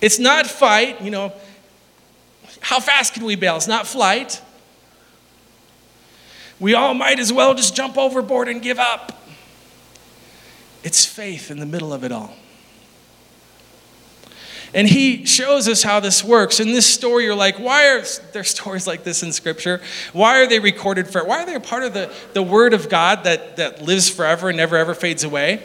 It's 0.00 0.18
not 0.18 0.46
fight, 0.46 1.02
you 1.02 1.10
know, 1.10 1.30
how 2.60 2.80
fast 2.80 3.12
can 3.12 3.24
we 3.24 3.36
bail? 3.36 3.56
It's 3.56 3.68
not 3.68 3.86
flight. 3.86 4.40
We 6.58 6.72
all 6.72 6.94
might 6.94 7.18
as 7.18 7.34
well 7.34 7.54
just 7.54 7.76
jump 7.76 7.98
overboard 7.98 8.48
and 8.48 8.62
give 8.62 8.78
up. 8.78 9.12
It's 10.86 11.04
faith 11.04 11.50
in 11.50 11.58
the 11.58 11.66
middle 11.66 11.92
of 11.92 12.04
it 12.04 12.12
all. 12.12 12.32
And 14.72 14.86
he 14.86 15.26
shows 15.26 15.66
us 15.66 15.82
how 15.82 15.98
this 15.98 16.22
works. 16.22 16.60
In 16.60 16.68
this 16.68 16.86
story, 16.86 17.24
you're 17.24 17.34
like, 17.34 17.58
why 17.58 17.88
are 17.88 18.04
there 18.32 18.44
stories 18.44 18.86
like 18.86 19.02
this 19.02 19.24
in 19.24 19.32
Scripture? 19.32 19.80
Why 20.12 20.40
are 20.40 20.46
they 20.46 20.60
recorded 20.60 21.08
for? 21.08 21.24
Why 21.24 21.42
are 21.42 21.46
they 21.46 21.56
a 21.56 21.60
part 21.60 21.82
of 21.82 21.92
the, 21.92 22.14
the 22.34 22.42
Word 22.42 22.72
of 22.72 22.88
God 22.88 23.24
that, 23.24 23.56
that 23.56 23.82
lives 23.82 24.08
forever 24.08 24.50
and 24.50 24.56
never 24.56 24.76
ever 24.76 24.94
fades 24.94 25.24
away? 25.24 25.60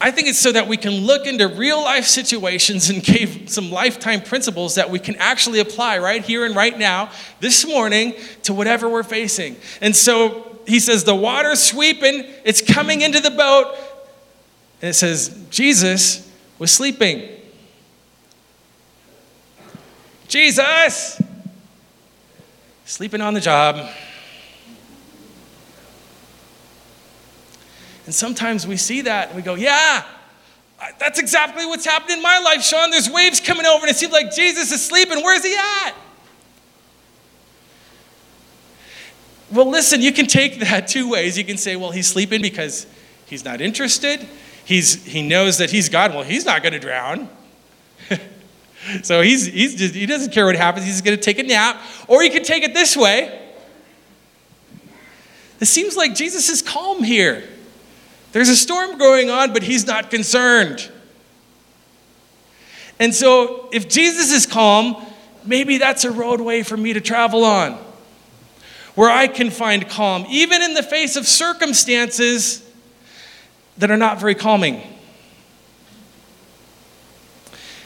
I 0.00 0.10
think 0.10 0.26
it's 0.26 0.40
so 0.40 0.50
that 0.50 0.66
we 0.66 0.76
can 0.76 0.94
look 0.94 1.28
into 1.28 1.46
real 1.46 1.80
life 1.80 2.06
situations 2.06 2.90
and 2.90 3.04
give 3.04 3.48
some 3.48 3.70
lifetime 3.70 4.20
principles 4.20 4.74
that 4.74 4.90
we 4.90 4.98
can 4.98 5.14
actually 5.16 5.60
apply 5.60 5.98
right 5.98 6.24
here 6.24 6.44
and 6.44 6.56
right 6.56 6.76
now, 6.76 7.12
this 7.38 7.64
morning, 7.64 8.14
to 8.42 8.52
whatever 8.52 8.88
we're 8.88 9.04
facing. 9.04 9.54
And 9.80 9.94
so 9.94 10.50
he 10.66 10.80
says, 10.80 11.04
The 11.04 11.14
water's 11.14 11.62
sweeping, 11.62 12.24
it's 12.44 12.62
coming 12.62 13.02
into 13.02 13.20
the 13.20 13.30
boat. 13.30 13.76
And 14.80 14.90
it 14.90 14.94
says, 14.94 15.46
Jesus 15.50 16.30
was 16.58 16.70
sleeping. 16.70 17.28
Jesus! 20.28 21.20
Sleeping 22.84 23.20
on 23.20 23.34
the 23.34 23.40
job. 23.40 23.88
And 28.06 28.14
sometimes 28.14 28.66
we 28.66 28.76
see 28.76 29.02
that 29.02 29.28
and 29.28 29.36
we 29.36 29.42
go, 29.42 29.54
yeah, 29.54 30.04
that's 30.98 31.18
exactly 31.18 31.66
what's 31.66 31.84
happened 31.84 32.12
in 32.12 32.22
my 32.22 32.38
life, 32.38 32.62
Sean. 32.62 32.90
There's 32.90 33.10
waves 33.10 33.38
coming 33.38 33.66
over 33.66 33.86
and 33.86 33.90
it 33.90 33.96
seems 33.96 34.12
like 34.12 34.34
Jesus 34.34 34.72
is 34.72 34.84
sleeping. 34.84 35.22
Where's 35.22 35.44
he 35.44 35.54
at? 35.54 35.94
Well, 39.52 39.66
listen, 39.66 40.00
you 40.00 40.12
can 40.12 40.26
take 40.26 40.60
that 40.60 40.88
two 40.88 41.08
ways. 41.08 41.36
You 41.36 41.44
can 41.44 41.56
say, 41.56 41.76
well, 41.76 41.90
he's 41.90 42.06
sleeping 42.06 42.40
because 42.40 42.86
he's 43.26 43.44
not 43.44 43.60
interested. 43.60 44.26
He's, 44.70 45.04
he 45.04 45.22
knows 45.22 45.58
that 45.58 45.72
he's 45.72 45.88
God. 45.88 46.14
Well, 46.14 46.22
he's 46.22 46.44
not 46.44 46.62
going 46.62 46.74
to 46.74 46.78
drown. 46.78 47.28
so 49.02 49.20
he's, 49.20 49.46
he's 49.46 49.74
just, 49.74 49.96
he 49.96 50.06
doesn't 50.06 50.32
care 50.32 50.46
what 50.46 50.54
happens. 50.54 50.86
He's 50.86 51.00
going 51.02 51.16
to 51.16 51.20
take 51.20 51.40
a 51.40 51.42
nap. 51.42 51.82
Or 52.06 52.22
he 52.22 52.30
can 52.30 52.44
take 52.44 52.62
it 52.62 52.72
this 52.72 52.96
way. 52.96 53.50
It 55.58 55.64
seems 55.64 55.96
like 55.96 56.14
Jesus 56.14 56.48
is 56.48 56.62
calm 56.62 57.02
here. 57.02 57.42
There's 58.30 58.48
a 58.48 58.54
storm 58.54 58.96
going 58.96 59.28
on, 59.28 59.52
but 59.52 59.64
he's 59.64 59.88
not 59.88 60.08
concerned. 60.08 60.88
And 63.00 63.12
so, 63.12 63.68
if 63.72 63.88
Jesus 63.88 64.30
is 64.30 64.46
calm, 64.46 65.04
maybe 65.44 65.78
that's 65.78 66.04
a 66.04 66.12
roadway 66.12 66.62
for 66.62 66.76
me 66.76 66.92
to 66.92 67.00
travel 67.00 67.44
on 67.44 67.72
where 68.94 69.10
I 69.10 69.26
can 69.26 69.50
find 69.50 69.88
calm, 69.88 70.26
even 70.28 70.62
in 70.62 70.74
the 70.74 70.82
face 70.84 71.16
of 71.16 71.26
circumstances 71.26 72.69
that 73.80 73.90
are 73.90 73.96
not 73.96 74.20
very 74.20 74.34
calming. 74.34 74.82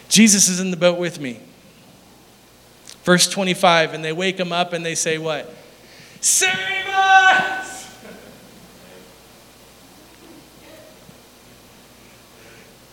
Jesus 0.09 0.49
is 0.49 0.61
in 0.61 0.71
the 0.71 0.77
boat 0.77 0.99
with 0.99 1.21
me. 1.21 1.41
Verse 3.05 3.29
25, 3.29 3.95
and 3.95 4.05
they 4.05 4.13
wake 4.13 4.39
him 4.39 4.53
up 4.53 4.73
and 4.73 4.85
they 4.85 4.95
say, 4.95 5.19
What? 5.19 5.53
Save 6.21 6.53
us! 6.89 7.97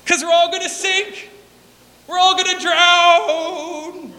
because 0.03 0.23
we're 0.23 0.31
all 0.31 0.49
going 0.49 0.63
to 0.63 0.69
sink. 0.69 1.29
We're 2.07 2.19
all 2.19 2.35
going 2.35 2.57
to 2.57 2.63
drown. 2.63 4.13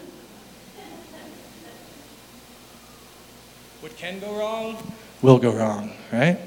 What 3.81 3.97
can 3.97 4.19
go 4.19 4.37
wrong 4.37 4.77
will 5.21 5.39
go 5.39 5.53
wrong, 5.53 5.93
right? 6.13 6.39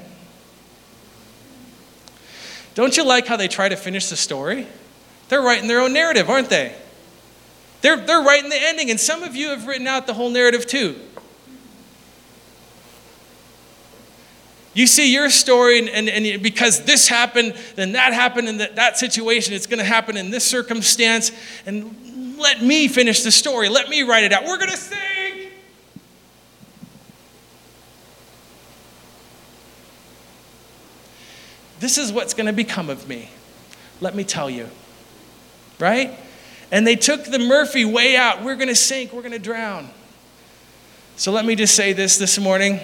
Don't 2.76 2.94
you 2.94 3.04
like 3.04 3.26
how 3.26 3.38
they 3.38 3.48
try 3.48 3.70
to 3.70 3.76
finish 3.76 4.10
the 4.10 4.16
story? 4.16 4.66
They're 5.30 5.40
writing 5.40 5.66
their 5.66 5.80
own 5.80 5.94
narrative, 5.94 6.28
aren't 6.28 6.50
they? 6.50 6.76
They're, 7.80 7.96
they're 7.96 8.22
writing 8.22 8.50
the 8.50 8.60
ending, 8.60 8.90
and 8.90 9.00
some 9.00 9.22
of 9.22 9.34
you 9.34 9.48
have 9.48 9.66
written 9.66 9.86
out 9.86 10.06
the 10.06 10.12
whole 10.12 10.28
narrative 10.28 10.66
too. 10.66 10.94
You 14.74 14.86
see 14.86 15.10
your 15.10 15.30
story, 15.30 15.78
and, 15.78 15.88
and, 15.88 16.06
and 16.06 16.42
because 16.42 16.84
this 16.84 17.08
happened, 17.08 17.54
then 17.76 17.92
that 17.92 18.12
happened 18.12 18.46
in 18.46 18.58
that, 18.58 18.76
that 18.76 18.98
situation, 18.98 19.54
it's 19.54 19.66
going 19.66 19.78
to 19.78 19.84
happen 19.84 20.18
in 20.18 20.30
this 20.30 20.44
circumstance. 20.44 21.32
And 21.64 22.36
let 22.38 22.62
me 22.62 22.88
finish 22.88 23.22
the 23.22 23.32
story. 23.32 23.70
Let 23.70 23.88
me 23.88 24.02
write 24.02 24.24
it 24.24 24.34
out. 24.34 24.44
We're 24.44 24.58
going 24.58 24.70
to 24.70 24.76
sing. 24.76 25.25
This 31.80 31.98
is 31.98 32.12
what's 32.12 32.34
going 32.34 32.46
to 32.46 32.52
become 32.52 32.90
of 32.90 33.08
me. 33.08 33.30
Let 34.00 34.14
me 34.14 34.24
tell 34.24 34.48
you. 34.48 34.68
Right? 35.78 36.18
And 36.72 36.86
they 36.86 36.96
took 36.96 37.24
the 37.24 37.38
Murphy 37.38 37.84
way 37.84 38.16
out. 38.16 38.42
We're 38.42 38.56
going 38.56 38.68
to 38.68 38.74
sink. 38.74 39.12
We're 39.12 39.22
going 39.22 39.32
to 39.32 39.38
drown. 39.38 39.88
So 41.16 41.32
let 41.32 41.44
me 41.44 41.54
just 41.54 41.74
say 41.74 41.92
this 41.92 42.18
this 42.18 42.38
morning. 42.38 42.80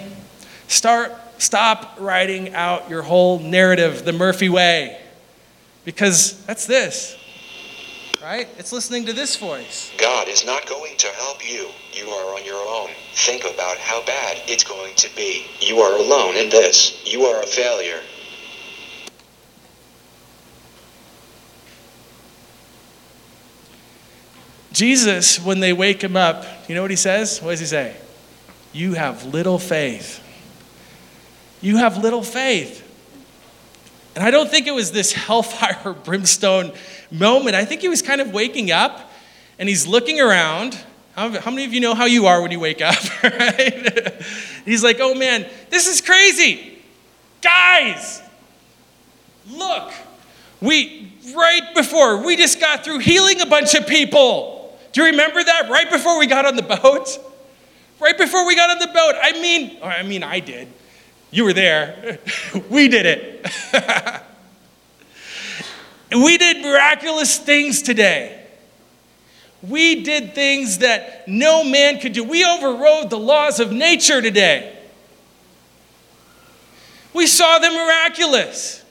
Start 0.67 1.11
Stop 1.43 1.97
writing 1.99 2.53
out 2.53 2.89
your 2.89 3.01
whole 3.01 3.39
narrative 3.39 4.05
the 4.05 4.13
Murphy 4.13 4.47
way. 4.47 4.97
Because 5.83 6.41
that's 6.45 6.65
this, 6.65 7.17
right? 8.21 8.47
It's 8.57 8.71
listening 8.71 9.05
to 9.07 9.13
this 9.13 9.35
voice. 9.35 9.91
God 9.97 10.29
is 10.29 10.45
not 10.45 10.65
going 10.65 10.95
to 10.95 11.07
help 11.07 11.45
you. 11.45 11.67
You 11.91 12.07
are 12.07 12.37
on 12.37 12.45
your 12.45 12.65
own. 12.65 12.91
Think 13.15 13.43
about 13.43 13.77
how 13.77 14.05
bad 14.05 14.37
it's 14.47 14.63
going 14.63 14.95
to 14.95 15.13
be. 15.17 15.45
You 15.59 15.79
are 15.79 15.97
alone 15.97 16.37
in 16.37 16.49
this. 16.49 17.03
You 17.05 17.23
are 17.23 17.43
a 17.43 17.45
failure. 17.45 17.99
Jesus, 24.73 25.39
when 25.39 25.59
they 25.59 25.71
wake 25.71 26.03
him 26.03 26.17
up, 26.17 26.45
you 26.67 26.75
know 26.75 26.81
what 26.81 26.91
he 26.91 26.97
says? 26.97 27.41
What 27.41 27.51
does 27.51 27.59
he 27.59 27.65
say? 27.67 27.95
You 28.73 28.95
have 28.95 29.23
little 29.25 29.59
faith. 29.59 30.19
You 31.61 31.77
have 31.77 31.97
little 31.97 32.23
faith. 32.23 32.81
And 34.15 34.23
I 34.23 34.31
don't 34.31 34.49
think 34.49 34.67
it 34.67 34.73
was 34.73 34.91
this 34.91 35.13
hellfire 35.13 35.93
brimstone 35.93 36.73
moment. 37.11 37.55
I 37.55 37.65
think 37.65 37.81
he 37.81 37.87
was 37.87 38.01
kind 38.01 38.19
of 38.19 38.33
waking 38.33 38.71
up 38.71 39.11
and 39.59 39.69
he's 39.69 39.85
looking 39.85 40.19
around. 40.19 40.77
How, 41.15 41.29
many 41.29 41.63
of 41.65 41.73
you 41.73 41.79
know 41.79 41.93
how 41.93 42.05
you 42.05 42.25
are 42.25 42.41
when 42.41 42.49
you 42.51 42.59
wake 42.59 42.81
up? 42.81 42.95
Right? 43.23 44.21
he's 44.65 44.83
like, 44.83 44.97
oh 44.99 45.13
man, 45.13 45.45
this 45.69 45.87
is 45.87 46.01
crazy. 46.01 46.79
Guys, 47.41 48.21
look, 49.49 49.93
we, 50.59 51.13
right 51.35 51.73
before, 51.75 52.23
we 52.25 52.35
just 52.35 52.59
got 52.59 52.83
through 52.83 52.99
healing 52.99 53.41
a 53.41 53.45
bunch 53.45 53.75
of 53.75 53.85
people. 53.85 54.62
Do 54.93 55.01
you 55.01 55.07
remember 55.07 55.43
that? 55.43 55.69
Right 55.69 55.89
before 55.89 56.17
we 56.19 56.27
got 56.27 56.45
on 56.45 56.55
the 56.55 56.61
boat? 56.61 57.19
Right 57.99 58.17
before 58.17 58.45
we 58.45 58.55
got 58.55 58.69
on 58.69 58.79
the 58.79 58.87
boat. 58.87 59.15
I 59.21 59.33
mean, 59.33 59.77
oh, 59.81 59.87
I 59.87 60.03
mean, 60.03 60.23
I 60.23 60.39
did. 60.39 60.67
You 61.31 61.45
were 61.45 61.53
there. 61.53 62.19
we 62.69 62.87
did 62.87 63.05
it. 63.05 63.51
we 66.11 66.37
did 66.37 66.61
miraculous 66.61 67.39
things 67.39 67.81
today. 67.81 68.39
We 69.63 70.03
did 70.03 70.35
things 70.35 70.79
that 70.79 71.27
no 71.27 71.63
man 71.63 71.99
could 71.99 72.13
do. 72.13 72.23
We 72.23 72.45
overrode 72.45 73.09
the 73.09 73.17
laws 73.17 73.59
of 73.59 73.71
nature 73.71 74.21
today. 74.21 74.77
We 77.13 77.25
saw 77.25 77.57
the 77.59 77.69
miraculous. 77.69 78.83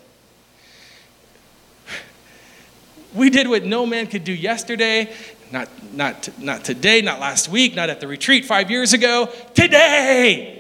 We 3.15 3.29
did 3.31 3.47
what 3.47 3.65
no 3.65 3.85
man 3.85 4.07
could 4.07 4.25
do 4.25 4.33
yesterday, 4.33 5.13
not, 5.53 5.69
not, 5.93 6.29
not 6.39 6.65
today, 6.65 7.03
not 7.03 7.21
last 7.21 7.49
week, 7.49 7.75
not 7.75 7.91
at 7.91 8.01
the 8.01 8.09
retreat 8.09 8.47
five 8.47 8.71
years 8.71 8.95
ago. 8.95 9.29
Today! 9.55 10.59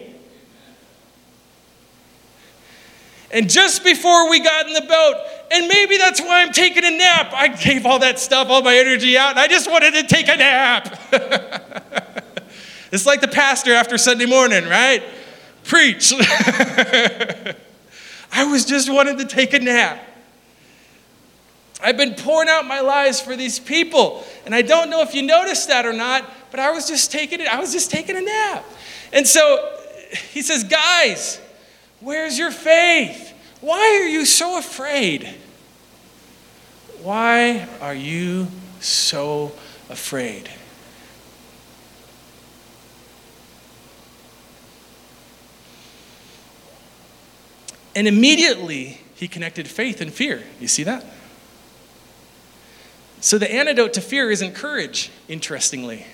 And 3.30 3.48
just 3.48 3.82
before 3.82 4.28
we 4.28 4.40
got 4.40 4.66
in 4.66 4.74
the 4.74 4.82
boat, 4.82 5.14
and 5.50 5.66
maybe 5.66 5.96
that's 5.96 6.20
why 6.20 6.42
I'm 6.42 6.52
taking 6.52 6.84
a 6.84 6.90
nap. 6.90 7.32
I 7.32 7.48
gave 7.48 7.86
all 7.86 7.98
that 8.00 8.18
stuff, 8.18 8.48
all 8.50 8.60
my 8.60 8.76
energy 8.76 9.16
out, 9.16 9.30
and 9.30 9.38
I 9.38 9.48
just 9.48 9.70
wanted 9.70 9.94
to 9.94 10.02
take 10.02 10.28
a 10.28 10.36
nap. 10.36 11.00
it's 12.92 13.06
like 13.06 13.22
the 13.22 13.28
pastor 13.28 13.72
after 13.72 13.96
Sunday 13.96 14.26
morning, 14.26 14.66
right? 14.66 15.02
Preach. 15.64 16.12
I 18.34 18.44
was 18.44 18.66
just 18.66 18.92
wanting 18.92 19.16
to 19.16 19.24
take 19.24 19.54
a 19.54 19.60
nap. 19.60 20.11
I've 21.82 21.96
been 21.96 22.14
pouring 22.14 22.48
out 22.48 22.64
my 22.66 22.80
lives 22.80 23.20
for 23.20 23.34
these 23.34 23.58
people. 23.58 24.24
And 24.46 24.54
I 24.54 24.62
don't 24.62 24.88
know 24.88 25.02
if 25.02 25.14
you 25.14 25.22
noticed 25.22 25.68
that 25.68 25.84
or 25.84 25.92
not, 25.92 26.24
but 26.50 26.60
I 26.60 26.70
was 26.70 26.86
just 26.86 27.10
taking 27.10 27.40
it, 27.40 27.48
I 27.48 27.60
was 27.60 27.72
just 27.72 27.90
taking 27.90 28.16
a 28.16 28.20
nap. 28.20 28.64
And 29.12 29.26
so 29.26 29.76
he 30.30 30.42
says, 30.42 30.64
guys, 30.64 31.40
where's 32.00 32.38
your 32.38 32.50
faith? 32.50 33.30
Why 33.60 34.00
are 34.02 34.08
you 34.08 34.24
so 34.24 34.58
afraid? 34.58 35.28
Why 37.02 37.68
are 37.80 37.94
you 37.94 38.48
so 38.80 39.52
afraid? 39.90 40.48
And 47.94 48.08
immediately 48.08 49.00
he 49.14 49.28
connected 49.28 49.68
faith 49.68 50.00
and 50.00 50.12
fear. 50.12 50.42
You 50.60 50.68
see 50.68 50.84
that? 50.84 51.04
So 53.22 53.38
the 53.38 53.50
antidote 53.50 53.92
to 53.92 54.00
fear 54.00 54.32
isn't 54.32 54.54
courage, 54.56 55.12
interestingly. 55.28 56.04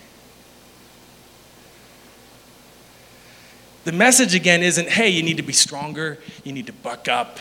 The 3.85 3.93
message 3.93 4.35
again 4.35 4.63
isn't, 4.63 4.91
hey, 4.91 5.09
you 5.09 5.23
need 5.23 5.39
to 5.39 5.43
be 5.43 5.55
stronger, 5.55 6.19
you 6.45 6.53
need 6.53 6.67
to 6.67 6.75
buck 6.75 7.09
up, 7.09 7.39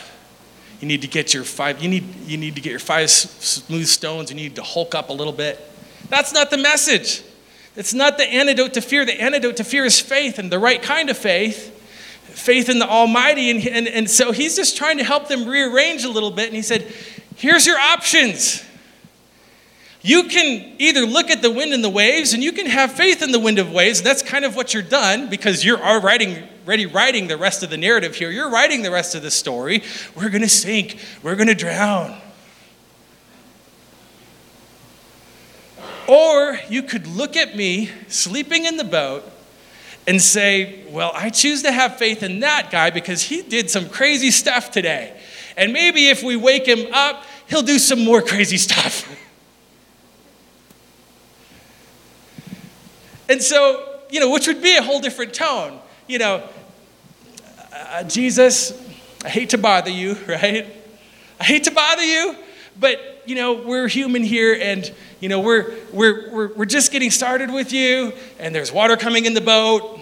you 0.79 0.87
need 0.87 1.01
to 1.01 1.07
get 1.09 1.33
your 1.33 1.43
five, 1.43 1.83
you 1.83 1.89
need, 1.89 2.05
you 2.25 2.37
need 2.37 2.55
to 2.55 2.61
get 2.61 2.69
your 2.69 2.79
five 2.79 3.09
smooth 3.09 3.87
stones, 3.87 4.29
you 4.29 4.37
need 4.37 4.55
to 4.55 4.63
hulk 4.63 4.95
up 4.95 5.09
a 5.09 5.13
little 5.13 5.33
bit. 5.33 5.59
That's 6.07 6.33
not 6.33 6.49
the 6.49 6.57
message. 6.57 7.21
It's 7.75 7.93
not 7.93 8.17
the 8.17 8.23
antidote 8.23 8.73
to 8.75 8.81
fear. 8.81 9.05
The 9.05 9.21
antidote 9.21 9.57
to 9.57 9.65
fear 9.65 9.83
is 9.83 9.99
faith 9.99 10.39
and 10.39 10.49
the 10.49 10.59
right 10.59 10.81
kind 10.81 11.09
of 11.09 11.17
faith 11.17 11.73
faith 12.23 12.69
in 12.69 12.79
the 12.79 12.87
Almighty. 12.87 13.49
And, 13.49 13.67
and, 13.67 13.87
and 13.87 14.09
so 14.09 14.31
he's 14.31 14.55
just 14.55 14.77
trying 14.77 14.99
to 14.99 15.03
help 15.03 15.27
them 15.27 15.47
rearrange 15.47 16.03
a 16.03 16.09
little 16.09 16.31
bit. 16.31 16.45
And 16.45 16.55
he 16.55 16.61
said, 16.61 16.83
Here's 17.35 17.65
your 17.65 17.77
options. 17.77 18.63
You 20.07 20.23
can 20.29 20.71
either 20.79 21.01
look 21.01 21.29
at 21.29 21.41
the 21.41 21.51
wind 21.51 21.73
and 21.73 21.83
the 21.83 21.89
waves, 21.89 22.31
and 22.31 22.41
you 22.41 22.53
can 22.53 22.65
have 22.65 22.93
faith 22.93 23.21
in 23.21 23.33
the 23.33 23.39
wind 23.39 23.59
of 23.59 23.73
waves. 23.73 24.01
That's 24.01 24.21
kind 24.21 24.45
of 24.45 24.55
what 24.55 24.73
you're 24.73 24.81
done 24.81 25.29
because 25.29 25.65
you're 25.65 25.83
already 25.83 26.45
writing 26.65 27.27
the 27.27 27.35
rest 27.35 27.61
of 27.61 27.69
the 27.69 27.75
narrative 27.75 28.15
here. 28.15 28.31
You're 28.31 28.49
writing 28.49 28.83
the 28.83 28.89
rest 28.89 29.15
of 29.15 29.21
the 29.21 29.29
story. 29.29 29.83
We're 30.15 30.29
going 30.29 30.43
to 30.43 30.47
sink, 30.47 30.97
we're 31.23 31.35
going 31.35 31.49
to 31.49 31.55
drown. 31.55 32.21
Or 36.07 36.57
you 36.69 36.83
could 36.83 37.05
look 37.05 37.35
at 37.35 37.57
me 37.57 37.91
sleeping 38.07 38.63
in 38.63 38.77
the 38.77 38.85
boat 38.85 39.29
and 40.07 40.21
say, 40.21 40.85
Well, 40.89 41.11
I 41.15 41.31
choose 41.31 41.63
to 41.63 41.71
have 41.73 41.97
faith 41.97 42.23
in 42.23 42.39
that 42.39 42.71
guy 42.71 42.91
because 42.91 43.23
he 43.23 43.41
did 43.41 43.69
some 43.69 43.89
crazy 43.89 44.31
stuff 44.31 44.71
today. 44.71 45.19
And 45.57 45.73
maybe 45.73 46.07
if 46.07 46.23
we 46.23 46.37
wake 46.37 46.65
him 46.65 46.93
up, 46.93 47.25
he'll 47.49 47.61
do 47.61 47.77
some 47.77 48.05
more 48.05 48.21
crazy 48.21 48.57
stuff. 48.69 49.25
And 53.29 53.41
so, 53.41 53.99
you 54.09 54.19
know, 54.19 54.29
which 54.29 54.47
would 54.47 54.61
be 54.61 54.75
a 54.77 54.81
whole 54.81 55.01
different 55.01 55.33
tone. 55.33 55.79
You 56.07 56.19
know, 56.19 56.43
uh, 57.73 58.03
Jesus, 58.03 58.73
I 59.23 59.29
hate 59.29 59.49
to 59.51 59.57
bother 59.57 59.91
you, 59.91 60.13
right? 60.27 60.65
I 61.39 61.43
hate 61.43 61.65
to 61.65 61.71
bother 61.71 62.03
you, 62.03 62.35
but, 62.79 63.23
you 63.25 63.35
know, 63.35 63.53
we're 63.53 63.87
human 63.87 64.23
here 64.23 64.57
and, 64.59 64.91
you 65.19 65.29
know, 65.29 65.39
we're, 65.39 65.75
we're, 65.91 66.31
we're, 66.31 66.53
we're 66.53 66.65
just 66.65 66.91
getting 66.91 67.11
started 67.11 67.51
with 67.51 67.73
you 67.73 68.13
and 68.39 68.55
there's 68.55 68.71
water 68.71 68.97
coming 68.97 69.25
in 69.25 69.33
the 69.33 69.41
boat. 69.41 70.01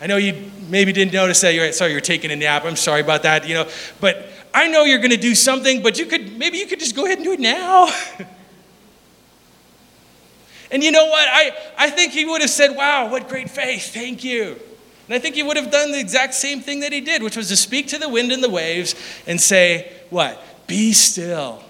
I 0.00 0.06
know 0.06 0.16
you 0.16 0.50
maybe 0.68 0.92
didn't 0.92 1.12
notice 1.12 1.40
that. 1.42 1.52
You're 1.52 1.72
sorry, 1.72 1.92
you're 1.92 2.00
taking 2.00 2.30
a 2.30 2.36
nap. 2.36 2.64
I'm 2.64 2.76
sorry 2.76 3.02
about 3.02 3.24
that, 3.24 3.46
you 3.46 3.54
know, 3.54 3.68
but 4.00 4.28
I 4.54 4.68
know 4.68 4.84
you're 4.84 4.98
going 4.98 5.10
to 5.10 5.16
do 5.16 5.34
something, 5.34 5.82
but 5.82 5.98
you 5.98 6.06
could, 6.06 6.38
maybe 6.38 6.58
you 6.58 6.66
could 6.66 6.80
just 6.80 6.96
go 6.96 7.04
ahead 7.04 7.18
and 7.18 7.24
do 7.24 7.32
it 7.32 7.40
now. 7.40 7.88
And 10.70 10.82
you 10.82 10.92
know 10.92 11.06
what? 11.06 11.26
I, 11.28 11.52
I 11.76 11.90
think 11.90 12.12
he 12.12 12.24
would 12.24 12.40
have 12.40 12.50
said, 12.50 12.76
Wow, 12.76 13.10
what 13.10 13.28
great 13.28 13.50
faith. 13.50 13.92
Thank 13.92 14.22
you. 14.24 14.58
And 15.06 15.14
I 15.14 15.18
think 15.18 15.34
he 15.34 15.42
would 15.42 15.56
have 15.56 15.72
done 15.72 15.90
the 15.90 15.98
exact 15.98 16.34
same 16.34 16.60
thing 16.60 16.80
that 16.80 16.92
he 16.92 17.00
did, 17.00 17.22
which 17.22 17.36
was 17.36 17.48
to 17.48 17.56
speak 17.56 17.88
to 17.88 17.98
the 17.98 18.08
wind 18.08 18.30
and 18.30 18.44
the 18.44 18.50
waves 18.50 18.94
and 19.26 19.40
say, 19.40 19.92
What? 20.10 20.40
Be 20.66 20.92
still. 20.92 21.62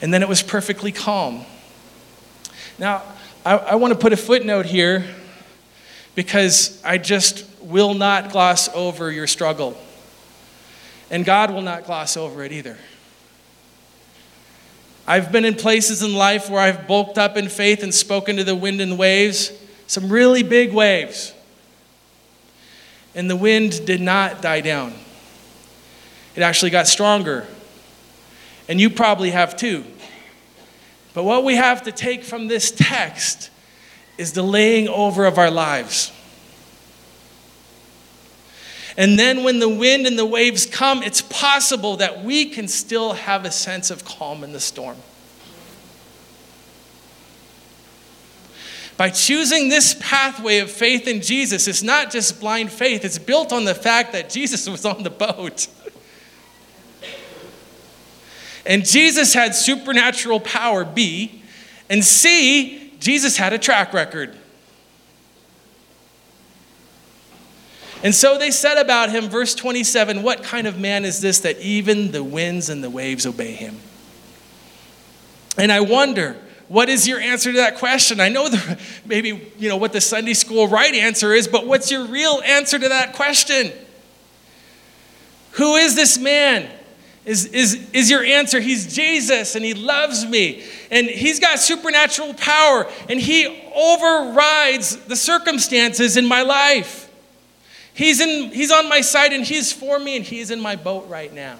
And 0.00 0.12
then 0.12 0.22
it 0.22 0.28
was 0.28 0.42
perfectly 0.42 0.92
calm. 0.92 1.44
Now, 2.78 3.02
I, 3.44 3.56
I 3.56 3.74
want 3.76 3.92
to 3.92 3.98
put 3.98 4.12
a 4.12 4.16
footnote 4.16 4.66
here 4.66 5.04
because 6.14 6.82
I 6.84 6.98
just 6.98 7.46
will 7.60 7.94
not 7.94 8.30
gloss 8.30 8.68
over 8.74 9.10
your 9.10 9.26
struggle. 9.26 9.76
And 11.10 11.24
God 11.24 11.50
will 11.50 11.62
not 11.62 11.84
gloss 11.84 12.16
over 12.16 12.42
it 12.42 12.52
either. 12.52 12.78
I've 15.06 15.30
been 15.30 15.44
in 15.44 15.54
places 15.54 16.02
in 16.02 16.14
life 16.14 16.48
where 16.48 16.60
I've 16.60 16.86
bulked 16.86 17.18
up 17.18 17.36
in 17.36 17.48
faith 17.48 17.82
and 17.82 17.92
spoken 17.92 18.36
to 18.36 18.44
the 18.44 18.54
wind 18.54 18.80
and 18.80 18.98
waves, 18.98 19.52
some 19.86 20.08
really 20.08 20.42
big 20.42 20.72
waves. 20.72 21.34
And 23.14 23.28
the 23.28 23.36
wind 23.36 23.84
did 23.84 24.00
not 24.00 24.40
die 24.40 24.60
down, 24.60 24.94
it 26.34 26.42
actually 26.42 26.70
got 26.70 26.86
stronger. 26.86 27.46
And 28.66 28.80
you 28.80 28.88
probably 28.88 29.30
have 29.30 29.56
too. 29.56 29.84
But 31.12 31.24
what 31.24 31.44
we 31.44 31.54
have 31.56 31.82
to 31.82 31.92
take 31.92 32.24
from 32.24 32.48
this 32.48 32.70
text 32.70 33.50
is 34.16 34.32
the 34.32 34.42
laying 34.42 34.88
over 34.88 35.26
of 35.26 35.36
our 35.36 35.50
lives. 35.50 36.10
And 38.96 39.18
then 39.18 39.42
when 39.42 39.58
the 39.58 39.68
wind 39.68 40.06
and 40.06 40.18
the 40.18 40.26
waves 40.26 40.66
come, 40.66 41.02
it's 41.02 41.22
possible 41.22 41.96
that 41.96 42.22
we 42.24 42.46
can 42.46 42.68
still 42.68 43.14
have 43.14 43.44
a 43.44 43.50
sense 43.50 43.90
of 43.90 44.04
calm 44.04 44.44
in 44.44 44.52
the 44.52 44.60
storm. 44.60 44.96
By 48.96 49.10
choosing 49.10 49.68
this 49.68 49.96
pathway 49.98 50.58
of 50.58 50.70
faith 50.70 51.08
in 51.08 51.20
Jesus, 51.20 51.66
it's 51.66 51.82
not 51.82 52.12
just 52.12 52.38
blind 52.38 52.70
faith, 52.70 53.04
it's 53.04 53.18
built 53.18 53.52
on 53.52 53.64
the 53.64 53.74
fact 53.74 54.12
that 54.12 54.30
Jesus 54.30 54.68
was 54.68 54.84
on 54.84 55.02
the 55.02 55.10
boat. 55.10 55.66
And 58.66 58.86
Jesus 58.86 59.34
had 59.34 59.54
supernatural 59.54 60.40
power, 60.40 60.84
B. 60.84 61.42
And 61.90 62.04
C, 62.04 62.92
Jesus 62.98 63.36
had 63.36 63.52
a 63.52 63.58
track 63.58 63.92
record. 63.92 64.34
And 68.04 68.14
so 68.14 68.36
they 68.36 68.50
said 68.50 68.76
about 68.76 69.10
him, 69.10 69.30
verse 69.30 69.54
27, 69.54 70.22
What 70.22 70.42
kind 70.42 70.66
of 70.66 70.78
man 70.78 71.06
is 71.06 71.22
this 71.22 71.40
that 71.40 71.58
even 71.60 72.12
the 72.12 72.22
winds 72.22 72.68
and 72.68 72.84
the 72.84 72.90
waves 72.90 73.24
obey 73.24 73.52
him? 73.52 73.80
And 75.56 75.72
I 75.72 75.80
wonder, 75.80 76.36
what 76.68 76.90
is 76.90 77.08
your 77.08 77.18
answer 77.18 77.50
to 77.50 77.58
that 77.58 77.76
question? 77.76 78.20
I 78.20 78.28
know 78.28 78.50
the, 78.50 78.78
maybe 79.06 79.50
you 79.58 79.70
know 79.70 79.78
what 79.78 79.94
the 79.94 80.02
Sunday 80.02 80.34
school 80.34 80.68
right 80.68 80.94
answer 80.94 81.32
is, 81.32 81.48
but 81.48 81.66
what's 81.66 81.90
your 81.90 82.04
real 82.04 82.42
answer 82.44 82.78
to 82.78 82.88
that 82.90 83.14
question? 83.14 83.72
Who 85.52 85.76
is 85.76 85.94
this 85.96 86.18
man? 86.18 86.70
Is, 87.24 87.46
is, 87.46 87.88
is 87.94 88.10
your 88.10 88.22
answer, 88.22 88.60
he's 88.60 88.94
Jesus 88.94 89.54
and 89.54 89.64
he 89.64 89.72
loves 89.72 90.26
me 90.26 90.62
and 90.90 91.06
he's 91.06 91.40
got 91.40 91.58
supernatural 91.58 92.34
power 92.34 92.86
and 93.08 93.18
he 93.18 93.46
overrides 93.74 94.96
the 95.06 95.16
circumstances 95.16 96.18
in 96.18 96.26
my 96.26 96.42
life. 96.42 97.03
He's, 97.94 98.20
in, 98.20 98.50
he's 98.50 98.72
on 98.72 98.88
my 98.88 99.00
side 99.00 99.32
and 99.32 99.44
He's 99.44 99.72
for 99.72 99.98
me 99.98 100.16
and 100.16 100.24
He's 100.24 100.50
in 100.50 100.60
my 100.60 100.76
boat 100.76 101.08
right 101.08 101.32
now. 101.32 101.56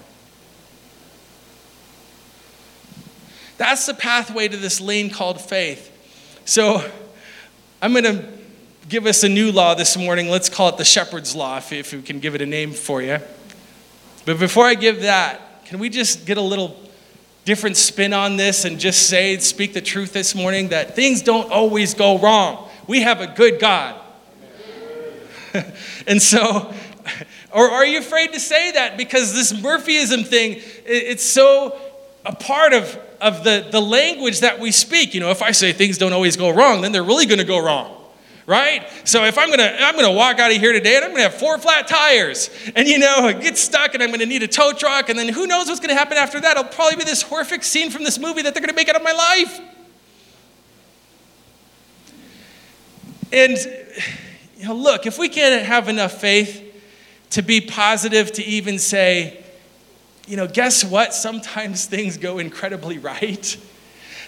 That's 3.57 3.85
the 3.85 3.93
pathway 3.93 4.49
to 4.49 4.57
this 4.57 4.81
lane 4.81 5.09
called 5.09 5.39
faith. 5.39 5.91
So 6.43 6.87
I'm 7.81 7.93
going 7.93 8.03
to 8.03 8.27
give 8.89 9.05
us 9.05 9.23
a 9.23 9.29
new 9.29 9.51
law 9.51 9.75
this 9.75 9.95
morning. 9.95 10.29
Let's 10.29 10.49
call 10.49 10.69
it 10.69 10.77
the 10.77 10.85
shepherd's 10.85 11.33
law, 11.35 11.57
if, 11.57 11.71
if 11.71 11.93
we 11.93 12.01
can 12.01 12.19
give 12.19 12.35
it 12.35 12.41
a 12.41 12.45
name 12.45 12.73
for 12.73 13.01
you. 13.01 13.19
But 14.25 14.37
before 14.37 14.65
I 14.65 14.73
give 14.73 15.03
that, 15.03 15.63
can 15.65 15.79
we 15.79 15.89
just 15.89 16.25
get 16.25 16.37
a 16.37 16.41
little 16.41 16.75
different 17.45 17.77
spin 17.77 18.11
on 18.11 18.35
this 18.35 18.65
and 18.65 18.79
just 18.79 19.07
say, 19.07 19.37
speak 19.37 19.73
the 19.73 19.81
truth 19.81 20.11
this 20.11 20.35
morning 20.35 20.69
that 20.69 20.95
things 20.95 21.21
don't 21.21 21.49
always 21.51 21.93
go 21.93 22.17
wrong. 22.17 22.67
We 22.87 23.01
have 23.01 23.21
a 23.21 23.27
good 23.27 23.59
God. 23.59 24.01
and 26.07 26.21
so, 26.21 26.73
or 27.51 27.69
are 27.69 27.85
you 27.85 27.99
afraid 27.99 28.33
to 28.33 28.39
say 28.39 28.71
that 28.71 28.97
because 28.97 29.33
this 29.33 29.53
Murphyism 29.53 30.25
thing, 30.25 30.61
it's 30.85 31.23
so 31.23 31.79
a 32.25 32.35
part 32.35 32.73
of, 32.73 32.97
of 33.21 33.43
the, 33.43 33.67
the 33.71 33.81
language 33.81 34.39
that 34.39 34.59
we 34.59 34.71
speak. 34.71 35.13
You 35.13 35.19
know, 35.19 35.29
if 35.29 35.41
I 35.41 35.51
say 35.51 35.71
things 35.71 35.97
don't 35.97 36.13
always 36.13 36.35
go 36.35 36.49
wrong, 36.49 36.81
then 36.81 36.91
they're 36.91 37.03
really 37.03 37.25
going 37.25 37.39
to 37.39 37.45
go 37.45 37.63
wrong 37.63 37.95
right? 38.47 38.87
So 39.05 39.23
if 39.23 39.37
I'm 39.37 39.49
gonna 39.49 39.75
I'm 39.79 39.95
gonna 39.95 40.11
walk 40.11 40.39
out 40.39 40.51
of 40.51 40.57
here 40.57 40.71
today 40.71 40.97
and 40.97 41.05
I'm 41.05 41.11
gonna 41.11 41.23
have 41.23 41.33
four 41.33 41.57
flat 41.57 41.87
tires, 41.87 42.49
and 42.75 42.87
you 42.87 42.99
know 42.99 43.33
get 43.41 43.57
stuck, 43.57 43.93
and 43.93 44.03
I'm 44.03 44.11
gonna 44.11 44.25
need 44.25 44.43
a 44.43 44.47
tow 44.47 44.71
truck, 44.73 45.09
and 45.09 45.17
then 45.17 45.29
who 45.29 45.47
knows 45.47 45.67
what's 45.67 45.79
gonna 45.79 45.95
happen 45.95 46.17
after 46.17 46.39
that? 46.39 46.57
It'll 46.57 46.69
probably 46.69 46.97
be 46.97 47.03
this 47.05 47.21
horrific 47.21 47.63
scene 47.63 47.89
from 47.89 48.03
this 48.03 48.19
movie 48.19 48.41
that 48.43 48.53
they're 48.53 48.61
gonna 48.61 48.73
make 48.73 48.89
out 48.89 48.95
of 48.95 49.03
my 49.03 49.11
life. 49.11 49.61
And 53.33 53.57
you 54.57 54.67
know, 54.67 54.75
look, 54.75 55.05
if 55.05 55.17
we 55.17 55.29
can't 55.29 55.65
have 55.65 55.89
enough 55.89 56.19
faith 56.19 56.61
to 57.31 57.41
be 57.41 57.59
positive 57.61 58.31
to 58.33 58.43
even 58.43 58.79
say, 58.79 59.43
you 60.27 60.37
know, 60.37 60.47
guess 60.47 60.83
what? 60.83 61.13
Sometimes 61.13 61.85
things 61.87 62.17
go 62.17 62.37
incredibly 62.39 62.97
right. 62.97 63.57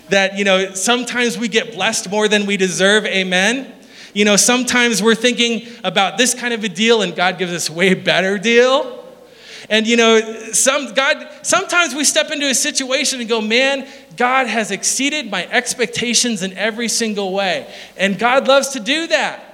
That, 0.09 0.37
you 0.37 0.45
know, 0.45 0.73
sometimes 0.73 1.37
we 1.37 1.47
get 1.47 1.73
blessed 1.73 2.09
more 2.09 2.27
than 2.27 2.45
we 2.45 2.57
deserve. 2.57 3.05
Amen. 3.05 3.73
You 4.13 4.25
know, 4.25 4.35
sometimes 4.35 5.03
we're 5.03 5.15
thinking 5.15 5.67
about 5.83 6.17
this 6.17 6.33
kind 6.33 6.53
of 6.53 6.63
a 6.63 6.69
deal 6.69 7.01
and 7.01 7.15
God 7.15 7.37
gives 7.37 7.51
us 7.51 7.69
a 7.69 7.73
way 7.73 7.93
better 7.93 8.37
deal. 8.37 8.97
And 9.69 9.85
you 9.85 9.97
know, 9.97 10.21
some 10.53 10.93
God 10.93 11.27
sometimes 11.41 11.93
we 11.93 12.05
step 12.05 12.31
into 12.31 12.47
a 12.47 12.55
situation 12.55 13.19
and 13.19 13.27
go, 13.27 13.41
"Man, 13.41 13.85
God 14.15 14.47
has 14.47 14.71
exceeded 14.71 15.29
my 15.29 15.45
expectations 15.47 16.41
in 16.41 16.57
every 16.57 16.87
single 16.87 17.33
way." 17.33 17.67
And 17.97 18.17
God 18.17 18.47
loves 18.47 18.69
to 18.69 18.79
do 18.79 19.07
that. 19.07 19.46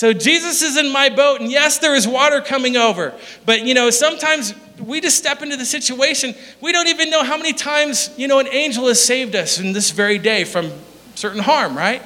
So 0.00 0.14
Jesus 0.14 0.62
is 0.62 0.78
in 0.78 0.90
my 0.90 1.10
boat, 1.10 1.42
and 1.42 1.52
yes, 1.52 1.76
there 1.76 1.94
is 1.94 2.08
water 2.08 2.40
coming 2.40 2.74
over. 2.74 3.12
But 3.44 3.66
you 3.66 3.74
know, 3.74 3.90
sometimes 3.90 4.54
we 4.78 4.98
just 5.02 5.18
step 5.18 5.42
into 5.42 5.58
the 5.58 5.66
situation. 5.66 6.34
We 6.62 6.72
don't 6.72 6.88
even 6.88 7.10
know 7.10 7.22
how 7.22 7.36
many 7.36 7.52
times, 7.52 8.08
you 8.16 8.26
know, 8.26 8.38
an 8.38 8.48
angel 8.48 8.86
has 8.86 9.04
saved 9.04 9.36
us 9.36 9.60
in 9.60 9.74
this 9.74 9.90
very 9.90 10.16
day 10.16 10.44
from 10.44 10.72
certain 11.16 11.42
harm, 11.42 11.76
right? 11.76 12.00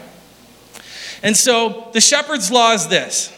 And 1.23 1.37
so 1.37 1.89
the 1.93 2.01
shepherd's 2.01 2.51
law 2.51 2.73
is 2.73 2.89
this 2.89 3.33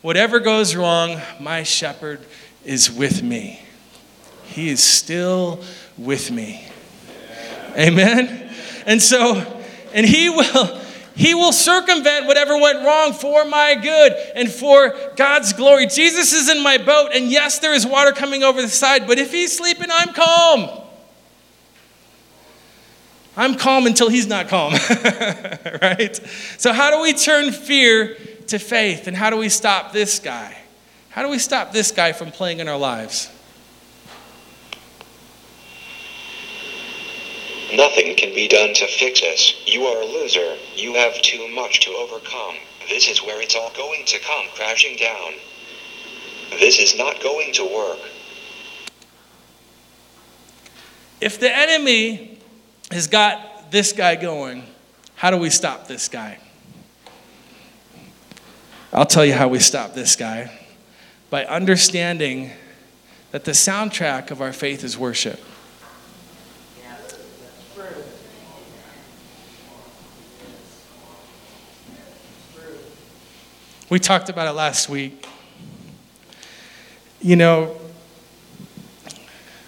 whatever 0.00 0.40
goes 0.40 0.74
wrong, 0.74 1.20
my 1.38 1.62
shepherd 1.62 2.20
is 2.64 2.90
with 2.90 3.22
me. 3.22 3.60
He 4.44 4.70
is 4.70 4.82
still 4.82 5.62
with 5.98 6.30
me. 6.30 6.66
Amen. 7.76 8.50
And 8.86 9.02
so, 9.02 9.62
and 9.92 10.06
he 10.06 10.30
will. 10.30 10.80
He 11.16 11.34
will 11.34 11.52
circumvent 11.52 12.26
whatever 12.26 12.58
went 12.58 12.84
wrong 12.84 13.14
for 13.14 13.46
my 13.46 13.74
good 13.74 14.12
and 14.34 14.52
for 14.52 14.94
God's 15.16 15.54
glory. 15.54 15.86
Jesus 15.86 16.34
is 16.34 16.50
in 16.50 16.62
my 16.62 16.76
boat, 16.76 17.12
and 17.14 17.30
yes, 17.30 17.58
there 17.58 17.72
is 17.72 17.86
water 17.86 18.12
coming 18.12 18.42
over 18.42 18.60
the 18.60 18.68
side, 18.68 19.06
but 19.06 19.18
if 19.18 19.32
he's 19.32 19.56
sleeping, 19.56 19.88
I'm 19.90 20.12
calm. 20.12 20.82
I'm 23.34 23.54
calm 23.54 23.86
until 23.86 24.10
he's 24.10 24.26
not 24.26 24.48
calm, 24.48 24.72
right? 25.82 26.20
So, 26.58 26.74
how 26.74 26.90
do 26.90 27.00
we 27.00 27.14
turn 27.14 27.50
fear 27.50 28.14
to 28.48 28.58
faith? 28.58 29.06
And 29.06 29.16
how 29.16 29.30
do 29.30 29.38
we 29.38 29.48
stop 29.48 29.92
this 29.92 30.18
guy? 30.18 30.56
How 31.08 31.22
do 31.22 31.30
we 31.30 31.38
stop 31.38 31.72
this 31.72 31.92
guy 31.92 32.12
from 32.12 32.30
playing 32.30 32.60
in 32.60 32.68
our 32.68 32.78
lives? 32.78 33.30
Nothing 37.74 38.14
can 38.16 38.34
be 38.34 38.48
done 38.48 38.74
to 38.74 38.86
fix 38.86 39.20
this. 39.20 39.54
You 39.66 39.84
are 39.84 40.02
a 40.02 40.04
loser. 40.04 40.56
You 40.74 40.94
have 40.94 41.20
too 41.22 41.48
much 41.48 41.80
to 41.80 41.90
overcome. 41.90 42.56
This 42.88 43.08
is 43.08 43.22
where 43.22 43.42
it's 43.42 43.56
all 43.56 43.72
going 43.76 44.04
to 44.06 44.18
come 44.20 44.46
crashing 44.54 44.96
down. 44.96 45.32
This 46.60 46.78
is 46.78 46.96
not 46.96 47.20
going 47.22 47.52
to 47.54 47.64
work. 47.64 47.98
If 51.20 51.40
the 51.40 51.54
enemy 51.54 52.38
has 52.90 53.06
got 53.08 53.70
this 53.70 53.92
guy 53.92 54.16
going. 54.16 54.64
How 55.16 55.30
do 55.30 55.36
we 55.36 55.50
stop 55.50 55.86
this 55.86 56.08
guy? 56.08 56.38
I'll 58.92 59.06
tell 59.06 59.24
you 59.24 59.34
how 59.34 59.48
we 59.48 59.58
stop 59.58 59.94
this 59.94 60.16
guy 60.16 60.50
by 61.28 61.44
understanding 61.44 62.52
that 63.32 63.44
the 63.44 63.52
soundtrack 63.52 64.30
of 64.30 64.40
our 64.40 64.52
faith 64.52 64.84
is 64.84 64.96
worship. 64.96 65.40
We 73.88 74.00
talked 74.00 74.28
about 74.28 74.48
it 74.48 74.52
last 74.52 74.88
week. 74.88 75.28
You 77.20 77.36
know, 77.36 77.76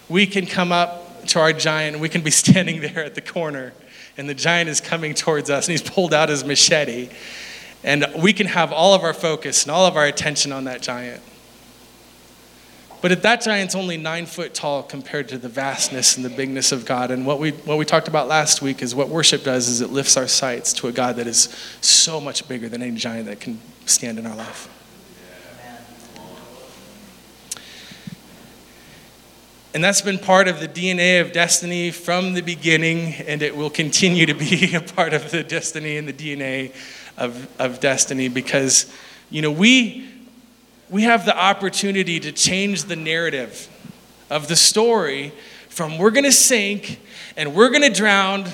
we 0.08 0.26
can 0.26 0.44
come 0.44 0.72
up 0.72 1.24
to 1.28 1.38
our 1.38 1.52
giant, 1.52 2.00
we 2.00 2.08
can 2.08 2.22
be 2.22 2.30
standing 2.32 2.80
there 2.80 3.04
at 3.04 3.14
the 3.14 3.20
corner, 3.20 3.72
and 4.16 4.28
the 4.28 4.34
giant 4.34 4.70
is 4.70 4.80
coming 4.80 5.14
towards 5.14 5.50
us, 5.50 5.68
and 5.68 5.78
he's 5.78 5.88
pulled 5.88 6.12
out 6.12 6.30
his 6.30 6.44
machete. 6.44 7.10
And 7.84 8.06
we 8.20 8.32
can 8.32 8.48
have 8.48 8.72
all 8.72 8.92
of 8.92 9.04
our 9.04 9.14
focus 9.14 9.62
and 9.62 9.70
all 9.70 9.86
of 9.86 9.96
our 9.96 10.06
attention 10.06 10.50
on 10.50 10.64
that 10.64 10.82
giant. 10.82 11.22
But 13.00 13.12
if 13.12 13.22
that 13.22 13.42
giant's 13.42 13.76
only 13.76 13.96
nine 13.96 14.26
foot 14.26 14.54
tall 14.54 14.82
compared 14.82 15.28
to 15.28 15.38
the 15.38 15.48
vastness 15.48 16.16
and 16.16 16.24
the 16.24 16.30
bigness 16.30 16.72
of 16.72 16.84
God, 16.84 17.12
and 17.12 17.24
what 17.24 17.38
we, 17.38 17.52
what 17.52 17.78
we 17.78 17.84
talked 17.84 18.08
about 18.08 18.26
last 18.26 18.60
week 18.60 18.82
is 18.82 18.94
what 18.94 19.08
worship 19.08 19.44
does 19.44 19.68
is 19.68 19.80
it 19.80 19.90
lifts 19.90 20.16
our 20.16 20.26
sights 20.26 20.72
to 20.74 20.88
a 20.88 20.92
God 20.92 21.16
that 21.16 21.28
is 21.28 21.48
so 21.80 22.20
much 22.20 22.48
bigger 22.48 22.68
than 22.68 22.82
any 22.82 22.96
giant 22.96 23.26
that 23.26 23.38
can 23.38 23.60
stand 23.86 24.18
in 24.18 24.26
our 24.26 24.34
life. 24.34 24.68
And 29.74 29.84
that's 29.84 30.00
been 30.00 30.18
part 30.18 30.48
of 30.48 30.58
the 30.58 30.66
DNA 30.66 31.20
of 31.20 31.30
destiny 31.30 31.92
from 31.92 32.34
the 32.34 32.40
beginning, 32.40 33.14
and 33.28 33.42
it 33.42 33.56
will 33.56 33.70
continue 33.70 34.26
to 34.26 34.34
be 34.34 34.74
a 34.74 34.80
part 34.80 35.14
of 35.14 35.30
the 35.30 35.44
destiny 35.44 35.98
and 35.98 36.08
the 36.08 36.12
DNA 36.12 36.74
of, 37.16 37.46
of 37.60 37.78
destiny 37.78 38.26
because, 38.26 38.92
you 39.30 39.40
know, 39.40 39.52
we, 39.52 40.08
we 40.90 41.02
have 41.02 41.24
the 41.24 41.36
opportunity 41.36 42.18
to 42.20 42.32
change 42.32 42.84
the 42.84 42.96
narrative 42.96 43.68
of 44.30 44.48
the 44.48 44.56
story 44.56 45.32
from 45.68 45.98
we're 45.98 46.10
going 46.10 46.24
to 46.24 46.32
sink 46.32 47.00
and 47.36 47.54
we're 47.54 47.70
going 47.70 47.82
to 47.82 47.90
drown 47.90 48.46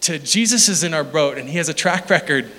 to 0.00 0.18
Jesus 0.18 0.68
is 0.68 0.82
in 0.82 0.94
our 0.94 1.04
boat 1.04 1.38
and 1.38 1.48
he 1.48 1.58
has 1.58 1.68
a 1.68 1.74
track 1.74 2.10
record. 2.10 2.50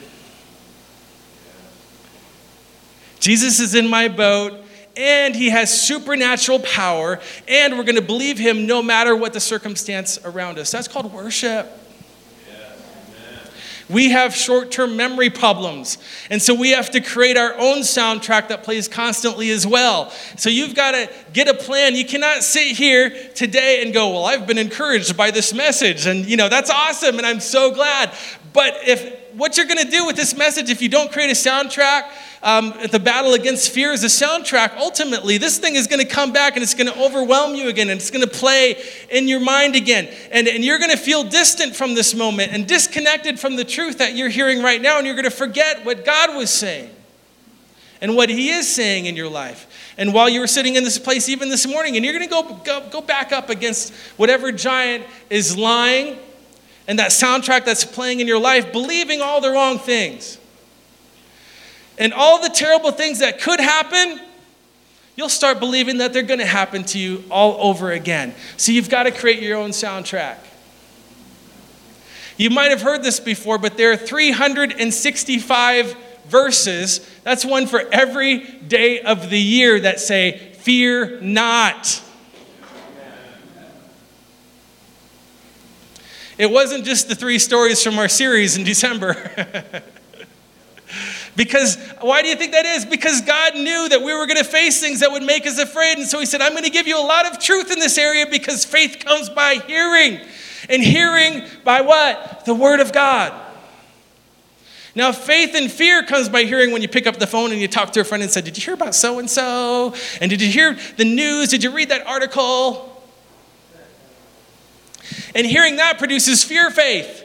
Jesus 3.19 3.59
is 3.59 3.75
in 3.75 3.87
my 3.87 4.07
boat 4.07 4.63
and 4.95 5.35
he 5.35 5.49
has 5.49 5.81
supernatural 5.81 6.59
power, 6.59 7.19
and 7.47 7.75
we're 7.77 7.83
going 7.83 7.95
to 7.95 8.01
believe 8.01 8.37
him 8.37 8.67
no 8.67 8.83
matter 8.83 9.15
what 9.15 9.33
the 9.33 9.39
circumstance 9.39 10.19
around 10.23 10.59
us. 10.59 10.71
That's 10.71 10.87
called 10.87 11.11
worship. 11.11 11.67
We 13.89 14.11
have 14.11 14.35
short 14.35 14.71
term 14.71 14.95
memory 14.95 15.29
problems. 15.29 15.97
And 16.29 16.41
so 16.41 16.53
we 16.53 16.71
have 16.71 16.91
to 16.91 17.01
create 17.01 17.37
our 17.37 17.53
own 17.55 17.79
soundtrack 17.79 18.49
that 18.49 18.63
plays 18.63 18.87
constantly 18.87 19.49
as 19.51 19.65
well. 19.67 20.11
So 20.37 20.49
you've 20.49 20.75
got 20.75 20.91
to 20.91 21.09
get 21.33 21.47
a 21.47 21.53
plan. 21.53 21.95
You 21.95 22.05
cannot 22.05 22.43
sit 22.43 22.75
here 22.75 23.09
today 23.33 23.83
and 23.83 23.93
go, 23.93 24.09
Well, 24.09 24.25
I've 24.25 24.47
been 24.47 24.57
encouraged 24.57 25.15
by 25.17 25.31
this 25.31 25.53
message. 25.53 26.05
And, 26.05 26.25
you 26.25 26.37
know, 26.37 26.49
that's 26.49 26.69
awesome. 26.69 27.17
And 27.17 27.25
I'm 27.25 27.39
so 27.39 27.73
glad. 27.73 28.13
But 28.53 28.77
if 28.85 29.22
what 29.35 29.57
you're 29.57 29.65
going 29.65 29.83
to 29.83 29.89
do 29.89 30.05
with 30.05 30.15
this 30.15 30.35
message, 30.35 30.69
if 30.69 30.81
you 30.81 30.89
don't 30.89 31.11
create 31.11 31.29
a 31.29 31.33
soundtrack, 31.33 32.09
um, 32.43 32.73
the 32.91 32.99
battle 32.99 33.33
against 33.33 33.71
fear 33.71 33.91
is 33.91 34.03
a 34.03 34.07
soundtrack. 34.07 34.75
Ultimately, 34.77 35.37
this 35.37 35.57
thing 35.57 35.75
is 35.75 35.87
going 35.87 36.05
to 36.05 36.05
come 36.05 36.33
back 36.33 36.55
and 36.55 36.63
it's 36.63 36.73
going 36.73 36.91
to 36.91 36.99
overwhelm 37.01 37.55
you 37.55 37.69
again 37.69 37.89
and 37.89 37.99
it's 37.99 38.11
going 38.11 38.27
to 38.27 38.31
play 38.31 38.81
in 39.09 39.27
your 39.27 39.39
mind 39.39 39.75
again. 39.75 40.09
And, 40.31 40.47
and 40.47 40.63
you're 40.63 40.77
going 40.77 40.91
to 40.91 40.97
feel 40.97 41.23
distant 41.23 41.75
from 41.75 41.95
this 41.95 42.13
moment 42.13 42.51
and 42.51 42.67
disconnected 42.67 43.39
from 43.39 43.55
the 43.55 43.63
truth 43.63 43.97
that 43.99 44.15
you're 44.15 44.29
hearing 44.29 44.61
right 44.61 44.81
now. 44.81 44.97
And 44.97 45.07
you're 45.07 45.15
going 45.15 45.23
to 45.23 45.31
forget 45.31 45.85
what 45.85 46.05
God 46.05 46.35
was 46.35 46.49
saying 46.49 46.89
and 48.01 48.15
what 48.15 48.29
He 48.29 48.49
is 48.49 48.67
saying 48.67 49.05
in 49.05 49.15
your 49.15 49.29
life. 49.29 49.93
And 49.97 50.13
while 50.13 50.27
you 50.27 50.41
were 50.41 50.47
sitting 50.47 50.75
in 50.75 50.83
this 50.83 50.99
place, 50.99 51.29
even 51.29 51.49
this 51.49 51.65
morning, 51.65 51.95
and 51.95 52.03
you're 52.03 52.13
going 52.13 52.27
to 52.27 52.29
go, 52.29 52.43
go, 52.63 52.89
go 52.89 53.01
back 53.01 53.31
up 53.31 53.49
against 53.49 53.93
whatever 54.17 54.51
giant 54.51 55.05
is 55.29 55.57
lying 55.57 56.17
and 56.87 56.99
that 56.99 57.11
soundtrack 57.11 57.65
that's 57.65 57.85
playing 57.85 58.19
in 58.19 58.27
your 58.27 58.39
life, 58.39 58.71
believing 58.71 59.21
all 59.21 59.41
the 59.41 59.49
wrong 59.49 59.79
things 59.79 60.37
and 61.97 62.13
all 62.13 62.41
the 62.41 62.49
terrible 62.49 62.91
things 62.91 63.19
that 63.19 63.39
could 63.39 63.59
happen, 63.59 64.19
you'll 65.15 65.29
start 65.29 65.59
believing 65.59 65.99
that 65.99 66.11
they're 66.11 66.23
going 66.23 66.39
to 66.39 66.45
happen 66.45 66.83
to 66.83 66.99
you 66.99 67.23
all 67.29 67.55
over 67.59 67.91
again. 67.91 68.33
So 68.57 68.71
you've 68.71 68.89
got 68.89 69.03
to 69.03 69.11
create 69.11 69.41
your 69.41 69.57
own 69.57 69.69
soundtrack. 69.69 70.37
You 72.37 72.49
might 72.49 72.71
have 72.71 72.81
heard 72.81 73.03
this 73.03 73.19
before, 73.19 73.57
but 73.59 73.77
there 73.77 73.91
are 73.91 73.97
365 73.97 75.95
verses. 76.25 77.07
That's 77.23 77.45
one 77.45 77.67
for 77.67 77.81
every 77.91 78.39
day 78.39 79.01
of 79.01 79.29
the 79.29 79.39
year 79.39 79.79
that 79.79 79.99
say, 79.99 80.49
Fear 80.63 81.19
not. 81.21 82.01
It 86.37 86.49
wasn't 86.49 86.85
just 86.85 87.07
the 87.07 87.15
three 87.15 87.39
stories 87.39 87.83
from 87.83 87.99
our 87.99 88.07
series 88.07 88.57
in 88.57 88.63
December. 88.63 89.13
because 91.35 91.77
why 92.01 92.21
do 92.21 92.27
you 92.27 92.35
think 92.35 92.53
that 92.53 92.65
is? 92.65 92.85
Because 92.85 93.21
God 93.21 93.55
knew 93.55 93.89
that 93.89 94.01
we 94.01 94.13
were 94.13 94.25
going 94.25 94.37
to 94.37 94.43
face 94.43 94.81
things 94.81 95.01
that 95.01 95.11
would 95.11 95.23
make 95.23 95.45
us 95.45 95.59
afraid. 95.59 95.97
And 95.97 96.07
so 96.07 96.19
He 96.19 96.25
said, 96.25 96.41
I'm 96.41 96.53
going 96.53 96.63
to 96.63 96.71
give 96.71 96.87
you 96.87 96.99
a 96.99 97.05
lot 97.05 97.31
of 97.31 97.39
truth 97.39 97.71
in 97.71 97.79
this 97.79 97.97
area 97.97 98.25
because 98.29 98.65
faith 98.65 99.03
comes 99.05 99.29
by 99.29 99.55
hearing. 99.67 100.19
And 100.69 100.81
hearing 100.81 101.43
by 101.63 101.81
what? 101.81 102.45
The 102.45 102.53
Word 102.53 102.79
of 102.79 102.93
God. 102.93 103.39
Now, 104.95 105.11
faith 105.11 105.55
and 105.55 105.71
fear 105.71 106.03
comes 106.03 106.29
by 106.29 106.43
hearing 106.43 106.71
when 106.71 106.83
you 106.83 106.87
pick 106.87 107.07
up 107.07 107.17
the 107.17 107.25
phone 107.25 107.51
and 107.51 107.59
you 107.59 107.67
talk 107.67 107.91
to 107.93 108.01
a 108.01 108.03
friend 108.03 108.21
and 108.21 108.31
say, 108.31 108.41
Did 108.41 108.57
you 108.57 108.63
hear 108.63 108.75
about 108.75 108.93
so 108.93 109.19
and 109.19 109.29
so? 109.29 109.95
And 110.21 110.29
did 110.29 110.41
you 110.41 110.49
hear 110.49 110.77
the 110.97 111.05
news? 111.05 111.49
Did 111.49 111.63
you 111.63 111.71
read 111.71 111.89
that 111.89 112.05
article? 112.05 112.92
And 115.35 115.45
hearing 115.45 115.77
that 115.77 115.97
produces 115.97 116.43
fear 116.43 116.69
faith. 116.71 117.23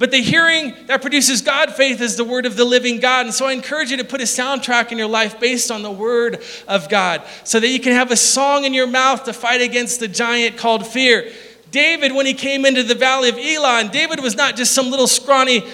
But 0.00 0.10
the 0.10 0.22
hearing 0.22 0.74
that 0.86 1.02
produces 1.02 1.42
God 1.42 1.74
faith 1.74 2.00
is 2.00 2.16
the 2.16 2.24
word 2.24 2.46
of 2.46 2.56
the 2.56 2.64
living 2.64 3.00
God. 3.00 3.26
And 3.26 3.34
so 3.34 3.44
I 3.44 3.52
encourage 3.52 3.90
you 3.90 3.98
to 3.98 4.04
put 4.04 4.22
a 4.22 4.24
soundtrack 4.24 4.92
in 4.92 4.96
your 4.96 5.08
life 5.08 5.38
based 5.38 5.70
on 5.70 5.82
the 5.82 5.90
word 5.90 6.42
of 6.66 6.88
God 6.88 7.22
so 7.44 7.60
that 7.60 7.68
you 7.68 7.78
can 7.78 7.92
have 7.92 8.10
a 8.10 8.16
song 8.16 8.64
in 8.64 8.72
your 8.72 8.86
mouth 8.86 9.24
to 9.24 9.34
fight 9.34 9.60
against 9.60 10.00
the 10.00 10.08
giant 10.08 10.56
called 10.56 10.86
fear. 10.86 11.30
David, 11.70 12.12
when 12.12 12.24
he 12.24 12.32
came 12.32 12.64
into 12.64 12.82
the 12.82 12.94
valley 12.94 13.28
of 13.28 13.36
Elah, 13.36 13.90
David 13.92 14.20
was 14.20 14.34
not 14.34 14.56
just 14.56 14.72
some 14.72 14.90
little 14.90 15.06
scrawny 15.06 15.64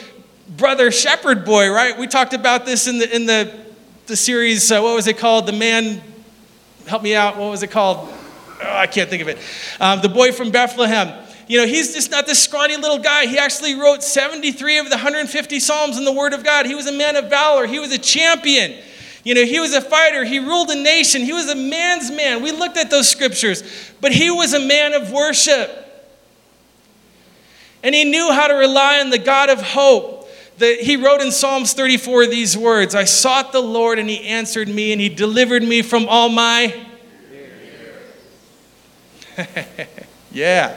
brother 0.48 0.90
shepherd 0.90 1.44
boy, 1.44 1.70
right? 1.70 1.96
We 1.96 2.08
talked 2.08 2.34
about 2.34 2.66
this 2.66 2.88
in 2.88 2.98
the, 2.98 3.14
in 3.14 3.26
the, 3.26 3.56
the 4.08 4.16
series, 4.16 4.72
uh, 4.72 4.80
what 4.80 4.96
was 4.96 5.06
it 5.06 5.18
called? 5.18 5.46
The 5.46 5.52
man, 5.52 6.02
help 6.88 7.04
me 7.04 7.14
out, 7.14 7.36
what 7.36 7.50
was 7.50 7.62
it 7.62 7.70
called? 7.70 8.12
Oh, 8.62 8.76
I 8.76 8.86
can't 8.86 9.11
think 9.11 9.22
of 9.22 9.28
it. 9.28 9.38
Um, 9.80 10.00
the 10.00 10.09
boy 10.09 10.32
from 10.32 10.50
Bethlehem. 10.50 11.22
You 11.48 11.59
know, 11.59 11.66
he's 11.66 11.94
just 11.94 12.11
not 12.11 12.26
this 12.26 12.42
scrawny 12.42 12.76
little 12.76 12.98
guy. 12.98 13.26
He 13.26 13.38
actually 13.38 13.74
wrote 13.74 14.02
73 14.02 14.78
of 14.78 14.86
the 14.86 14.96
150 14.96 15.61
Psalms 15.61 15.96
in 15.96 16.04
the 16.04 16.12
Word 16.12 16.32
of 16.32 16.42
God. 16.42 16.66
He 16.66 16.74
was 16.74 16.86
a 16.86 16.92
man 16.92 17.16
of 17.16 17.30
valor, 17.30 17.66
he 17.66 17.78
was 17.78 17.92
a 17.92 17.98
champion. 17.98 18.76
You 19.26 19.34
know, 19.34 19.44
he 19.44 19.59
was 19.59 19.74
a 19.74 19.80
fighter. 19.80 20.24
He 20.24 20.38
ruled 20.38 20.70
a 20.70 20.80
nation. 20.80 21.22
He 21.22 21.32
was 21.32 21.50
a 21.50 21.57
man's 21.57 22.12
man. 22.12 22.44
We 22.44 22.52
looked 22.52 22.76
at 22.76 22.90
those 22.90 23.09
scriptures, 23.09 23.64
but 24.00 24.12
he 24.12 24.30
was 24.30 24.54
a 24.54 24.61
man 24.61 24.94
of 24.94 25.11
worship. 25.11 25.68
And 27.82 27.92
he 27.92 28.04
knew 28.04 28.30
how 28.32 28.46
to 28.46 28.54
rely 28.54 29.00
on 29.00 29.11
the 29.11 29.18
God 29.18 29.50
of 29.50 29.61
hope. 29.61 30.28
The, 30.59 30.76
he 30.80 30.96
wrote 30.96 31.20
in 31.20 31.32
Psalms 31.32 31.72
34 31.72 32.28
these 32.28 32.57
words 32.57 32.94
I 32.94 33.02
sought 33.02 33.50
the 33.50 33.61
Lord, 33.61 33.98
and 33.98 34.09
he 34.09 34.28
answered 34.28 34.68
me, 34.68 34.92
and 34.92 35.00
he 35.00 35.09
delivered 35.09 35.64
me 35.64 35.82
from 35.82 36.07
all 36.09 36.28
my. 36.28 36.86
yeah. 40.32 40.76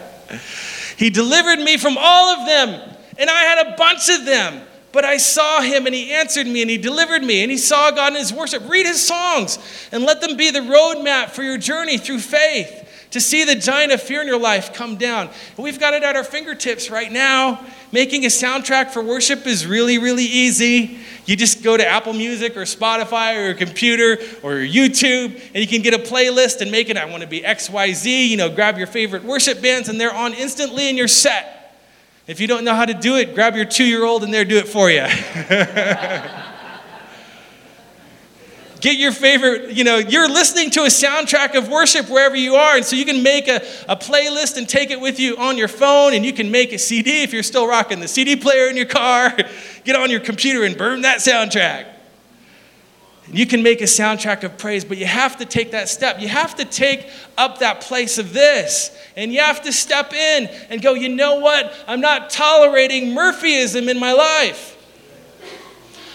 He 0.98 1.10
delivered 1.10 1.60
me 1.60 1.78
from 1.78 1.98
all 2.00 2.36
of 2.36 2.46
them, 2.46 2.96
and 3.18 3.30
I 3.30 3.42
had 3.44 3.68
a 3.68 3.76
bunch 3.78 4.10
of 4.10 4.26
them. 4.26 4.64
But 4.92 5.06
I 5.06 5.18
saw 5.18 5.62
him 5.62 5.86
and 5.86 5.94
he 5.94 6.12
answered 6.12 6.48
me 6.48 6.62
and 6.64 6.70
he 6.70 6.78
delivered 6.78 7.22
me 7.22 7.44
and 7.44 7.52
he 7.52 7.58
saw 7.58 7.92
God 7.92 8.14
in 8.14 8.20
his 8.20 8.34
worship. 8.34 8.68
Read 8.68 8.88
his 8.88 9.06
songs 9.06 9.60
and 9.92 10.04
let 10.04 10.20
them 10.20 10.36
be 10.36 10.50
the 10.50 10.62
roadmap 10.62 11.30
for 11.30 11.44
your 11.44 11.60
journey 11.60 12.00
through 12.00 12.20
faith 12.20 13.08
to 13.12 13.22
see 13.22 13.44
the 13.44 13.56
giant 13.56 13.92
of 13.92 14.02
fear 14.02 14.22
in 14.22 14.28
your 14.28 14.40
life 14.40 14.74
come 14.74 14.96
down. 14.96 15.28
And 15.28 15.64
we've 15.64 15.80
got 15.80 15.94
it 15.94 16.04
at 16.04 16.16
our 16.16 16.24
fingertips 16.24 16.90
right 16.90 17.12
now. 17.12 17.64
Making 17.92 18.26
a 18.26 18.28
soundtrack 18.28 18.92
for 18.92 19.02
worship 19.02 19.48
is 19.48 19.66
really, 19.66 19.98
really 19.98 20.26
easy. 20.26 21.00
You 21.26 21.36
just 21.36 21.64
go 21.64 21.76
to 21.76 21.88
Apple 21.88 22.14
Music 22.14 22.56
or 22.56 22.62
Spotify 22.62 23.36
or 23.36 23.46
your 23.46 23.56
computer 23.56 24.14
or 24.44 24.58
YouTube, 24.58 25.42
and 25.54 25.56
you 25.56 25.68
can 25.68 25.82
get 25.82 25.94
a 25.94 26.00
playlist 26.00 26.62
and 26.62 26.72
make 26.72 26.90
it. 26.90 26.98
I 26.98 27.06
want 27.06 27.24
to 27.24 27.28
be 27.28 27.42
XYZ. 27.42 28.28
You 28.28 28.38
know, 28.38 28.50
grab 28.50 28.78
your 28.78 28.88
favorite 28.88 29.24
worship 29.24 29.62
bands, 29.62 29.90
and 29.90 30.00
they're 30.00 30.14
on 30.14 30.34
instantly, 30.34 30.88
and 30.90 30.98
you're 30.98 31.08
set. 31.08 31.60
If 32.30 32.40
you 32.40 32.46
don't 32.46 32.64
know 32.64 32.76
how 32.76 32.86
to 32.86 32.94
do 32.94 33.16
it, 33.16 33.34
grab 33.34 33.56
your 33.56 33.66
two 33.66 33.84
year 33.84 34.04
old 34.06 34.24
and 34.24 34.32
they'll 34.32 34.46
do 34.46 34.58
it 34.58 34.68
for 34.68 34.92
you. 34.92 35.02
Get 38.82 38.98
your 38.98 39.12
favorite, 39.12 39.72
you 39.72 39.84
know, 39.84 39.98
you're 39.98 40.30
listening 40.30 40.70
to 40.72 40.82
a 40.82 40.88
soundtrack 40.88 41.58
of 41.58 41.68
worship 41.68 42.10
wherever 42.10 42.36
you 42.36 42.56
are. 42.56 42.78
And 42.78 42.86
so 42.86 42.96
you 42.96 43.04
can 43.04 43.22
make 43.22 43.50
a, 43.50 43.58
a 43.90 43.96
playlist 43.98 44.58
and 44.58 44.70
take 44.70 44.90
it 44.90 45.02
with 45.02 45.20
you 45.20 45.36
on 45.38 45.58
your 45.58 45.68
phone, 45.68 46.14
and 46.14 46.26
you 46.26 46.32
can 46.32 46.50
make 46.50 46.72
a 46.72 46.80
CD 46.80 47.24
if 47.24 47.34
you're 47.34 47.44
still 47.44 47.68
rocking 47.68 48.00
the 48.00 48.08
CD 48.08 48.38
player 48.38 48.70
in 48.70 48.78
your 48.78 48.86
car. 48.86 49.36
Get 49.84 49.96
on 49.96 50.10
your 50.10 50.22
computer 50.22 50.64
and 50.64 50.78
burn 50.78 51.02
that 51.02 51.20
soundtrack. 51.20 51.88
You 53.32 53.46
can 53.46 53.62
make 53.62 53.82
a 53.82 53.86
soundtrack 53.86 54.44
of 54.44 54.58
praise, 54.58 54.84
but 54.84 54.98
you 54.98 55.06
have 55.06 55.38
to 55.38 55.46
take 55.46 55.72
that 55.72 55.88
step. 55.90 56.20
You 56.20 56.30
have 56.30 56.56
to 56.56 56.66
take 56.66 57.10
up 57.38 57.60
that 57.60 57.82
place 57.82 58.18
of 58.18 58.34
this. 58.34 58.96
And 59.16 59.32
you 59.32 59.42
have 59.42 59.62
to 59.64 59.74
step 59.74 60.14
in 60.14 60.48
and 60.70 60.82
go, 60.82 60.94
you 60.94 61.10
know 61.10 61.36
what? 61.36 61.74
I'm 61.88 62.02
not 62.02 62.30
tolerating 62.30 63.10
Murphyism 63.10 63.88
in 63.90 64.00
my 64.00 64.14
life. 64.14 64.78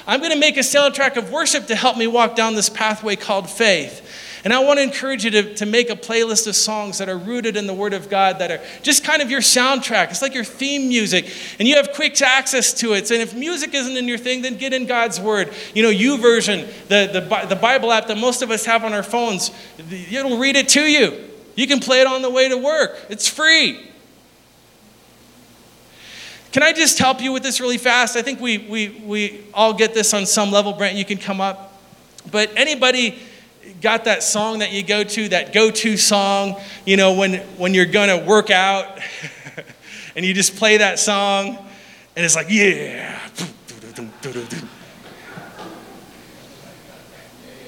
I'm 0.07 0.21
going 0.21 0.33
to 0.33 0.39
make 0.39 0.57
a 0.57 0.61
soundtrack 0.61 1.17
of 1.17 1.31
worship 1.31 1.67
to 1.69 1.75
help 1.75 1.97
me 1.97 2.07
walk 2.07 2.37
down 2.37 2.55
this 2.55 2.69
pathway 2.69 3.17
called 3.17 3.49
faith. 3.49 4.03
And 4.45 4.53
I 4.53 4.59
want 4.59 4.79
to 4.79 4.83
encourage 4.83 5.25
you 5.25 5.31
to, 5.31 5.55
to 5.55 5.65
make 5.65 5.89
a 5.89 5.97
playlist 5.97 6.47
of 6.47 6.55
songs 6.55 6.99
that 6.99 7.09
are 7.09 7.17
rooted 7.17 7.57
in 7.57 7.67
the 7.67 7.73
Word 7.73 7.95
of 7.95 8.11
God, 8.11 8.41
that 8.41 8.51
are 8.51 8.61
just 8.83 9.03
kind 9.03 9.23
of 9.23 9.31
your 9.31 9.41
soundtrack. 9.41 10.11
It's 10.11 10.21
like 10.21 10.35
your 10.35 10.45
theme 10.45 10.89
music, 10.89 11.33
and 11.59 11.67
you 11.67 11.77
have 11.77 11.93
quick 11.95 12.21
access 12.21 12.75
to 12.75 12.93
it. 12.93 13.11
And 13.11 13.23
if 13.23 13.35
music 13.35 13.73
isn't 13.73 13.97
in 13.97 14.07
your 14.07 14.19
thing, 14.19 14.43
then 14.43 14.59
get 14.59 14.75
in 14.75 14.85
God's 14.85 15.19
Word. 15.19 15.51
You 15.75 15.83
know, 15.83 15.91
YouVersion, 15.91 16.67
the, 16.89 17.09
the, 17.11 17.47
the 17.49 17.57
Bible 17.57 17.91
app 17.91 18.07
that 18.09 18.19
most 18.19 18.43
of 18.43 18.51
us 18.51 18.67
have 18.67 18.85
on 18.85 18.93
our 18.93 19.03
phones, 19.03 19.51
it'll 19.79 20.37
read 20.37 20.57
it 20.57 20.69
to 20.71 20.83
you. 20.83 21.31
You 21.57 21.67
can 21.67 21.81
play 21.81 22.03
it 22.03 22.07
on 22.07 22.21
the 22.21 22.31
way 22.31 22.51
to 22.51 22.59
work, 22.59 22.99
it's 23.09 23.27
free. 23.27 23.93
Can 26.55 26.63
I 26.63 26.73
just 26.73 27.01
help 27.01 27.21
you 27.21 27.33
with 27.33 27.43
this 27.43 27.61
really 27.61 27.79
fast? 27.79 28.15
I 28.15 28.23
think 28.23 28.39
we, 28.39 28.59
we, 28.59 29.03
we 29.05 29.45
all 29.53 29.75
get 29.75 29.93
this 29.93 30.15
on 30.15 30.25
some 30.25 30.53
level. 30.53 30.73
Brent, 30.73 30.97
you 30.97 31.05
can 31.05 31.19
come 31.19 31.41
up. 31.41 31.83
But 32.31 32.53
anybody 32.55 33.19
got 33.81 34.05
that 34.05 34.23
song 34.23 34.61
that 34.61 34.71
you 34.71 34.85
go 34.85 35.03
to, 35.03 35.29
that 35.31 35.53
go 35.53 35.73
to 35.73 35.97
song, 35.97 36.61
you 36.87 36.97
know, 36.97 37.15
when, 37.15 37.41
when 37.59 37.75
you're 37.75 37.87
going 37.87 38.09
to 38.09 38.25
work 38.25 38.51
out 38.51 39.01
and 40.15 40.25
you 40.25 40.33
just 40.33 40.55
play 40.55 40.77
that 40.77 41.01
song 41.01 41.59
and 42.15 42.25
it's 42.25 42.37
like, 42.37 42.47
yeah. 42.49 43.19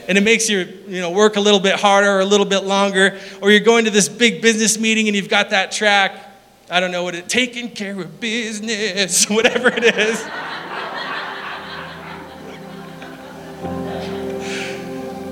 And 0.07 0.17
it 0.17 0.23
makes 0.23 0.49
your 0.49 0.63
you 0.63 1.01
know, 1.01 1.11
work 1.11 1.35
a 1.35 1.41
little 1.41 1.59
bit 1.59 1.75
harder 1.75 2.09
or 2.09 2.21
a 2.21 2.25
little 2.25 2.47
bit 2.47 2.63
longer. 2.63 3.19
Or 3.43 3.51
you're 3.51 3.59
going 3.59 3.87
to 3.87 3.91
this 3.91 4.09
big 4.09 4.41
business 4.43 4.79
meeting 4.79 5.09
and 5.09 5.17
you've 5.17 5.29
got 5.29 5.51
that 5.51 5.73
track 5.73 6.26
I 6.69 6.81
don't 6.81 6.91
know 6.91 7.05
what 7.05 7.15
it, 7.15 7.29
taking 7.29 7.71
care 7.71 7.99
of 8.01 8.21
business, 8.21 9.25
whatever 9.31 9.69
it 9.69 9.85
is. 9.85 10.27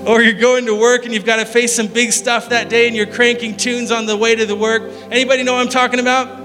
or 0.07 0.21
you're 0.21 0.39
going 0.39 0.67
to 0.67 0.79
work 0.79 1.05
and 1.05 1.15
you've 1.15 1.25
got 1.25 1.37
to 1.37 1.47
face 1.47 1.75
some 1.75 1.87
big 1.87 2.13
stuff 2.13 2.51
that 2.51 2.69
day 2.69 2.87
and 2.87 2.95
you're 2.95 3.07
cranking 3.07 3.57
tunes 3.57 3.91
on 3.91 4.07
the 4.07 4.17
way 4.17 4.35
to 4.35 4.45
the 4.47 4.55
work. 4.55 4.83
Anybody 5.11 5.43
know 5.43 5.55
what 5.55 5.63
I'm 5.63 5.69
talking 5.69 5.99
about? 5.99 6.43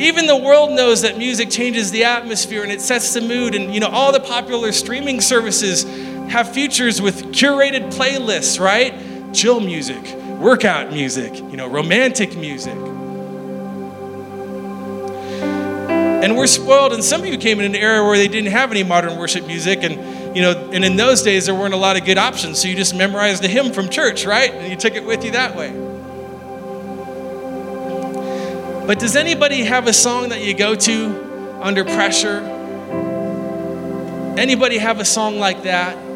Even 0.00 0.26
the 0.26 0.36
world 0.36 0.72
knows 0.72 1.02
that 1.02 1.18
music 1.18 1.50
changes 1.50 1.90
the 1.90 2.04
atmosphere 2.04 2.62
and 2.62 2.70
it 2.70 2.80
sets 2.80 3.14
the 3.14 3.20
mood 3.20 3.54
and 3.54 3.74
you 3.74 3.80
know 3.80 3.88
all 3.88 4.12
the 4.12 4.20
popular 4.20 4.70
streaming 4.72 5.20
services 5.20 5.84
have 6.30 6.52
features 6.52 7.00
with 7.00 7.32
curated 7.32 7.92
playlists, 7.92 8.60
right? 8.60 8.94
Chill 9.34 9.60
music, 9.60 10.02
workout 10.38 10.92
music, 10.92 11.34
you 11.36 11.56
know, 11.56 11.68
romantic 11.68 12.36
music. 12.36 12.76
And 16.22 16.36
we're 16.36 16.48
spoiled, 16.48 16.92
and 16.92 17.04
some 17.04 17.20
of 17.20 17.26
you 17.28 17.38
came 17.38 17.60
in 17.60 17.66
an 17.66 17.76
era 17.76 18.04
where 18.04 18.16
they 18.16 18.28
didn't 18.28 18.50
have 18.50 18.70
any 18.72 18.82
modern 18.82 19.16
worship 19.18 19.46
music, 19.46 19.82
and 19.82 20.36
you 20.36 20.42
know, 20.42 20.70
and 20.72 20.84
in 20.84 20.96
those 20.96 21.22
days 21.22 21.46
there 21.46 21.54
weren't 21.54 21.74
a 21.74 21.78
lot 21.78 21.96
of 21.96 22.04
good 22.04 22.18
options, 22.18 22.60
so 22.60 22.68
you 22.68 22.74
just 22.74 22.94
memorized 22.94 23.42
the 23.42 23.48
hymn 23.48 23.72
from 23.72 23.88
church, 23.88 24.26
right? 24.26 24.52
And 24.52 24.70
you 24.70 24.76
took 24.76 24.94
it 24.94 25.04
with 25.04 25.24
you 25.24 25.30
that 25.32 25.54
way. 25.54 25.70
But 28.86 28.98
does 28.98 29.16
anybody 29.16 29.64
have 29.64 29.86
a 29.86 29.92
song 29.92 30.30
that 30.30 30.42
you 30.42 30.54
go 30.54 30.74
to 30.74 31.60
under 31.62 31.84
pressure? 31.84 32.40
Anybody 34.38 34.78
have 34.78 34.98
a 34.98 35.04
song 35.04 35.38
like 35.38 35.64
that? 35.64 36.07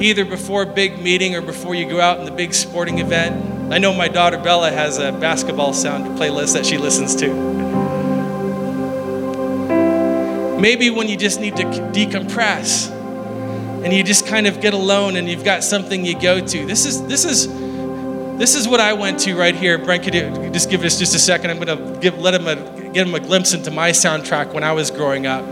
Either 0.00 0.24
before 0.24 0.62
a 0.62 0.66
big 0.66 1.02
meeting 1.02 1.34
or 1.34 1.42
before 1.42 1.74
you 1.74 1.86
go 1.86 2.00
out 2.00 2.18
in 2.18 2.24
the 2.24 2.30
big 2.30 2.54
sporting 2.54 3.00
event? 3.00 3.72
I 3.72 3.78
know 3.78 3.92
my 3.92 4.08
daughter 4.08 4.38
Bella 4.38 4.70
has 4.70 4.98
a 4.98 5.12
basketball 5.12 5.74
sound 5.74 6.18
playlist 6.18 6.54
that 6.54 6.64
she 6.64 6.78
listens 6.78 7.14
to. 7.16 7.28
Maybe 10.58 10.88
when 10.90 11.06
you 11.06 11.16
just 11.16 11.38
need 11.38 11.56
to 11.56 11.64
decompress 11.64 12.90
and 13.84 13.92
you 13.92 14.02
just 14.02 14.26
kind 14.26 14.46
of 14.46 14.60
get 14.60 14.72
alone 14.72 15.16
and 15.16 15.28
you've 15.28 15.44
got 15.44 15.62
something 15.62 16.04
you 16.04 16.18
go 16.18 16.40
to. 16.44 16.66
This 16.66 16.86
is 16.86 17.06
this 17.06 17.24
is 17.24 17.46
this 18.38 18.54
is 18.54 18.66
what 18.66 18.80
I 18.80 18.94
went 18.94 19.20
to 19.20 19.34
right 19.36 19.54
here. 19.54 19.76
Brent, 19.76 20.02
could 20.02 20.14
you 20.14 20.50
just 20.50 20.70
give 20.70 20.82
us 20.82 20.98
just 20.98 21.14
a 21.14 21.18
second? 21.18 21.50
I'm 21.50 21.60
to 21.60 21.98
give 22.00 22.18
let 22.18 22.34
him 22.34 22.46
a, 22.46 22.56
him 22.92 23.14
a 23.14 23.20
glimpse 23.20 23.52
into 23.52 23.70
my 23.70 23.90
soundtrack 23.90 24.54
when 24.54 24.64
I 24.64 24.72
was 24.72 24.90
growing 24.90 25.26
up. 25.26 25.44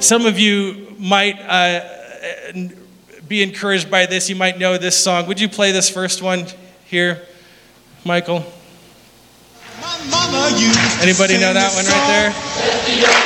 Some 0.00 0.26
of 0.26 0.38
you 0.38 0.94
might 0.98 1.40
uh, 1.40 1.98
be 3.30 3.42
encouraged 3.44 3.88
by 3.88 4.06
this. 4.06 4.28
You 4.28 4.34
might 4.34 4.58
know 4.58 4.76
this 4.76 4.98
song. 4.98 5.28
Would 5.28 5.40
you 5.40 5.48
play 5.48 5.70
this 5.70 5.88
first 5.88 6.20
one 6.20 6.46
here? 6.84 7.22
Michael? 8.04 8.44
Anybody 11.00 11.38
know 11.38 11.54
that 11.54 11.70
one 11.76 11.86
right 11.86 12.06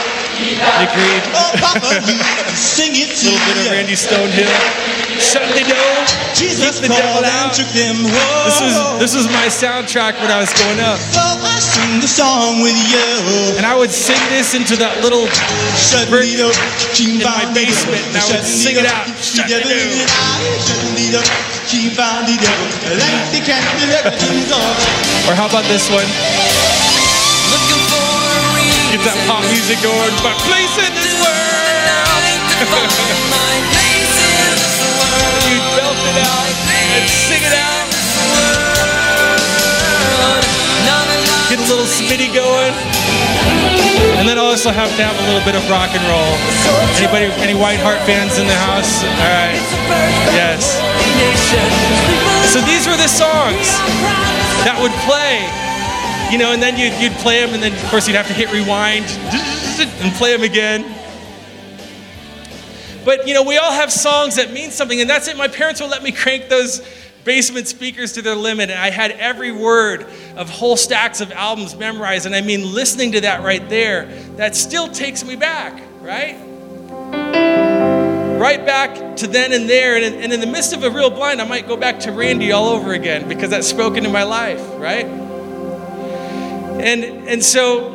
there? 0.05 0.14
You 0.35 0.59
agree? 0.59 1.19
Oh, 1.35 1.53
Papa, 1.63 2.03
you 2.11 2.19
sing 2.59 2.93
it 2.99 3.11
A 3.15 3.31
little 3.31 3.39
bit 3.47 3.57
of. 3.67 3.73
Randy 3.73 3.95
Stonehill. 3.95 4.51
Shut 5.23 5.47
the 5.55 5.63
door. 5.63 5.95
Jesus 6.35 6.83
keep 6.83 6.91
the 6.91 6.91
devil 6.91 7.23
out. 7.23 7.55
took 7.55 7.71
them. 7.71 7.95
Whoa. 8.03 8.45
This 8.51 8.59
was 8.59 8.75
this 8.99 9.13
was 9.15 9.27
my 9.31 9.47
soundtrack 9.47 10.19
when 10.19 10.31
I 10.35 10.43
was 10.43 10.51
growing 10.59 10.83
up, 10.83 10.99
So 10.99 11.23
I 11.23 11.55
sing 11.63 12.03
the 12.03 12.11
song 12.11 12.59
with 12.67 12.75
you. 12.91 13.55
and 13.55 13.63
I 13.65 13.79
would 13.79 13.95
sing 13.95 14.19
this 14.35 14.59
into 14.59 14.75
that 14.83 14.99
little 15.07 15.31
Suddenly, 15.79 16.35
brick 16.35 16.59
in 16.99 17.23
my 17.23 17.47
basement, 17.55 18.03
and 18.11 18.19
I 18.19 18.25
would 18.35 18.43
sing 18.43 18.75
it 18.75 18.91
out. 18.91 19.07
Shut 19.23 19.47
the 19.47 19.63
door. 19.63 19.71
Suddenly, 20.59 21.15
she 21.71 21.95
found 21.95 22.27
the 22.27 22.35
devil. 22.35 22.67
Like 22.99 23.31
the 23.31 23.41
cat, 23.47 23.63
the 23.79 23.87
everything's 24.03 24.51
all 24.51 24.59
right. 24.59 25.31
Or 25.31 25.35
how 25.39 25.47
about 25.47 25.65
this 25.71 25.87
one? 25.95 26.07
Looking 27.55 27.83
for 27.87 28.14
Get 28.95 29.11
that 29.11 29.19
pop 29.27 29.43
music 29.51 29.83
going. 29.83 30.15
My 30.23 30.31
place 30.47 30.71
in 30.79 30.87
this 30.95 31.19
world. 31.19 31.27
You'd 35.51 35.67
belt 35.75 35.99
it 35.99 36.19
out 36.23 36.55
and 36.95 37.03
sing 37.11 37.43
it 37.43 37.59
out. 37.59 37.91
Get 41.51 41.59
a 41.59 41.67
little 41.67 41.91
spitty 41.91 42.31
going. 42.31 42.71
And 44.15 44.31
then 44.31 44.39
also 44.39 44.71
have 44.71 44.95
to 44.95 45.03
have 45.03 45.19
a 45.19 45.25
little 45.27 45.43
bit 45.43 45.59
of 45.59 45.67
rock 45.67 45.91
and 45.91 46.07
roll. 46.07 46.39
Anybody, 46.95 47.35
any 47.43 47.59
White 47.59 47.83
Heart 47.83 47.99
fans 48.07 48.39
in 48.39 48.47
the 48.47 48.55
house? 48.63 49.03
All 49.03 49.11
right. 49.27 49.59
Yes. 50.39 50.79
So 52.47 52.63
these 52.63 52.87
were 52.87 52.95
the 52.95 53.11
songs 53.11 53.75
that 54.63 54.79
would 54.79 54.95
play, 55.03 55.51
you 56.35 56.41
know, 56.41 56.51
and 56.51 56.61
then 56.61 56.77
you'd, 56.77 57.01
you'd 57.01 57.17
play 57.21 57.39
them, 57.39 57.55
and 57.55 57.63
then 57.63 57.73
of 57.73 57.91
course 57.91 58.09
you'd 58.09 58.17
have 58.17 58.27
to 58.27 58.33
hit 58.33 58.53
rewind 58.53 59.05
and 60.03 60.13
play 60.17 60.33
them 60.33 60.43
again. 60.43 60.83
But 63.05 63.29
you 63.29 63.35
know, 63.35 63.45
we 63.45 63.57
all 63.57 63.71
have 63.71 63.93
songs 63.93 64.35
that 64.35 64.53
mean 64.53 64.73
something, 64.73 65.01
and 65.01 65.09
that's 65.09 65.29
it. 65.29 65.37
My 65.37 65.47
parents 65.47 65.81
would 65.81 65.91
let 65.91 66.03
me 66.03 66.11
crank 66.11 66.49
those 66.49 66.85
basement 67.23 67.69
speakers 67.69 68.15
to 68.15 68.23
their 68.23 68.35
limit, 68.35 68.69
and 68.71 68.81
I 68.81 68.91
had 68.91 69.13
every 69.13 69.53
word 69.53 70.09
of 70.35 70.51
whole 70.51 70.77
stacks 70.77 71.21
of 71.21 71.31
albums 71.31 71.77
memorized. 71.77 72.27
And 72.27 72.35
I 72.35 72.41
mean, 72.41 72.75
listening 72.75 73.13
to 73.13 73.21
that 73.21 73.45
right 73.45 73.69
there, 73.69 74.07
that 74.35 74.57
still 74.57 74.89
takes 74.89 75.25
me 75.25 75.37
back, 75.37 75.81
right? 76.01 76.35
Right 78.41 78.67
back 78.67 79.19
to 79.19 79.29
then 79.29 79.53
and 79.53 79.71
there. 79.71 79.95
And 79.95 80.05
in, 80.05 80.15
and 80.15 80.33
in 80.33 80.41
the 80.41 80.49
midst 80.49 80.73
of 80.73 80.83
a 80.83 80.91
real 80.91 81.11
blind, 81.11 81.41
I 81.41 81.47
might 81.47 81.69
go 81.69 81.77
back 81.77 82.01
to 82.01 82.11
Randy 82.11 82.51
all 82.51 82.71
over 82.71 82.93
again 82.93 83.29
because 83.29 83.51
that's 83.51 83.69
spoken 83.69 84.05
in 84.05 84.11
my 84.11 84.25
life, 84.25 84.61
right? 84.79 85.24
And 86.81 87.29
and 87.29 87.43
so, 87.43 87.91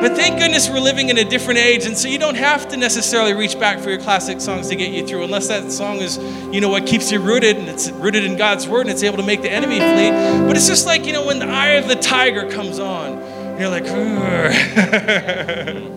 but 0.00 0.16
thank 0.16 0.38
goodness 0.38 0.70
we're 0.70 0.80
living 0.80 1.08
in 1.08 1.18
a 1.18 1.24
different 1.24 1.58
age, 1.58 1.84
and 1.84 1.96
so 1.96 2.08
you 2.08 2.18
don't 2.18 2.36
have 2.36 2.68
to 2.68 2.76
necessarily 2.76 3.34
reach 3.34 3.58
back 3.58 3.80
for 3.80 3.90
your 3.90 4.00
classic 4.00 4.40
songs 4.40 4.68
to 4.68 4.76
get 4.76 4.92
you 4.92 5.06
through, 5.06 5.24
unless 5.24 5.48
that 5.48 5.70
song 5.72 5.98
is, 5.98 6.16
you 6.52 6.60
know, 6.60 6.68
what 6.68 6.86
keeps 6.86 7.10
you 7.10 7.20
rooted, 7.20 7.56
and 7.56 7.68
it's 7.68 7.90
rooted 7.90 8.24
in 8.24 8.36
God's 8.36 8.68
word, 8.68 8.82
and 8.82 8.90
it's 8.90 9.02
able 9.02 9.18
to 9.18 9.22
make 9.22 9.42
the 9.42 9.50
enemy 9.50 9.78
flee. 9.78 10.46
But 10.46 10.56
it's 10.56 10.68
just 10.68 10.86
like 10.86 11.06
you 11.06 11.12
know 11.12 11.26
when 11.26 11.38
the 11.38 11.48
eye 11.48 11.72
of 11.72 11.88
the 11.88 11.96
tiger 11.96 12.50
comes 12.50 12.78
on, 12.78 13.18
you're 13.60 13.68
like, 13.68 13.84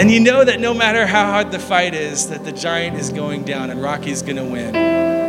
and 0.00 0.10
you 0.10 0.20
know 0.20 0.44
that 0.44 0.60
no 0.60 0.72
matter 0.72 1.06
how 1.06 1.26
hard 1.26 1.52
the 1.52 1.58
fight 1.58 1.92
is, 1.92 2.30
that 2.30 2.44
the 2.44 2.52
giant 2.52 2.96
is 2.96 3.10
going 3.10 3.44
down 3.44 3.68
and 3.68 3.82
Rocky's 3.82 4.22
gonna 4.22 4.44
win. 4.44 5.19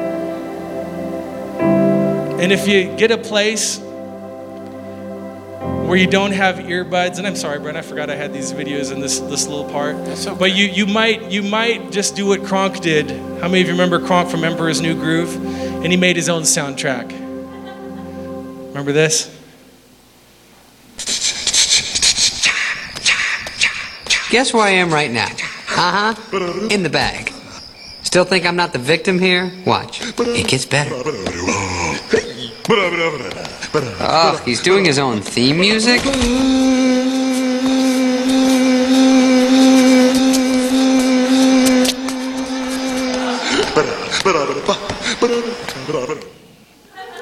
And 2.41 2.51
if 2.51 2.67
you 2.67 2.97
get 2.97 3.11
a 3.11 3.19
place 3.19 3.79
where 5.87 5.95
you 5.95 6.07
don't 6.07 6.31
have 6.31 6.55
earbuds, 6.55 7.19
and 7.19 7.27
I'm 7.27 7.35
sorry, 7.35 7.59
Brent, 7.59 7.77
I 7.77 7.83
forgot 7.83 8.09
I 8.09 8.15
had 8.15 8.33
these 8.33 8.51
videos 8.51 8.91
in 8.91 8.99
this, 8.99 9.19
this 9.19 9.45
little 9.45 9.69
part. 9.69 9.95
But 10.39 10.55
you, 10.55 10.65
you 10.65 10.87
might 10.87 11.29
you 11.29 11.43
might 11.43 11.91
just 11.91 12.15
do 12.15 12.25
what 12.25 12.43
Kronk 12.43 12.79
did. 12.79 13.11
How 13.11 13.47
many 13.47 13.61
of 13.61 13.67
you 13.67 13.73
remember 13.73 13.99
Kronk 13.99 14.27
from 14.27 14.43
Emperor's 14.43 14.81
New 14.81 14.95
Groove? 14.95 15.35
And 15.83 15.91
he 15.91 15.97
made 15.97 16.15
his 16.15 16.29
own 16.29 16.41
soundtrack. 16.41 17.11
Remember 18.69 18.91
this? 18.91 19.27
Guess 24.31 24.51
where 24.51 24.63
I 24.63 24.71
am 24.71 24.91
right 24.91 25.11
now? 25.11 25.27
Uh 25.69 26.15
huh. 26.15 26.67
In 26.71 26.81
the 26.81 26.89
bag. 26.89 27.30
Still 28.11 28.25
think 28.25 28.45
I'm 28.45 28.57
not 28.57 28.73
the 28.73 28.77
victim 28.77 29.19
here? 29.19 29.49
Watch. 29.65 30.01
It 30.01 30.45
gets 30.45 30.65
better. 30.65 30.91
Oh, 34.01 34.41
he's 34.43 34.61
doing 34.61 34.83
his 34.83 34.99
own 34.99 35.21
theme 35.21 35.57
music? 35.61 36.01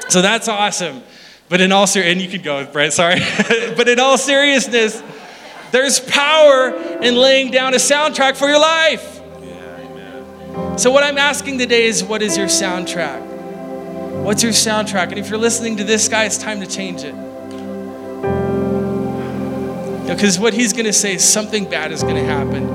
So 0.08 0.20
that's 0.20 0.48
awesome. 0.48 1.04
But 1.48 1.60
in 1.60 1.70
all 1.70 1.86
ser- 1.86 2.02
and 2.02 2.20
you 2.20 2.28
could 2.28 2.42
go, 2.42 2.66
Brent, 2.66 2.94
sorry. 2.94 3.20
but 3.76 3.88
in 3.88 4.00
all 4.00 4.18
seriousness, 4.18 5.00
there's 5.70 6.00
power 6.00 6.70
in 7.00 7.14
laying 7.14 7.52
down 7.52 7.74
a 7.74 7.76
soundtrack 7.76 8.36
for 8.36 8.48
your 8.48 8.58
life. 8.58 9.19
So 10.78 10.90
what 10.90 11.04
I'm 11.04 11.18
asking 11.18 11.58
today 11.58 11.84
is 11.84 12.02
what 12.02 12.22
is 12.22 12.36
your 12.36 12.46
soundtrack? 12.46 13.20
What's 14.22 14.42
your 14.42 14.52
soundtrack? 14.52 15.10
And 15.10 15.18
if 15.18 15.30
you're 15.30 15.38
listening 15.38 15.76
to 15.76 15.84
this 15.84 16.08
guy, 16.08 16.24
it's 16.24 16.38
time 16.38 16.60
to 16.60 16.66
change 16.66 17.04
it. 17.04 17.14
Because 20.06 20.38
what 20.38 20.54
he's 20.54 20.72
going 20.72 20.86
to 20.86 20.92
say 20.92 21.14
is 21.14 21.24
something 21.24 21.68
bad 21.68 21.92
is 21.92 22.02
going 22.02 22.16
to 22.16 22.24
happen. 22.24 22.66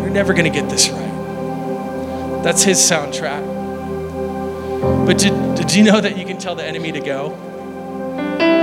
You're 0.00 0.10
never 0.10 0.34
going 0.34 0.44
to 0.44 0.50
get 0.50 0.68
this 0.68 0.90
right. 0.90 2.42
That's 2.44 2.62
his 2.62 2.78
soundtrack. 2.78 3.44
But 5.06 5.18
did, 5.18 5.56
did 5.56 5.74
you 5.74 5.84
know 5.84 6.00
that 6.00 6.18
you 6.18 6.24
can 6.24 6.38
tell 6.38 6.54
the 6.54 6.64
enemy 6.64 6.92
to 6.92 7.00
go? 7.00 7.34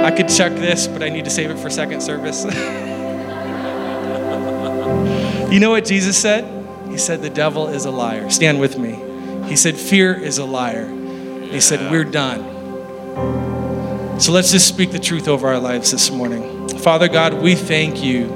I 0.04 0.12
could 0.12 0.30
check 0.30 0.54
this, 0.54 0.88
but 0.88 1.01
I 1.01 1.10
need 1.10 1.26
to 1.26 1.32
save 1.32 1.49
it 1.49 1.58
for 1.58 1.70
second 1.70 2.01
service. 2.01 2.43
you 5.51 5.60
know 5.60 5.72
what 5.72 5.86
Jesus 5.86 6.18
said? 6.18 6.53
He 6.94 7.00
said, 7.00 7.24
The 7.24 7.30
devil 7.32 7.70
is 7.70 7.86
a 7.86 7.91
liar. 7.91 8.30
Stand 8.30 8.60
with 8.60 8.78
me. 8.78 9.02
He 9.50 9.56
said, 9.56 9.76
Fear 9.76 10.14
is 10.14 10.38
a 10.38 10.46
liar. 10.46 10.88
He 10.88 11.60
said, 11.60 11.91
We're 11.91 12.04
done. 12.04 14.20
So 14.20 14.32
let's 14.32 14.52
just 14.52 14.68
speak 14.68 14.91
the 14.91 15.00
truth 15.00 15.28
over 15.28 15.48
our 15.48 15.58
lives 15.58 15.89
this 15.89 16.12
morning. 16.12 16.70
Father 16.78 17.08
God, 17.08 17.34
we 17.34 17.56
thank 17.56 18.04
you. 18.04 18.28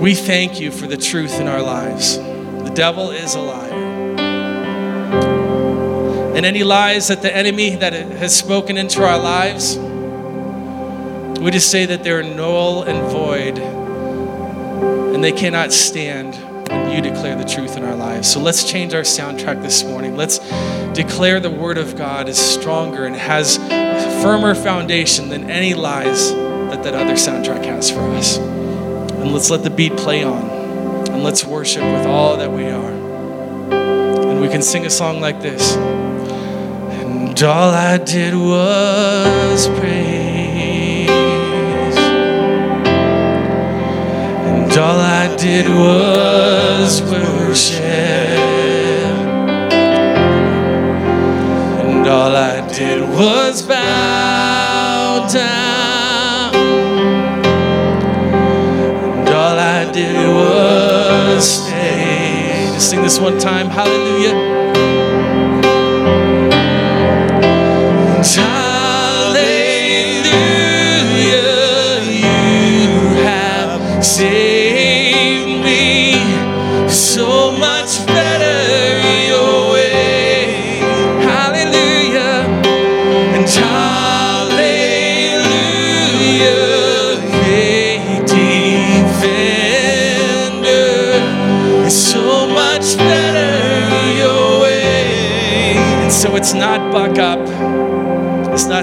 We 0.00 0.14
thank 0.14 0.60
you 0.60 0.70
for 0.70 0.86
the 0.86 0.96
truth 0.96 1.40
in 1.40 1.48
our 1.48 1.60
lives. 1.60 2.18
The 2.18 2.72
devil 2.72 3.10
is 3.10 3.34
a 3.34 3.40
liar. 3.40 3.72
And 6.36 6.46
any 6.46 6.62
lies 6.62 7.08
that 7.08 7.20
the 7.20 7.34
enemy 7.34 7.74
that 7.74 7.94
has 7.94 8.38
spoken 8.38 8.76
into 8.76 9.02
our 9.02 9.18
lives, 9.18 9.76
we 11.40 11.50
just 11.50 11.68
say 11.68 11.84
that 11.86 12.04
they're 12.04 12.22
null 12.22 12.84
and 12.84 13.10
void 13.10 13.58
and 15.14 15.22
they 15.22 15.32
cannot 15.32 15.72
stand 15.72 16.34
when 16.70 16.90
you 16.90 17.00
declare 17.00 17.36
the 17.36 17.44
truth 17.44 17.76
in 17.76 17.84
our 17.84 17.94
lives. 17.94 18.30
So 18.30 18.40
let's 18.40 18.64
change 18.64 18.94
our 18.94 19.02
soundtrack 19.02 19.62
this 19.62 19.84
morning. 19.84 20.16
Let's 20.16 20.38
declare 20.92 21.40
the 21.40 21.50
word 21.50 21.78
of 21.78 21.96
God 21.96 22.28
is 22.28 22.38
stronger 22.38 23.04
and 23.04 23.14
has 23.14 23.56
a 23.56 24.22
firmer 24.22 24.54
foundation 24.54 25.28
than 25.28 25.50
any 25.50 25.74
lies 25.74 26.32
that 26.32 26.82
that 26.82 26.94
other 26.94 27.14
soundtrack 27.14 27.64
has 27.64 27.90
for 27.90 28.00
us. 28.12 28.38
And 28.38 29.32
let's 29.32 29.50
let 29.50 29.62
the 29.62 29.70
beat 29.70 29.96
play 29.96 30.22
on. 30.22 30.50
And 31.10 31.22
let's 31.22 31.44
worship 31.44 31.82
with 31.82 32.06
all 32.06 32.36
that 32.36 32.50
we 32.50 32.66
are. 32.66 32.92
And 32.92 34.40
we 34.40 34.48
can 34.48 34.62
sing 34.62 34.84
a 34.86 34.90
song 34.90 35.20
like 35.20 35.40
this. 35.40 35.76
And 35.76 37.42
all 37.42 37.70
I 37.70 37.98
did 37.98 38.34
was 38.34 39.68
praise. 39.78 40.15
And 44.76 44.84
all 44.84 45.00
I 45.00 45.34
did 45.36 45.68
was 45.70 47.00
worship. 47.00 47.80
And 51.80 52.06
all 52.06 52.36
I 52.36 52.60
did 52.74 53.00
was 53.00 53.62
bow 53.62 55.26
down. 55.32 56.54
And 59.16 59.28
all 59.30 59.58
I 59.58 59.90
did 59.92 60.14
was 60.28 61.64
stay. 61.64 62.68
Just 62.74 62.90
sing 62.90 63.00
this 63.00 63.18
one 63.18 63.38
time. 63.38 63.70
Hallelujah. 63.70 64.65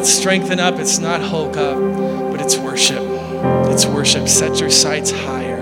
Not 0.03 0.09
strengthen 0.09 0.59
up, 0.59 0.79
it's 0.79 0.99
not 0.99 1.21
hulk 1.21 1.55
up, 1.55 1.79
but 2.29 2.41
it's 2.41 2.57
worship. 2.57 3.01
It's 3.71 3.85
worship. 3.85 4.27
Set 4.27 4.59
your 4.59 4.69
sights 4.69 5.11
higher. 5.11 5.61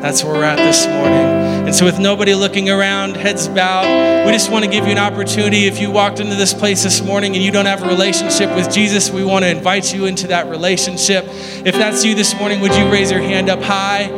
That's 0.00 0.22
where 0.22 0.34
we're 0.34 0.44
at 0.44 0.58
this 0.58 0.86
morning. 0.86 1.66
And 1.66 1.74
so, 1.74 1.86
with 1.86 1.98
nobody 1.98 2.34
looking 2.34 2.70
around, 2.70 3.16
heads 3.16 3.48
bowed, 3.48 4.26
we 4.26 4.32
just 4.32 4.48
want 4.48 4.64
to 4.64 4.70
give 4.70 4.84
you 4.84 4.92
an 4.92 4.98
opportunity. 4.98 5.66
If 5.66 5.80
you 5.80 5.90
walked 5.90 6.20
into 6.20 6.36
this 6.36 6.54
place 6.54 6.84
this 6.84 7.02
morning 7.02 7.34
and 7.34 7.42
you 7.42 7.50
don't 7.50 7.66
have 7.66 7.82
a 7.82 7.88
relationship 7.88 8.54
with 8.54 8.72
Jesus, 8.72 9.10
we 9.10 9.24
want 9.24 9.44
to 9.44 9.50
invite 9.50 9.92
you 9.92 10.06
into 10.06 10.28
that 10.28 10.46
relationship. 10.46 11.24
If 11.26 11.74
that's 11.74 12.04
you 12.04 12.14
this 12.14 12.38
morning, 12.38 12.60
would 12.60 12.74
you 12.76 12.88
raise 12.92 13.10
your 13.10 13.20
hand 13.20 13.50
up 13.50 13.60
high? 13.60 14.08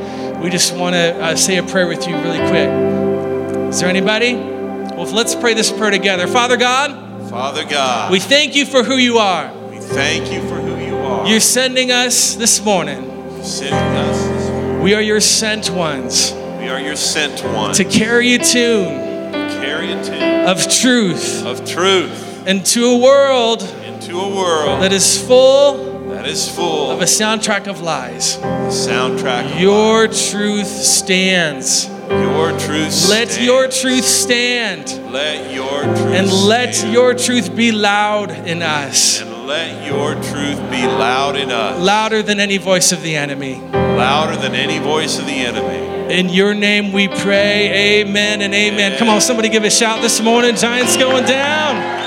We 0.42 0.50
just 0.50 0.76
want 0.76 0.96
to 0.96 1.18
uh, 1.18 1.34
say 1.34 1.56
a 1.56 1.62
prayer 1.62 1.86
with 1.86 2.06
you 2.06 2.14
really 2.16 2.46
quick. 2.50 3.70
Is 3.70 3.80
there 3.80 3.88
anybody? 3.88 4.34
Well, 4.34 5.10
let's 5.10 5.34
pray 5.34 5.54
this 5.54 5.72
prayer 5.72 5.90
together. 5.90 6.26
Father 6.26 6.58
God, 6.58 7.30
Father 7.30 7.64
God, 7.64 8.12
we 8.12 8.20
thank 8.20 8.54
you 8.54 8.66
for 8.66 8.82
who 8.82 8.96
you 8.96 9.16
are. 9.16 9.61
Thank 9.94 10.32
you 10.32 10.40
for 10.48 10.56
who 10.56 10.76
you 10.84 10.96
are. 10.96 11.26
You're 11.26 11.40
sending 11.40 11.90
us 11.90 12.34
this 12.34 12.62
morning. 12.64 13.08
sending 13.42 13.74
us. 13.74 14.18
this- 14.26 14.80
We 14.82 14.94
are 14.94 15.00
your 15.02 15.20
sent 15.20 15.70
ones 15.70 16.32
We 16.60 16.68
are 16.68 16.80
your 16.80 16.96
sent 16.96 17.40
one 17.44 17.74
to 17.74 17.84
carry 17.84 18.34
a 18.34 18.38
tune 18.38 19.32
carry 19.62 19.92
a 19.92 20.04
tune 20.04 20.46
of 20.46 20.58
truth 20.80 21.44
of 21.46 21.64
truth 21.68 22.46
into 22.46 22.84
a 22.86 22.96
world 22.98 23.62
into 23.86 24.18
a 24.20 24.28
world 24.28 24.82
that 24.82 24.92
is 24.92 25.18
full 25.18 25.90
that 26.10 26.26
is 26.26 26.48
full 26.48 26.90
of 26.90 27.00
a 27.00 27.04
soundtrack 27.06 27.66
of 27.68 27.80
lies. 27.80 28.36
the 28.38 28.70
soundtrack 28.70 29.60
Your 29.60 30.06
truth 30.08 30.66
stands. 30.68 31.88
your 32.10 32.50
truth. 32.58 33.08
Let 33.08 33.40
your 33.40 33.66
truth 33.68 34.04
stand. 34.04 34.84
let 35.12 35.52
your 35.52 35.82
truth 35.82 36.14
And 36.18 36.32
let 36.32 36.74
stand. 36.74 36.92
your 36.92 37.14
truth 37.14 37.54
be 37.56 37.72
loud 37.72 38.30
in 38.46 38.62
us, 38.62 39.20
and 39.20 39.31
let 39.46 39.84
your 39.84 40.14
truth 40.14 40.58
be 40.70 40.86
loud 40.86 41.36
in 41.36 41.50
us, 41.50 41.80
louder 41.80 42.22
than 42.22 42.38
any 42.38 42.58
voice 42.58 42.92
of 42.92 43.02
the 43.02 43.16
enemy. 43.16 43.60
louder 43.72 44.36
than 44.36 44.54
any 44.54 44.78
voice 44.78 45.18
of 45.18 45.26
the 45.26 45.32
enemy. 45.32 46.12
In 46.12 46.28
your 46.28 46.54
name 46.54 46.92
we 46.92 47.08
pray, 47.08 48.00
amen 48.00 48.42
and 48.42 48.54
amen. 48.54 48.98
Come 48.98 49.08
on, 49.08 49.20
somebody 49.20 49.48
give 49.48 49.64
a 49.64 49.70
shout 49.70 50.02
this 50.02 50.20
morning. 50.20 50.54
Giants 50.56 50.96
going 50.96 51.24
down. 51.24 52.01